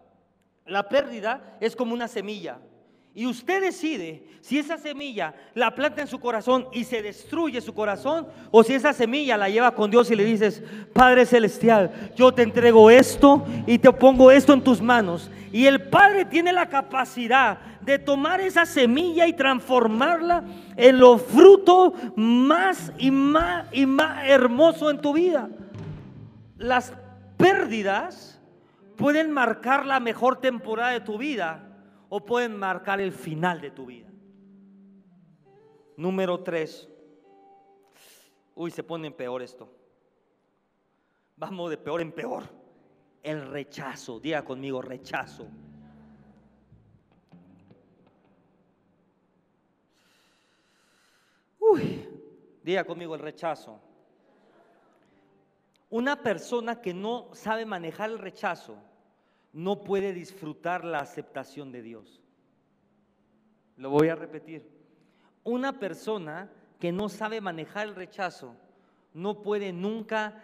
la 0.64 0.88
pérdida 0.88 1.58
es 1.60 1.76
como 1.76 1.92
una 1.92 2.08
semilla. 2.08 2.58
Y 3.18 3.26
usted 3.26 3.60
decide 3.60 4.22
si 4.40 4.60
esa 4.60 4.78
semilla 4.78 5.34
la 5.52 5.74
planta 5.74 6.00
en 6.00 6.06
su 6.06 6.20
corazón 6.20 6.68
y 6.72 6.84
se 6.84 7.02
destruye 7.02 7.60
su 7.60 7.74
corazón 7.74 8.28
o 8.52 8.62
si 8.62 8.74
esa 8.74 8.92
semilla 8.92 9.36
la 9.36 9.48
lleva 9.48 9.74
con 9.74 9.90
Dios 9.90 10.08
y 10.12 10.14
le 10.14 10.24
dices, 10.24 10.62
Padre 10.92 11.26
Celestial, 11.26 12.12
yo 12.14 12.32
te 12.32 12.42
entrego 12.42 12.92
esto 12.92 13.44
y 13.66 13.78
te 13.78 13.92
pongo 13.92 14.30
esto 14.30 14.52
en 14.52 14.62
tus 14.62 14.80
manos. 14.80 15.32
Y 15.50 15.66
el 15.66 15.88
Padre 15.88 16.26
tiene 16.26 16.52
la 16.52 16.68
capacidad 16.68 17.58
de 17.80 17.98
tomar 17.98 18.40
esa 18.40 18.64
semilla 18.64 19.26
y 19.26 19.32
transformarla 19.32 20.44
en 20.76 21.00
lo 21.00 21.18
fruto 21.18 21.94
más 22.14 22.92
y 22.98 23.10
más 23.10 23.66
y 23.72 23.84
más 23.84 24.28
hermoso 24.28 24.90
en 24.90 25.00
tu 25.00 25.12
vida. 25.12 25.48
Las 26.56 26.92
pérdidas 27.36 28.40
pueden 28.96 29.32
marcar 29.32 29.86
la 29.86 29.98
mejor 29.98 30.40
temporada 30.40 30.92
de 30.92 31.00
tu 31.00 31.18
vida 31.18 31.64
o 32.08 32.24
pueden 32.24 32.56
marcar 32.56 33.00
el 33.00 33.12
final 33.12 33.60
de 33.60 33.70
tu 33.70 33.86
vida. 33.86 34.08
Número 35.96 36.42
tres. 36.42 36.88
Uy, 38.54 38.70
se 38.70 38.82
pone 38.82 39.08
en 39.08 39.12
peor 39.12 39.42
esto. 39.42 39.72
Vamos 41.36 41.70
de 41.70 41.76
peor 41.76 42.00
en 42.00 42.12
peor. 42.12 42.44
El 43.22 43.50
rechazo. 43.50 44.18
Diga 44.20 44.44
conmigo, 44.44 44.80
rechazo. 44.80 45.48
Uy, 51.60 52.08
diga 52.62 52.84
conmigo 52.84 53.14
el 53.14 53.20
rechazo. 53.20 53.80
Una 55.90 56.22
persona 56.22 56.80
que 56.80 56.94
no 56.94 57.28
sabe 57.32 57.66
manejar 57.66 58.10
el 58.10 58.18
rechazo 58.18 58.76
no 59.52 59.82
puede 59.82 60.12
disfrutar 60.12 60.84
la 60.84 60.98
aceptación 60.98 61.72
de 61.72 61.82
Dios. 61.82 62.22
Lo 63.76 63.90
voy 63.90 64.08
a 64.08 64.14
repetir. 64.14 64.68
Una 65.44 65.78
persona 65.78 66.50
que 66.78 66.92
no 66.92 67.08
sabe 67.08 67.40
manejar 67.40 67.88
el 67.88 67.94
rechazo 67.94 68.54
no 69.14 69.42
puede 69.42 69.72
nunca 69.72 70.42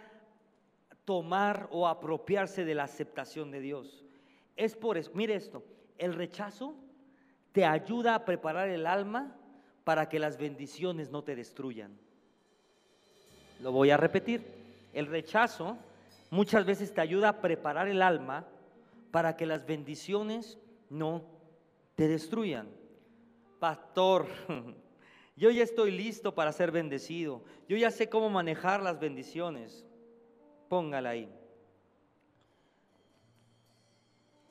tomar 1.05 1.69
o 1.71 1.87
apropiarse 1.87 2.65
de 2.65 2.75
la 2.75 2.85
aceptación 2.85 3.51
de 3.51 3.61
Dios. 3.61 4.05
Es 4.57 4.75
por 4.75 4.97
eso, 4.97 5.11
mire 5.15 5.35
esto, 5.35 5.65
el 5.99 6.15
rechazo 6.15 6.75
te 7.53 7.65
ayuda 7.65 8.15
a 8.15 8.25
preparar 8.25 8.69
el 8.69 8.87
alma 8.87 9.37
para 9.85 10.09
que 10.09 10.19
las 10.19 10.39
bendiciones 10.39 11.11
no 11.11 11.23
te 11.23 11.37
destruyan. 11.37 11.97
Lo 13.61 13.71
voy 13.71 13.91
a 13.91 13.97
repetir. 13.97 14.43
El 14.93 15.07
rechazo 15.07 15.77
muchas 16.31 16.65
veces 16.65 16.93
te 16.93 17.01
ayuda 17.01 17.29
a 17.29 17.41
preparar 17.41 17.89
el 17.89 18.03
alma 18.03 18.47
para 19.15 19.37
que 19.37 19.47
las 19.47 19.65
bendiciones 19.65 20.59
no 20.91 21.23
te 21.95 22.09
destruyan. 22.09 22.69
Pastor, 23.61 24.27
yo 25.37 25.53
ya 25.53 25.63
estoy 25.63 25.93
listo 25.93 26.35
para 26.35 26.51
ser 26.51 26.73
bendecido. 26.73 27.45
Yo 27.69 27.77
ya 27.77 27.93
sé 27.93 28.09
cómo 28.09 28.29
manejar 28.29 28.83
las 28.83 28.99
bendiciones. 28.99 29.87
Póngala 30.69 31.11
ahí. 31.11 31.33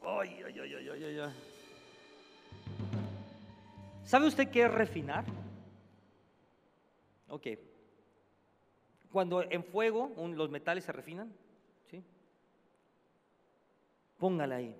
Ay, 0.01 0.41
ay, 0.45 0.57
ay, 0.57 0.75
ay, 0.75 1.03
ay, 1.03 1.19
ay. 1.19 1.33
¿Sabe 4.05 4.27
usted 4.27 4.47
qué 4.47 4.63
es 4.63 4.71
refinar? 4.71 5.25
Ok. 7.27 7.47
Cuando 9.11 9.43
en 9.43 9.65
fuego 9.65 10.13
los 10.17 10.49
metales 10.49 10.85
se 10.85 10.93
refinan, 10.93 11.33
Póngala 14.23 14.55
ahí. 14.55 14.73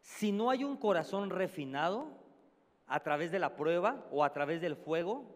Si 0.00 0.32
no 0.32 0.48
hay 0.48 0.64
un 0.64 0.78
corazón 0.78 1.28
refinado 1.28 2.06
a 2.86 3.00
través 3.00 3.30
de 3.30 3.38
la 3.38 3.56
prueba 3.56 4.06
o 4.10 4.24
a 4.24 4.32
través 4.32 4.62
del 4.62 4.74
fuego, 4.74 5.26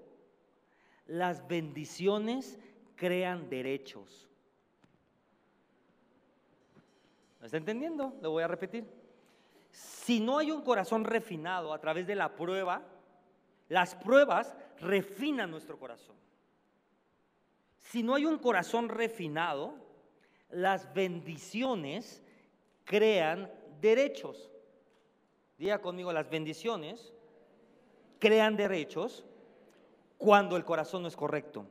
las 1.05 1.47
bendiciones 1.47 2.59
crean 2.97 3.51
derechos. 3.51 4.31
¿Me 7.39 7.49
está 7.49 7.59
entendiendo? 7.59 8.17
Lo 8.23 8.31
voy 8.31 8.45
a 8.45 8.49
repetir. 8.49 8.87
Si 9.71 10.21
no 10.21 10.39
hay 10.39 10.51
un 10.51 10.63
corazón 10.63 11.05
refinado 11.05 11.75
a 11.75 11.81
través 11.83 12.07
de 12.07 12.15
la 12.15 12.35
prueba, 12.35 12.81
las 13.69 13.95
pruebas 13.95 14.57
refinan 14.81 15.51
nuestro 15.51 15.79
corazón. 15.79 16.24
Si 17.95 18.03
no 18.03 18.17
hay 18.17 18.25
un 18.27 18.39
corazón 18.39 18.89
refinado, 18.89 19.77
las 20.51 20.93
bendiciones 20.95 22.25
crean 22.83 23.49
derechos. 23.81 24.51
Diga 25.59 25.81
conmigo, 25.81 26.13
las 26.13 26.29
bendiciones 26.29 27.15
crean 28.19 28.57
derechos 28.57 29.25
cuando 30.19 30.57
el 30.57 30.65
corazón 30.65 31.03
no 31.03 31.09
es 31.09 31.15
correcto. 31.15 31.67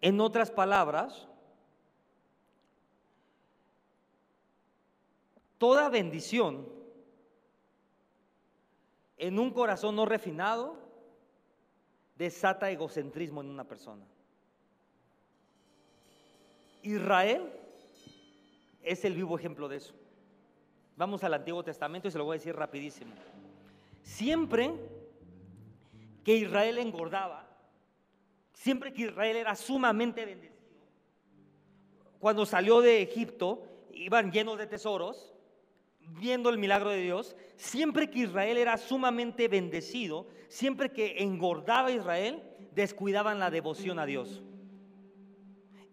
En 0.00 0.22
otras 0.22 0.50
palabras, 0.50 1.28
toda 5.58 5.90
bendición 5.90 6.66
en 9.18 9.38
un 9.38 9.50
corazón 9.50 9.96
no 9.96 10.06
refinado 10.06 10.78
desata 12.16 12.70
egocentrismo 12.70 13.42
en 13.42 13.50
una 13.50 13.64
persona. 13.64 14.06
Israel 16.84 17.50
es 18.82 19.04
el 19.04 19.14
vivo 19.14 19.38
ejemplo 19.38 19.68
de 19.68 19.78
eso. 19.78 19.94
Vamos 20.96 21.24
al 21.24 21.34
Antiguo 21.34 21.64
Testamento 21.64 22.06
y 22.06 22.10
se 22.10 22.18
lo 22.18 22.24
voy 22.24 22.36
a 22.36 22.38
decir 22.38 22.54
rapidísimo. 22.54 23.12
Siempre 24.02 24.70
que 26.22 26.36
Israel 26.36 26.78
engordaba, 26.78 27.48
siempre 28.52 28.92
que 28.92 29.02
Israel 29.02 29.36
era 29.36 29.56
sumamente 29.56 30.24
bendecido, 30.24 30.54
cuando 32.18 32.46
salió 32.46 32.80
de 32.80 33.02
Egipto, 33.02 33.66
iban 33.92 34.30
llenos 34.30 34.58
de 34.58 34.66
tesoros, 34.66 35.34
viendo 36.20 36.50
el 36.50 36.58
milagro 36.58 36.90
de 36.90 37.00
Dios, 37.00 37.34
siempre 37.56 38.10
que 38.10 38.20
Israel 38.20 38.58
era 38.58 38.76
sumamente 38.76 39.48
bendecido, 39.48 40.26
siempre 40.48 40.90
que 40.90 41.22
engordaba 41.22 41.90
Israel, 41.90 42.42
descuidaban 42.74 43.38
la 43.38 43.50
devoción 43.50 43.98
a 43.98 44.06
Dios. 44.06 44.42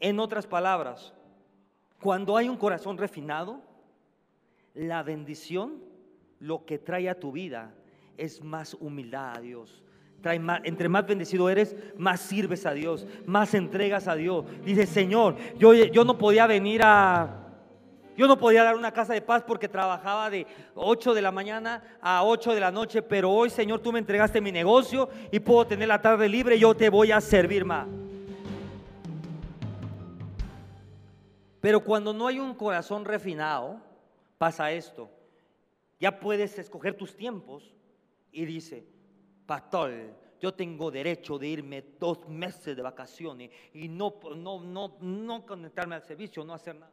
En 0.01 0.19
otras 0.19 0.47
palabras, 0.47 1.13
cuando 2.01 2.35
hay 2.35 2.49
un 2.49 2.57
corazón 2.57 2.97
refinado, 2.97 3.61
la 4.73 5.03
bendición, 5.03 5.75
lo 6.39 6.65
que 6.65 6.79
trae 6.79 7.07
a 7.07 7.19
tu 7.19 7.31
vida, 7.31 7.71
es 8.17 8.43
más 8.43 8.73
humildad 8.73 9.37
a 9.37 9.41
Dios. 9.41 9.83
Trae 10.21 10.41
entre 10.63 10.89
más 10.89 11.05
bendecido 11.05 11.49
eres, 11.49 11.75
más 11.97 12.19
sirves 12.19 12.65
a 12.65 12.73
Dios, 12.73 13.05
más 13.27 13.53
entregas 13.53 14.07
a 14.07 14.15
Dios. 14.15 14.45
Dice, 14.65 14.87
Señor, 14.87 15.35
yo, 15.59 15.73
yo 15.73 16.03
no 16.03 16.17
podía 16.17 16.47
venir 16.47 16.81
a... 16.83 17.37
Yo 18.17 18.27
no 18.27 18.37
podía 18.37 18.63
dar 18.63 18.75
una 18.75 18.91
casa 18.91 19.13
de 19.13 19.21
paz 19.21 19.43
porque 19.47 19.69
trabajaba 19.69 20.29
de 20.29 20.45
8 20.75 21.13
de 21.13 21.21
la 21.21 21.31
mañana 21.31 21.81
a 22.01 22.23
8 22.23 22.53
de 22.53 22.59
la 22.59 22.71
noche, 22.71 23.01
pero 23.01 23.31
hoy, 23.31 23.49
Señor, 23.49 23.79
tú 23.79 23.91
me 23.91 23.99
entregaste 23.99 24.41
mi 24.41 24.51
negocio 24.51 25.09
y 25.31 25.39
puedo 25.39 25.65
tener 25.65 25.87
la 25.87 26.01
tarde 26.01 26.27
libre, 26.27 26.59
yo 26.59 26.75
te 26.75 26.89
voy 26.89 27.11
a 27.11 27.21
servir 27.21 27.65
más. 27.65 27.87
Pero 31.61 31.83
cuando 31.83 32.11
no 32.11 32.27
hay 32.27 32.39
un 32.39 32.55
corazón 32.55 33.05
refinado, 33.05 33.79
pasa 34.39 34.71
esto. 34.71 35.09
Ya 35.99 36.19
puedes 36.19 36.57
escoger 36.57 36.97
tus 36.97 37.15
tiempos 37.15 37.71
y 38.31 38.45
dice, 38.45 38.83
pastor, 39.45 39.93
yo 40.39 40.55
tengo 40.55 40.89
derecho 40.89 41.37
de 41.37 41.47
irme 41.47 41.83
dos 41.99 42.27
meses 42.27 42.75
de 42.75 42.81
vacaciones 42.81 43.51
y 43.73 43.87
no, 43.87 44.15
no, 44.35 44.59
no, 44.59 44.97
no 44.99 45.45
conectarme 45.45 45.93
al 45.93 46.01
servicio, 46.01 46.43
no 46.43 46.55
hacer 46.55 46.75
nada. 46.75 46.91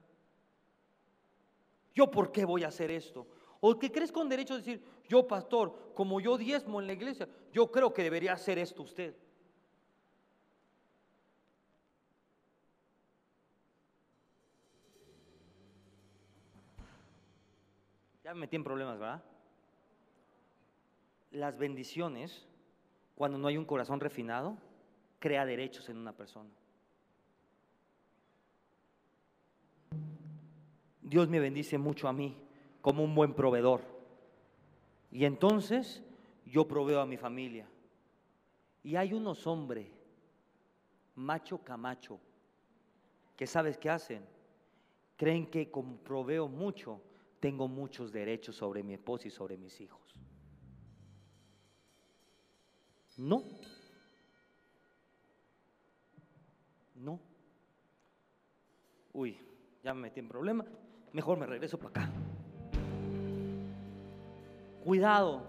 ¿Yo 1.95 2.11
por 2.11 2.31
qué 2.31 2.45
voy 2.45 2.65
a 2.65 2.69
hacer 2.69 2.91
esto? 2.91 3.27
¿O 3.61 3.79
qué 3.79 3.91
crees 3.91 4.13
con 4.13 4.29
derecho 4.29 4.53
a 4.55 4.59
decir, 4.59 4.83
yo 5.09 5.27
pastor, 5.27 5.93
como 5.95 6.21
yo 6.21 6.37
diezmo 6.37 6.79
en 6.79 6.87
la 6.87 6.93
iglesia, 6.93 7.27
yo 7.53 7.71
creo 7.73 7.93
que 7.95 8.03
debería 8.03 8.35
hacer 8.35 8.59
esto 8.59 8.83
usted? 8.83 9.17
Ya 18.29 18.35
me 18.35 18.41
metí 18.41 18.57
en 18.57 18.65
problemas, 18.65 18.99
¿verdad? 18.99 19.25
Las 21.31 21.57
bendiciones, 21.57 22.47
cuando 23.15 23.39
no 23.39 23.49
hay 23.49 23.57
un 23.57 23.65
corazón 23.65 24.01
refinado, 24.01 24.59
crea 25.19 25.47
derechos 25.47 25.89
en 25.89 25.97
una 25.97 26.13
persona. 26.13 26.51
Dios 31.01 31.31
me 31.31 31.41
bendice 31.41 31.79
mucho 31.79 32.07
a 32.07 32.13
mí 32.13 32.37
como 32.83 33.03
un 33.03 33.15
buen 33.15 33.33
proveedor. 33.33 33.81
Y 35.11 35.25
entonces 35.25 36.03
yo 36.45 36.69
proveo 36.69 37.01
a 37.01 37.07
mi 37.07 37.17
familia. 37.17 37.67
Y 38.85 38.97
hay 38.97 39.15
unos 39.15 39.47
hombres, 39.47 39.89
macho 41.15 41.65
camacho, 41.65 42.21
que 43.39 43.47
sabes 43.47 43.79
qué 43.79 43.89
hacen. 43.89 44.23
Creen 45.17 45.47
que 45.47 45.71
como 45.71 45.97
proveo 45.97 46.47
mucho, 46.47 47.01
tengo 47.41 47.69
muchos 47.69 48.13
derechos 48.13 48.57
sobre 48.57 48.83
mi 48.83 48.95
esposa 48.95 49.29
y 49.29 49.31
sobre 49.31 49.57
mis 49.57 49.81
hijos. 49.81 50.15
No. 53.17 53.45
No. 56.97 57.21
Uy, 59.13 59.39
ya 59.83 59.95
me 59.95 60.03
metí 60.03 60.21
en 60.21 60.29
problema. 60.29 60.65
Mejor 61.13 61.39
me 61.39 61.47
regreso 61.47 61.79
para 61.79 61.91
acá. 61.91 62.13
Cuidado. 64.85 65.47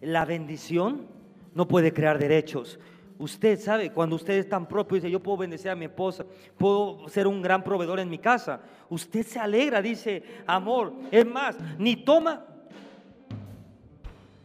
La 0.00 0.24
bendición 0.24 1.06
no 1.54 1.68
puede 1.68 1.92
crear 1.92 2.18
derechos. 2.18 2.78
Usted 3.20 3.60
sabe, 3.60 3.92
cuando 3.92 4.16
usted 4.16 4.32
es 4.32 4.48
tan 4.48 4.66
propio, 4.66 4.94
dice, 4.94 5.10
yo 5.10 5.22
puedo 5.22 5.36
bendecir 5.36 5.70
a 5.70 5.76
mi 5.76 5.84
esposa, 5.84 6.24
puedo 6.56 7.06
ser 7.06 7.26
un 7.26 7.42
gran 7.42 7.62
proveedor 7.62 8.00
en 8.00 8.08
mi 8.08 8.16
casa. 8.16 8.62
Usted 8.88 9.26
se 9.26 9.38
alegra, 9.38 9.82
dice, 9.82 10.22
amor. 10.46 10.94
Es 11.10 11.26
más, 11.26 11.58
ni 11.76 11.96
toma 11.96 12.46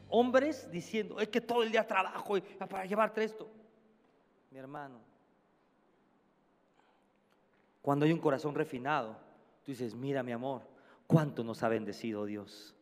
hombres 0.10 0.70
diciendo, 0.70 1.22
es 1.22 1.30
que 1.30 1.40
todo 1.40 1.64
el 1.64 1.72
día 1.72 1.88
trabajo 1.88 2.36
para 2.70 2.86
llevarte 2.86 3.24
esto. 3.24 3.50
Mi 4.52 4.58
hermano, 4.58 5.00
cuando 7.82 8.04
hay 8.04 8.12
un 8.12 8.20
corazón 8.20 8.56
refinado, 8.56 9.16
tú 9.64 9.72
dices, 9.72 9.96
mira 9.96 10.22
mi 10.22 10.34
amor, 10.34 10.64
cuánto 11.08 11.46
nos 11.46 11.64
ha 11.64 11.70
bendecido 11.70 12.26
Dios. 12.26 12.75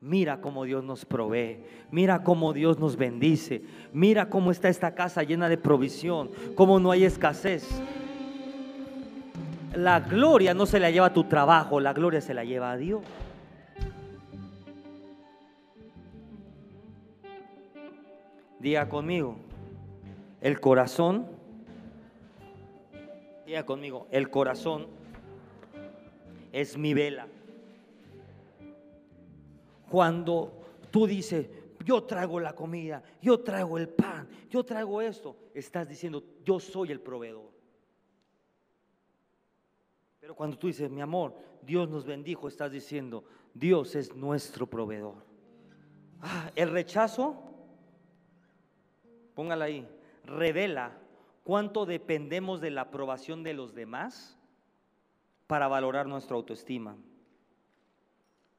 Mira 0.00 0.42
cómo 0.42 0.64
Dios 0.64 0.84
nos 0.84 1.06
provee, 1.06 1.64
mira 1.90 2.22
cómo 2.22 2.52
Dios 2.52 2.78
nos 2.78 2.96
bendice, 2.96 3.62
mira 3.94 4.28
cómo 4.28 4.50
está 4.50 4.68
esta 4.68 4.94
casa 4.94 5.22
llena 5.22 5.48
de 5.48 5.56
provisión, 5.56 6.30
cómo 6.54 6.78
no 6.78 6.90
hay 6.90 7.04
escasez. 7.04 7.66
La 9.74 10.00
gloria 10.00 10.52
no 10.52 10.66
se 10.66 10.80
la 10.80 10.90
lleva 10.90 11.06
a 11.06 11.12
tu 11.14 11.24
trabajo, 11.24 11.80
la 11.80 11.94
gloria 11.94 12.20
se 12.20 12.34
la 12.34 12.44
lleva 12.44 12.72
a 12.72 12.76
Dios. 12.76 13.02
Diga 18.60 18.90
conmigo, 18.90 19.36
el 20.42 20.60
corazón, 20.60 21.26
diga 23.46 23.64
conmigo, 23.64 24.08
el 24.10 24.28
corazón 24.28 24.88
es 26.52 26.76
mi 26.76 26.92
vela 26.92 27.28
cuando 29.88 30.52
tú 30.90 31.06
dices, 31.06 31.48
yo 31.84 32.02
traigo 32.04 32.40
la 32.40 32.54
comida, 32.54 33.02
yo 33.22 33.40
traigo 33.40 33.78
el 33.78 33.88
pan, 33.88 34.28
yo 34.50 34.64
traigo 34.64 35.00
esto, 35.00 35.36
estás 35.54 35.88
diciendo, 35.88 36.24
yo 36.44 36.58
soy 36.58 36.90
el 36.90 37.00
proveedor. 37.00 37.50
Pero 40.20 40.34
cuando 40.34 40.58
tú 40.58 40.66
dices, 40.66 40.90
mi 40.90 41.00
amor, 41.00 41.36
Dios 41.62 41.88
nos 41.88 42.04
bendijo, 42.04 42.48
estás 42.48 42.72
diciendo, 42.72 43.24
Dios 43.54 43.94
es 43.94 44.14
nuestro 44.16 44.66
proveedor. 44.66 45.24
Ah, 46.20 46.50
el 46.56 46.70
rechazo, 46.70 47.36
póngala 49.34 49.66
ahí, 49.66 49.88
revela 50.24 50.98
cuánto 51.44 51.86
dependemos 51.86 52.60
de 52.60 52.72
la 52.72 52.82
aprobación 52.82 53.44
de 53.44 53.54
los 53.54 53.74
demás 53.74 54.36
para 55.46 55.68
valorar 55.68 56.08
nuestra 56.08 56.34
autoestima. 56.34 56.96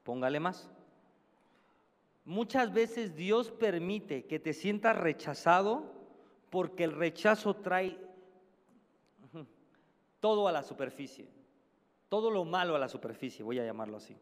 Póngale 0.04 0.40
más. 0.40 0.70
Muchas 2.28 2.74
veces 2.74 3.16
Dios 3.16 3.52
permite 3.52 4.26
que 4.26 4.38
te 4.38 4.52
sientas 4.52 4.98
rechazado 4.98 5.94
porque 6.50 6.84
el 6.84 6.92
rechazo 6.92 7.56
trae 7.56 7.98
todo 10.20 10.50
a 10.50 10.52
la 10.52 10.62
superficie, 10.62 11.30
todo 12.10 12.30
lo 12.30 12.44
malo 12.44 12.76
a 12.76 12.80
la 12.80 12.90
superficie, 12.90 13.46
voy 13.46 13.60
a 13.60 13.66
llamarlo 13.66 13.96
así. 13.96 14.18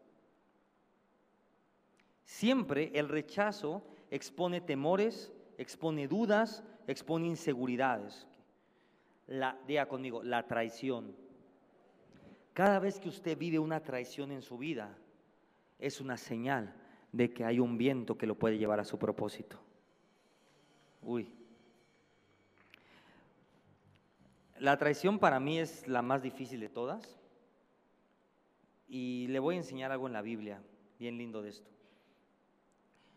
Siempre 2.26 2.92
el 2.94 3.10
rechazo 3.10 3.82
expone 4.12 4.62
temores, 4.62 5.34
expone 5.58 6.08
dudas, 6.08 6.64
expone 6.86 7.26
inseguridades. 7.26 8.28
La, 9.26 9.58
diga 9.66 9.88
conmigo, 9.88 10.22
la 10.22 10.46
traición. 10.46 11.16
Cada 12.54 12.78
vez 12.78 13.00
que 13.00 13.10
usted 13.10 13.36
vive 13.36 13.58
una 13.58 13.82
traición 13.82 14.32
en 14.32 14.44
su 14.44 14.60
vida, 14.60 14.96
es 15.80 16.00
una 16.00 16.18
señal 16.18 16.85
de 17.16 17.34
que 17.34 17.46
hay 17.46 17.62
un 17.62 17.78
viento 17.78 18.18
que 18.18 18.28
lo 18.28 18.36
puede 18.36 18.58
llevar 18.58 18.82
a 18.82 18.84
su 18.84 19.00
propósito. 19.00 19.58
Uy. 21.02 21.32
La 24.60 24.78
traición 24.78 25.18
para 25.18 25.40
mí 25.40 25.58
es 25.58 25.88
la 25.88 26.02
más 26.02 26.22
difícil 26.22 26.60
de 26.60 26.68
todas. 26.68 27.18
Y 28.90 29.28
le 29.30 29.40
voy 29.40 29.56
a 29.56 29.60
enseñar 29.60 29.94
algo 29.94 30.08
en 30.08 30.14
la 30.14 30.22
Biblia, 30.22 30.62
bien 31.00 31.18
lindo 31.18 31.42
de 31.42 31.50
esto. 31.50 31.70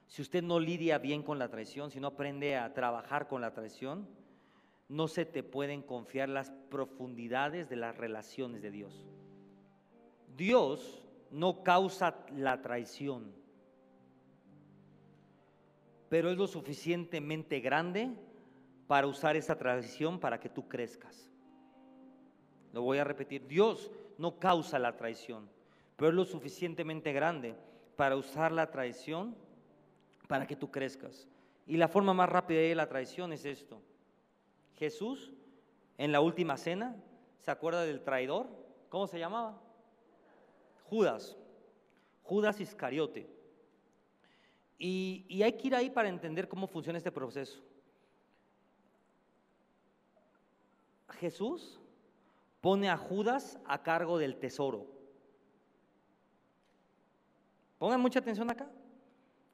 Si 0.06 0.22
usted 0.22 0.44
no 0.44 0.60
lidia 0.60 0.98
bien 0.98 1.24
con 1.24 1.40
la 1.40 1.48
traición, 1.48 1.90
si 1.90 1.98
no 1.98 2.06
aprende 2.08 2.56
a 2.56 2.72
trabajar 2.74 3.26
con 3.26 3.40
la 3.40 3.52
traición, 3.52 4.06
no 4.88 5.08
se 5.08 5.26
te 5.26 5.42
pueden 5.42 5.82
confiar 5.82 6.28
las 6.28 6.50
profundidades 6.70 7.68
de 7.68 7.76
las 7.76 7.96
relaciones 7.96 8.62
de 8.62 8.70
Dios. 8.70 9.08
Dios 10.36 11.04
no 11.32 11.64
causa 11.64 12.24
la 12.32 12.62
traición 12.62 13.37
pero 16.08 16.30
es 16.30 16.38
lo 16.38 16.46
suficientemente 16.46 17.60
grande 17.60 18.10
para 18.86 19.06
usar 19.06 19.36
esa 19.36 19.56
traición 19.56 20.18
para 20.18 20.40
que 20.40 20.48
tú 20.48 20.68
crezcas. 20.68 21.30
Lo 22.72 22.82
voy 22.82 22.98
a 22.98 23.04
repetir, 23.04 23.46
Dios 23.46 23.90
no 24.16 24.38
causa 24.38 24.78
la 24.78 24.96
traición, 24.96 25.48
pero 25.96 26.10
es 26.10 26.14
lo 26.14 26.24
suficientemente 26.24 27.12
grande 27.12 27.54
para 27.96 28.16
usar 28.16 28.52
la 28.52 28.70
traición 28.70 29.36
para 30.26 30.46
que 30.46 30.56
tú 30.56 30.70
crezcas. 30.70 31.28
Y 31.66 31.76
la 31.76 31.88
forma 31.88 32.14
más 32.14 32.28
rápida 32.28 32.60
de 32.60 32.74
la 32.74 32.88
traición 32.88 33.32
es 33.32 33.44
esto. 33.44 33.82
Jesús, 34.76 35.34
en 35.98 36.12
la 36.12 36.20
última 36.20 36.56
cena, 36.56 36.96
¿se 37.38 37.50
acuerda 37.50 37.82
del 37.82 38.02
traidor? 38.02 38.48
¿Cómo 38.88 39.06
se 39.06 39.18
llamaba? 39.18 39.60
Judas. 40.84 41.36
Judas 42.22 42.60
Iscariote. 42.60 43.37
Y, 44.78 45.42
hay 45.42 45.52
que 45.54 45.66
ir 45.66 45.74
ahí 45.74 45.90
para 45.90 46.08
entender 46.08 46.48
cómo 46.48 46.68
funciona 46.68 46.98
este 46.98 47.10
proceso. 47.10 47.60
Jesús 51.18 51.80
pone 52.60 52.88
a 52.88 52.96
Judas 52.96 53.58
a 53.66 53.82
cargo 53.82 54.18
del 54.18 54.36
tesoro. 54.36 54.86
Pongan 57.78 58.00
mucha 58.00 58.20
atención 58.20 58.48
acá. 58.50 58.70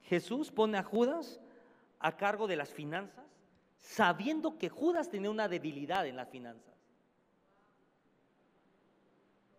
Jesús 0.03 0.51
pone 0.51 0.77
a 0.77 0.83
Judas 0.83 1.41
a 1.99 2.15
cargo 2.15 2.47
de 2.47 2.57
las 2.57 2.69
finanzas, 2.69 3.25
sabiendo 3.79 4.59
que 4.59 4.69
Judas 4.69 5.09
tenía 5.09 5.31
una 5.31 5.49
debilidad 5.49 6.07
en 6.07 6.17
las 6.17 6.29
finanzas. 6.29 6.75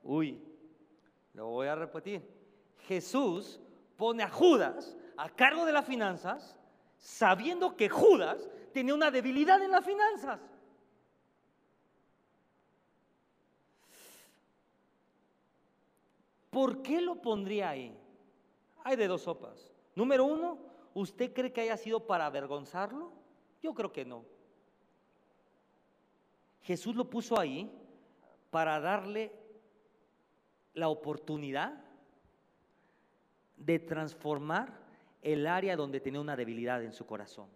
Uy, 0.04 0.40
lo 1.34 1.48
voy 1.48 1.68
a 1.68 1.76
repetir. 1.76 2.22
Jesús 2.88 3.60
pone 3.98 4.22
a 4.22 4.30
Judas 4.30 4.96
a 5.18 5.30
cargo 5.30 5.66
de 5.66 5.74
las 5.74 5.86
finanzas, 5.86 6.58
sabiendo 6.98 7.76
que 7.76 7.90
Judas 7.90 8.50
tenía 8.74 8.94
una 8.94 9.12
debilidad 9.12 9.62
en 9.62 9.72
las 9.72 9.86
finanzas. 9.86 10.40
¿Por 16.50 16.82
qué 16.82 17.02
lo 17.02 17.22
pondría 17.22 17.70
ahí? 17.70 17.98
Hay 18.84 18.96
de 18.96 19.08
dos 19.08 19.24
sopas. 19.24 19.74
Número 19.94 20.24
uno, 20.24 20.58
¿usted 20.94 21.34
cree 21.34 21.52
que 21.52 21.62
haya 21.62 21.76
sido 21.76 22.08
para 22.08 22.26
avergonzarlo? 22.26 23.12
Yo 23.62 23.74
creo 23.74 23.92
que 23.92 24.06
no. 24.06 24.24
Jesús 26.62 26.96
lo 26.96 27.10
puso 27.10 27.40
ahí 27.40 27.72
para 28.52 28.80
darle 28.80 29.32
la 30.74 30.88
oportunidad 30.88 31.84
de 33.58 33.80
transformar 33.80 34.85
el 35.26 35.48
área 35.48 35.76
donde 35.76 36.00
tenía 36.00 36.22
una 36.22 36.36
debilidad 36.36 36.84
en 36.84 36.94
su 36.94 37.04
corazón. 37.08 37.48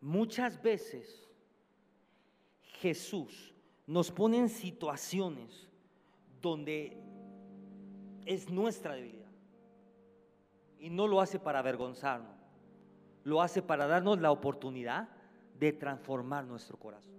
Muchas 0.00 0.60
veces 0.60 1.30
Jesús 2.80 3.54
nos 3.86 4.10
pone 4.10 4.38
en 4.38 4.48
situaciones 4.48 5.68
donde 6.42 7.00
es 8.26 8.50
nuestra 8.50 8.94
debilidad. 8.94 9.30
Y 10.80 10.90
no 10.90 11.06
lo 11.06 11.20
hace 11.20 11.38
para 11.38 11.60
avergonzarnos, 11.60 12.34
lo 13.22 13.40
hace 13.40 13.62
para 13.62 13.86
darnos 13.86 14.20
la 14.20 14.32
oportunidad 14.32 15.10
de 15.60 15.72
transformar 15.72 16.44
nuestro 16.44 16.76
corazón. 16.76 17.14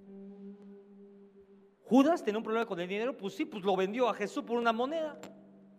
Judas 1.85 2.21
tenía 2.21 2.39
un 2.39 2.43
problema 2.43 2.65
con 2.65 2.79
el 2.81 2.89
dinero, 2.89 3.15
pues 3.15 3.35
sí, 3.35 3.45
pues 3.45 3.63
lo 3.63 3.73
vendió 3.77 4.09
a 4.09 4.13
Jesús 4.13 4.43
por 4.43 4.57
una 4.57 4.73
moneda. 4.73 5.17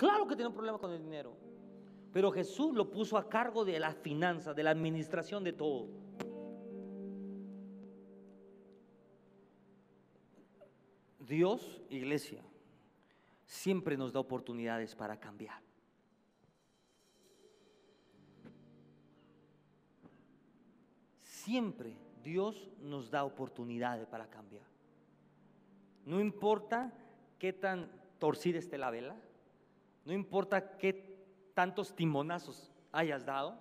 Claro 0.02 0.26
que 0.26 0.34
tenía 0.34 0.48
un 0.48 0.54
problema 0.54 0.78
con 0.78 0.90
el 0.90 1.00
dinero. 1.00 1.32
Pero 2.12 2.32
Jesús 2.32 2.74
lo 2.74 2.90
puso 2.90 3.16
a 3.16 3.28
cargo 3.28 3.64
de 3.64 3.78
la 3.78 3.94
finanza, 3.94 4.52
de 4.52 4.64
la 4.64 4.70
administración 4.70 5.44
de 5.44 5.52
todo. 5.52 5.90
Dios, 11.20 11.80
iglesia, 11.88 12.42
siempre 13.46 13.96
nos 13.96 14.12
da 14.12 14.18
oportunidades 14.18 14.96
para 14.96 15.20
cambiar. 15.20 15.62
Siempre 21.22 21.96
Dios 22.24 22.72
nos 22.80 23.08
da 23.08 23.22
oportunidades 23.22 24.08
para 24.08 24.28
cambiar. 24.28 24.66
No 26.04 26.20
importa 26.20 26.92
qué 27.38 27.52
tan 27.52 27.88
torcida 28.18 28.58
esté 28.58 28.78
la 28.78 28.90
vela, 28.90 29.14
no 30.04 30.12
importa 30.12 30.76
qué 30.76 31.12
tantos 31.54 31.94
timonazos 31.94 32.72
hayas 32.90 33.24
dado, 33.24 33.58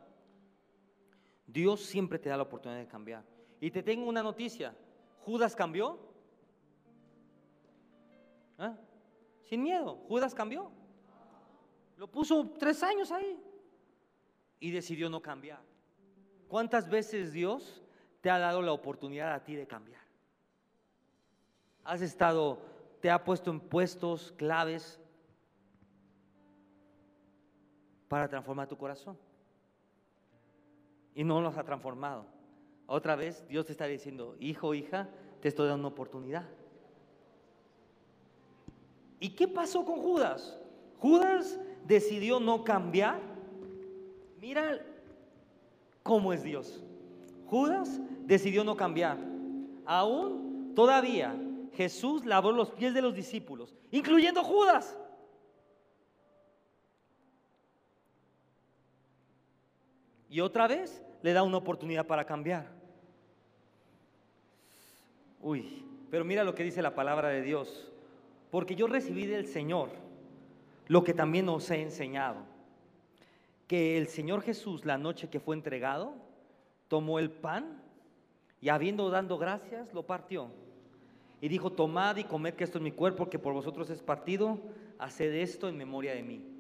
Dios 1.48 1.82
siempre 1.82 2.18
te 2.18 2.30
da 2.30 2.38
la 2.38 2.44
oportunidad 2.44 2.80
de 2.80 2.88
cambiar. 2.88 3.24
Y 3.60 3.72
te 3.72 3.84
tengo 3.84 4.08
una 4.08 4.24
noticia, 4.24 4.76
Judas 5.26 5.56
cambió. 5.56 6.00
¿Ah? 8.58 8.76
Sin 9.44 9.64
miedo, 9.64 9.98
Judas 10.08 10.34
cambió. 10.34 10.72
Lo 11.98 12.08
puso 12.08 12.54
tres 12.58 12.82
años 12.82 13.12
ahí 13.12 13.40
y 14.60 14.72
decidió 14.72 15.10
no 15.10 15.22
cambiar. 15.22 15.62
¿Cuántas 16.48 16.90
veces 16.90 17.34
Dios 17.34 17.84
te 18.22 18.30
ha 18.30 18.40
dado 18.40 18.62
la 18.62 18.72
oportunidad 18.72 19.34
a 19.34 19.44
ti 19.44 19.56
de 19.56 19.68
cambiar? 19.68 20.02
Has 21.84 22.02
estado, 22.02 22.62
te 23.02 23.10
ha 23.10 23.24
puesto 23.24 23.52
en 23.52 23.60
puestos 23.60 24.32
claves 24.34 25.01
para 28.12 28.28
transformar 28.28 28.68
tu 28.68 28.76
corazón. 28.76 29.18
Y 31.16 31.24
no 31.24 31.40
los 31.40 31.58
ha 31.58 31.64
transformado. 31.64 32.26
Otra 32.86 33.16
vez 33.16 33.48
Dios 33.48 33.66
te 33.66 33.72
está 33.72 33.86
diciendo, 33.86 34.36
hijo, 34.38 34.74
hija, 34.74 35.08
te 35.40 35.48
estoy 35.48 35.70
dando 35.70 35.88
una 35.88 35.94
oportunidad. 35.94 36.44
¿Y 39.18 39.30
qué 39.30 39.48
pasó 39.48 39.86
con 39.86 40.02
Judas? 40.02 40.60
Judas 41.00 41.58
decidió 41.86 42.42
no 42.42 42.66
cambiar. 42.66 43.22
Mira 44.42 44.86
cómo 46.04 46.34
es 46.34 46.44
Dios. 46.44 46.84
Judas 47.46 47.98
decidió 48.26 48.66
no 48.66 48.76
cambiar. 48.76 49.20
Aún 49.86 50.74
todavía 50.76 51.34
Jesús 51.76 52.26
lavó 52.26 52.52
los 52.52 52.72
pies 52.72 52.94
de 52.94 53.02
los 53.02 53.16
discípulos, 53.16 53.74
incluyendo 53.90 54.44
Judas. 54.44 54.98
Y 60.32 60.40
otra 60.40 60.66
vez 60.66 61.04
le 61.22 61.34
da 61.34 61.44
una 61.44 61.58
oportunidad 61.58 62.08
para 62.08 62.26
cambiar. 62.26 62.66
Uy, 65.42 65.84
pero 66.10 66.24
mira 66.24 66.46
lo 66.46 66.56
que 66.56 66.64
dice 66.64 66.82
la 66.82 66.96
palabra 66.96 67.28
de 67.28 67.42
Dios. 67.42 67.92
Porque 68.50 68.76
yo 68.76 68.88
recibí 68.88 69.26
del 69.26 69.46
Señor 69.46 69.90
lo 70.88 71.04
que 71.04 71.14
también 71.14 71.50
os 71.50 71.70
he 71.70 71.82
enseñado. 71.82 72.40
Que 73.68 73.98
el 73.98 74.08
Señor 74.08 74.42
Jesús, 74.42 74.86
la 74.86 74.98
noche 74.98 75.30
que 75.30 75.42
fue 75.42 75.54
entregado, 75.54 76.14
tomó 76.88 77.20
el 77.20 77.30
pan 77.30 77.82
y 78.62 78.70
habiendo 78.70 79.10
dando 79.10 79.38
gracias, 79.38 79.94
lo 79.94 80.04
partió. 80.04 80.50
Y 81.42 81.50
dijo, 81.50 81.74
tomad 81.74 82.16
y 82.16 82.24
comed 82.24 82.54
que 82.54 82.64
esto 82.64 82.78
es 82.78 82.84
mi 82.84 82.92
cuerpo, 82.94 83.30
que 83.30 83.40
por 83.40 83.54
vosotros 83.54 83.90
es 83.90 84.02
partido, 84.02 84.60
haced 84.98 85.34
esto 85.34 85.68
en 85.68 85.76
memoria 85.76 86.14
de 86.14 86.24
mí. 86.24 86.51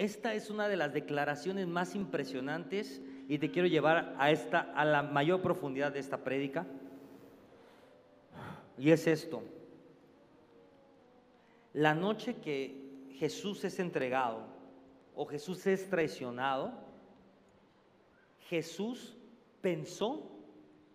Esta 0.00 0.32
es 0.32 0.48
una 0.48 0.66
de 0.66 0.78
las 0.78 0.94
declaraciones 0.94 1.66
más 1.66 1.94
impresionantes 1.94 3.02
y 3.28 3.36
te 3.36 3.50
quiero 3.50 3.68
llevar 3.68 4.16
a 4.18 4.30
esta 4.30 4.60
a 4.60 4.86
la 4.86 5.02
mayor 5.02 5.42
profundidad 5.42 5.92
de 5.92 5.98
esta 5.98 6.24
prédica. 6.24 6.66
Y 8.78 8.92
es 8.92 9.06
esto. 9.06 9.42
La 11.74 11.94
noche 11.94 12.36
que 12.36 13.12
Jesús 13.18 13.62
es 13.62 13.78
entregado 13.78 14.46
o 15.14 15.26
Jesús 15.26 15.66
es 15.66 15.90
traicionado, 15.90 16.72
Jesús 18.48 19.18
pensó 19.60 20.30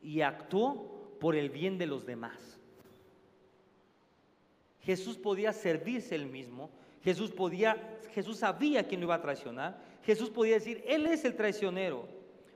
y 0.01 0.21
actuó 0.21 1.15
por 1.19 1.35
el 1.35 1.51
bien 1.51 1.77
de 1.77 1.85
los 1.85 2.07
demás. 2.07 2.59
Jesús 4.81 5.15
podía 5.15 5.53
servirse 5.53 6.15
él 6.15 6.25
mismo, 6.25 6.71
Jesús 7.05 7.29
podía, 7.29 7.99
Jesús 8.15 8.37
sabía 8.37 8.87
quién 8.87 8.99
lo 8.99 9.05
iba 9.05 9.15
a 9.15 9.21
traicionar, 9.21 9.79
Jesús 10.03 10.31
podía 10.31 10.55
decir, 10.55 10.83
él 10.87 11.05
es 11.05 11.23
el 11.23 11.35
traicionero, 11.35 12.07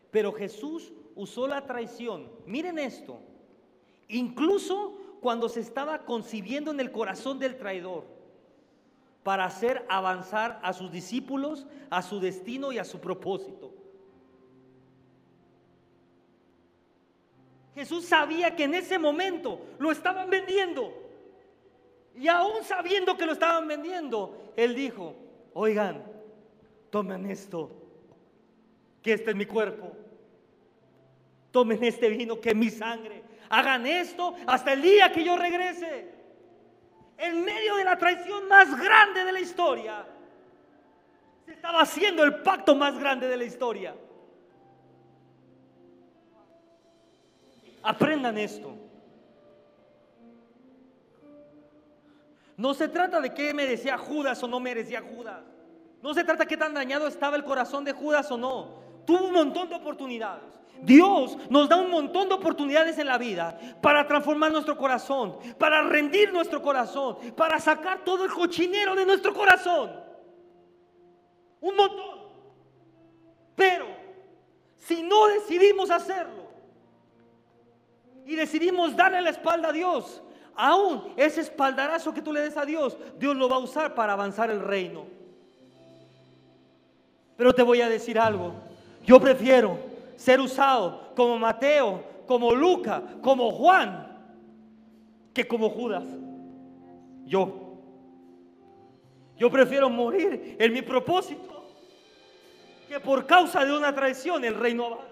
pero 0.10 0.34
Jesús 0.34 0.92
usó 1.16 1.48
la 1.48 1.68
traición. 1.68 2.28
Miren 2.48 2.80
esto, 2.80 3.22
incluso 4.08 4.98
cuando 5.22 5.50
se 5.50 5.60
estaba 5.60 6.00
concibiendo 6.00 6.72
en 6.72 6.80
el 6.80 6.92
corazón 6.92 7.38
del 7.38 7.58
traidor 7.58 8.06
para 9.22 9.46
hacer 9.46 9.86
avanzar 9.88 10.60
a 10.64 10.74
sus 10.74 10.92
discípulos 10.92 11.68
a 11.92 12.02
su 12.02 12.20
destino 12.20 12.72
y 12.72 12.80
a 12.80 12.86
su 12.86 13.00
propósito. 13.00 13.72
Jesús 17.76 18.06
sabía 18.06 18.56
que 18.56 18.64
en 18.64 18.74
ese 18.74 18.98
momento 18.98 19.62
lo 19.78 19.92
estaban 19.92 20.28
vendiendo. 20.32 20.92
Y 22.20 22.28
aún 22.28 22.66
sabiendo 22.66 23.16
que 23.16 23.26
lo 23.26 23.32
estaban 23.32 23.66
vendiendo, 23.66 24.52
Él 24.58 24.76
dijo, 24.76 25.16
oigan, 25.54 26.04
tomen 26.90 27.32
esto, 27.32 27.72
que 29.02 29.14
este 29.14 29.30
es 29.30 29.38
mi 29.38 29.46
cuerpo. 29.46 29.94
Tomen 31.52 31.82
este 31.82 32.10
vino, 32.10 32.42
que 32.42 32.50
es 32.50 32.56
mi 32.58 32.70
sangre. 32.70 33.24
Hagan 33.48 33.88
esto 33.88 34.36
hasta 34.46 34.74
el 34.74 34.82
día 34.82 35.14
que 35.14 35.24
yo 35.24 35.38
regrese. 35.38 36.10
En 37.18 37.46
medio 37.46 37.78
de 37.78 37.86
la 37.86 37.98
traición 37.98 38.50
más 38.50 38.78
grande 38.78 39.24
de 39.24 39.32
la 39.32 39.40
historia, 39.40 40.06
se 41.46 41.54
estaba 41.54 41.80
haciendo 41.80 42.26
el 42.26 42.42
pacto 42.42 42.76
más 42.76 43.00
grande 43.00 43.30
de 43.30 43.38
la 43.38 43.46
historia. 43.46 43.96
Aprendan 47.82 48.38
esto. 48.38 48.89
No 52.60 52.74
se 52.74 52.90
trata 52.90 53.22
de 53.22 53.34
qué 53.34 53.54
merecía 53.54 53.98
Judas 53.98 54.44
o 54.44 54.48
no 54.50 54.60
merecía 54.60 55.02
Judas. 55.02 55.46
No 56.02 56.14
se 56.14 56.26
trata 56.26 56.44
de 56.44 56.50
qué 56.50 56.58
tan 56.58 56.74
dañado 56.74 57.08
estaba 57.08 57.38
el 57.38 57.46
corazón 57.46 57.86
de 57.86 57.94
Judas 57.94 58.30
o 58.32 58.38
no. 58.38 58.82
Tuvo 59.06 59.28
un 59.28 59.32
montón 59.32 59.70
de 59.70 59.76
oportunidades. 59.76 60.44
Dios 60.82 61.38
nos 61.50 61.70
da 61.70 61.78
un 61.78 61.90
montón 61.90 62.28
de 62.28 62.36
oportunidades 62.36 62.98
en 62.98 63.08
la 63.08 63.18
vida 63.18 63.58
para 63.82 64.06
transformar 64.06 64.52
nuestro 64.52 64.76
corazón, 64.76 65.38
para 65.58 65.84
rendir 65.84 66.34
nuestro 66.34 66.62
corazón, 66.62 67.16
para 67.34 67.62
sacar 67.62 68.04
todo 68.04 68.26
el 68.26 68.32
cochinero 68.32 68.94
de 68.94 69.06
nuestro 69.06 69.34
corazón. 69.34 69.92
Un 71.62 71.78
montón. 71.78 72.20
Pero 73.56 73.86
si 74.80 75.02
no 75.02 75.28
decidimos 75.28 75.90
hacerlo, 75.92 76.50
y 78.26 78.36
decidimos 78.36 78.98
darle 78.98 79.22
la 79.22 79.30
espalda 79.30 79.70
a 79.70 79.72
Dios, 79.72 80.22
aún 80.60 81.14
ese 81.16 81.40
espaldarazo 81.40 82.14
que 82.14 82.22
tú 82.22 82.34
le 82.34 82.42
des 82.42 82.58
a 82.58 82.66
Dios, 82.66 82.98
Dios 83.18 83.36
lo 83.36 83.48
va 83.48 83.56
a 83.56 83.60
usar 83.60 83.96
para 83.96 84.14
avanzar 84.14 84.52
el 84.52 84.60
reino. 84.60 85.06
Pero 87.38 87.54
te 87.54 87.64
voy 87.64 87.80
a 87.80 87.88
decir 87.88 88.20
algo, 88.20 88.52
yo 89.06 89.22
prefiero 89.22 89.80
ser 90.18 90.42
usado 90.42 91.14
como 91.16 91.40
Mateo, 91.40 92.04
como 92.28 92.54
Luca, 92.54 93.02
como 93.22 93.52
Juan, 93.52 94.06
que 95.34 95.48
como 95.48 95.70
Judas. 95.70 96.04
Yo. 97.26 97.78
Yo 99.38 99.50
prefiero 99.50 99.90
morir 99.90 100.58
en 100.60 100.74
mi 100.74 100.82
propósito 100.82 101.64
que 102.90 103.00
por 103.00 103.26
causa 103.26 103.64
de 103.64 103.72
una 103.72 103.96
traición 103.96 104.44
el 104.44 104.56
reino 104.56 104.88
avance. 104.88 105.08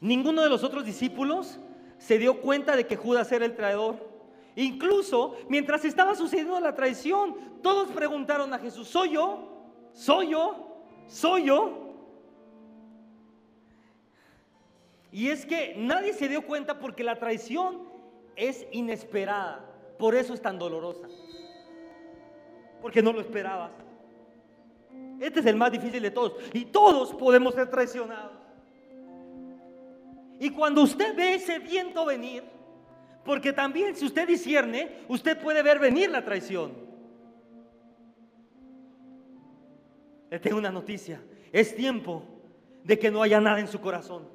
Ninguno 0.00 0.42
de 0.42 0.48
los 0.48 0.64
otros 0.64 0.86
discípulos 0.86 1.58
se 2.00 2.18
dio 2.18 2.40
cuenta 2.40 2.74
de 2.74 2.86
que 2.86 2.96
Judas 2.96 3.30
era 3.30 3.44
el 3.44 3.54
traidor. 3.54 3.96
Incluso 4.56 5.36
mientras 5.48 5.84
estaba 5.84 6.14
sucediendo 6.14 6.58
la 6.58 6.74
traición, 6.74 7.36
todos 7.62 7.90
preguntaron 7.90 8.52
a 8.52 8.58
Jesús, 8.58 8.88
¿soy 8.88 9.12
yo? 9.12 9.48
¿Soy 9.92 10.30
yo? 10.30 10.82
¿Soy 11.06 11.44
yo? 11.44 11.90
Y 15.12 15.28
es 15.28 15.44
que 15.44 15.74
nadie 15.76 16.14
se 16.14 16.28
dio 16.28 16.46
cuenta 16.46 16.78
porque 16.78 17.04
la 17.04 17.18
traición 17.18 17.82
es 18.34 18.66
inesperada. 18.72 19.64
Por 19.98 20.14
eso 20.14 20.32
es 20.32 20.40
tan 20.40 20.58
dolorosa. 20.58 21.06
Porque 22.80 23.02
no 23.02 23.12
lo 23.12 23.20
esperabas. 23.20 23.72
Este 25.20 25.40
es 25.40 25.46
el 25.46 25.56
más 25.56 25.70
difícil 25.70 26.02
de 26.02 26.10
todos. 26.10 26.34
Y 26.54 26.64
todos 26.64 27.12
podemos 27.12 27.54
ser 27.54 27.68
traicionados. 27.68 28.39
Y 30.40 30.50
cuando 30.50 30.82
usted 30.82 31.14
ve 31.14 31.34
ese 31.34 31.58
viento 31.58 32.06
venir, 32.06 32.42
porque 33.24 33.52
también 33.52 33.94
si 33.94 34.06
usted 34.06 34.26
discierne, 34.26 34.90
usted 35.06 35.38
puede 35.38 35.62
ver 35.62 35.78
venir 35.78 36.10
la 36.10 36.24
traición. 36.24 36.72
Le 40.30 40.38
tengo 40.40 40.56
una 40.56 40.70
noticia. 40.70 41.20
Es 41.52 41.76
tiempo 41.76 42.24
de 42.84 42.98
que 42.98 43.10
no 43.10 43.22
haya 43.22 43.38
nada 43.38 43.60
en 43.60 43.68
su 43.68 43.82
corazón. 43.82 44.26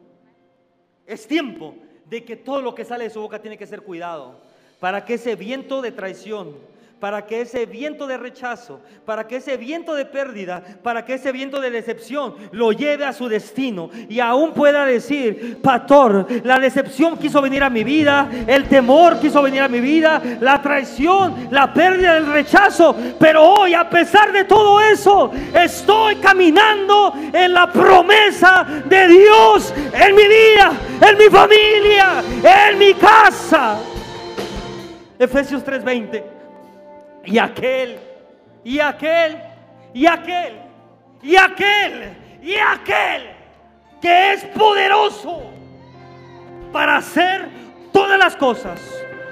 Es 1.07 1.27
tiempo 1.27 1.73
de 2.05 2.23
que 2.23 2.35
todo 2.35 2.61
lo 2.61 2.75
que 2.75 2.85
sale 2.85 3.05
de 3.05 3.09
su 3.09 3.19
boca 3.19 3.41
tiene 3.41 3.57
que 3.57 3.65
ser 3.65 3.81
cuidado. 3.81 4.39
Para 4.79 5.05
que 5.05 5.15
ese 5.15 5.35
viento 5.35 5.81
de 5.81 5.91
traición 5.91 6.55
para 7.05 7.27
que 7.27 7.41
ese 7.41 7.67
viento 7.67 8.07
de 8.07 8.17
rechazo, 8.17 8.79
para 9.05 9.27
que 9.27 9.35
ese 9.35 9.57
viento 9.57 9.93
de 9.93 10.05
pérdida, 10.05 10.63
para 10.81 11.05
que 11.05 11.13
ese 11.13 11.31
viento 11.31 11.61
de 11.61 11.69
decepción 11.69 12.33
lo 12.51 12.71
lleve 12.71 13.05
a 13.05 13.13
su 13.13 13.27
destino 13.27 13.91
y 14.09 14.19
aún 14.19 14.53
pueda 14.53 14.87
decir, 14.87 15.59
pastor, 15.61 16.25
la 16.43 16.57
decepción 16.57 17.15
quiso 17.15 17.43
venir 17.43 17.61
a 17.61 17.69
mi 17.69 17.83
vida, 17.83 18.27
el 18.47 18.67
temor 18.67 19.19
quiso 19.19 19.43
venir 19.43 19.61
a 19.61 19.67
mi 19.67 19.81
vida, 19.81 20.19
la 20.39 20.59
traición, 20.63 21.49
la 21.51 21.71
pérdida, 21.71 22.17
el 22.17 22.25
rechazo, 22.25 22.95
pero 23.19 23.43
hoy 23.43 23.75
a 23.75 23.87
pesar 23.87 24.31
de 24.31 24.45
todo 24.45 24.81
eso, 24.81 25.29
estoy 25.53 26.15
caminando 26.15 27.13
en 27.31 27.53
la 27.53 27.71
promesa 27.71 28.65
de 28.83 29.07
Dios 29.09 29.71
en 29.93 30.15
mi 30.15 30.23
vida, 30.23 30.71
en 31.07 31.17
mi 31.19 31.25
familia, 31.25 32.23
en 32.71 32.79
mi 32.79 32.95
casa. 32.95 33.77
Efesios 35.19 35.63
3:20 35.63 36.34
y 37.25 37.37
aquel, 37.37 37.99
y 38.63 38.79
aquel, 38.79 39.37
y 39.93 40.05
aquel, 40.05 40.53
y 41.21 41.35
aquel, 41.35 42.17
y 42.41 42.55
aquel 42.55 43.21
que 44.01 44.33
es 44.33 44.45
poderoso 44.45 45.43
para 46.71 46.97
hacer 46.97 47.47
todas 47.91 48.19
las 48.19 48.35
cosas 48.35 48.81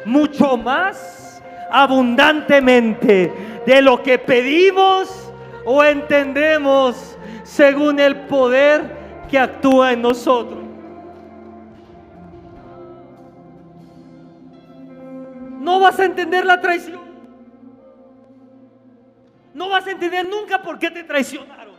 mucho 0.05 0.57
más 0.57 1.43
abundantemente 1.69 3.61
de 3.65 3.81
lo 3.81 4.01
que 4.01 4.17
pedimos 4.17 5.31
o 5.65 5.83
entendemos 5.83 7.17
según 7.43 7.99
el 7.99 8.15
poder 8.21 9.25
que 9.29 9.37
actúa 9.37 9.93
en 9.93 10.01
nosotros. 10.01 10.59
No 15.59 15.79
vas 15.79 15.99
a 15.99 16.05
entender 16.05 16.45
la 16.45 16.59
traición. 16.59 17.02
No 19.53 19.69
vas 19.69 19.85
a 19.87 19.91
entender 19.91 20.27
nunca 20.27 20.61
por 20.61 20.79
qué 20.79 20.89
te 20.89 21.03
traicionaron. 21.03 21.75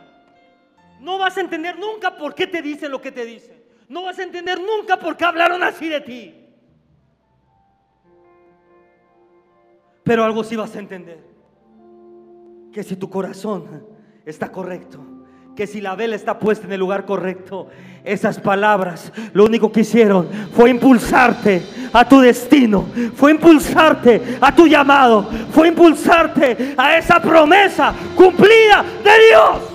No 0.99 1.17
vas 1.17 1.37
a 1.37 1.41
entender 1.41 1.77
nunca 1.77 2.15
por 2.15 2.33
qué 2.33 2.47
te 2.47 2.61
dicen 2.61 2.91
lo 2.91 3.01
que 3.01 3.11
te 3.11 3.25
dicen. 3.25 3.63
No 3.87 4.03
vas 4.03 4.17
a 4.17 4.23
entender 4.23 4.59
nunca 4.59 4.97
por 4.97 5.15
qué 5.15 5.25
hablaron 5.25 5.61
así 5.61 5.89
de 5.89 6.01
ti. 6.01 6.35
Pero 10.03 10.23
algo 10.23 10.43
sí 10.43 10.55
vas 10.55 10.75
a 10.75 10.79
entender. 10.79 11.19
Que 12.71 12.83
si 12.83 12.95
tu 12.95 13.09
corazón 13.09 13.87
está 14.25 14.51
correcto, 14.51 15.03
que 15.55 15.67
si 15.67 15.79
la 15.79 15.95
vela 15.95 16.15
está 16.15 16.37
puesta 16.37 16.67
en 16.67 16.73
el 16.73 16.79
lugar 16.79 17.05
correcto, 17.05 17.67
esas 18.03 18.39
palabras 18.39 19.11
lo 19.33 19.45
único 19.45 19.71
que 19.71 19.81
hicieron 19.81 20.27
fue 20.53 20.69
impulsarte 20.69 21.63
a 21.93 22.07
tu 22.07 22.19
destino, 22.19 22.85
fue 23.15 23.31
impulsarte 23.31 24.37
a 24.41 24.53
tu 24.53 24.67
llamado, 24.67 25.29
fue 25.51 25.69
impulsarte 25.69 26.75
a 26.77 26.97
esa 26.97 27.21
promesa 27.21 27.93
cumplida 28.15 28.83
de 29.03 29.27
Dios. 29.29 29.74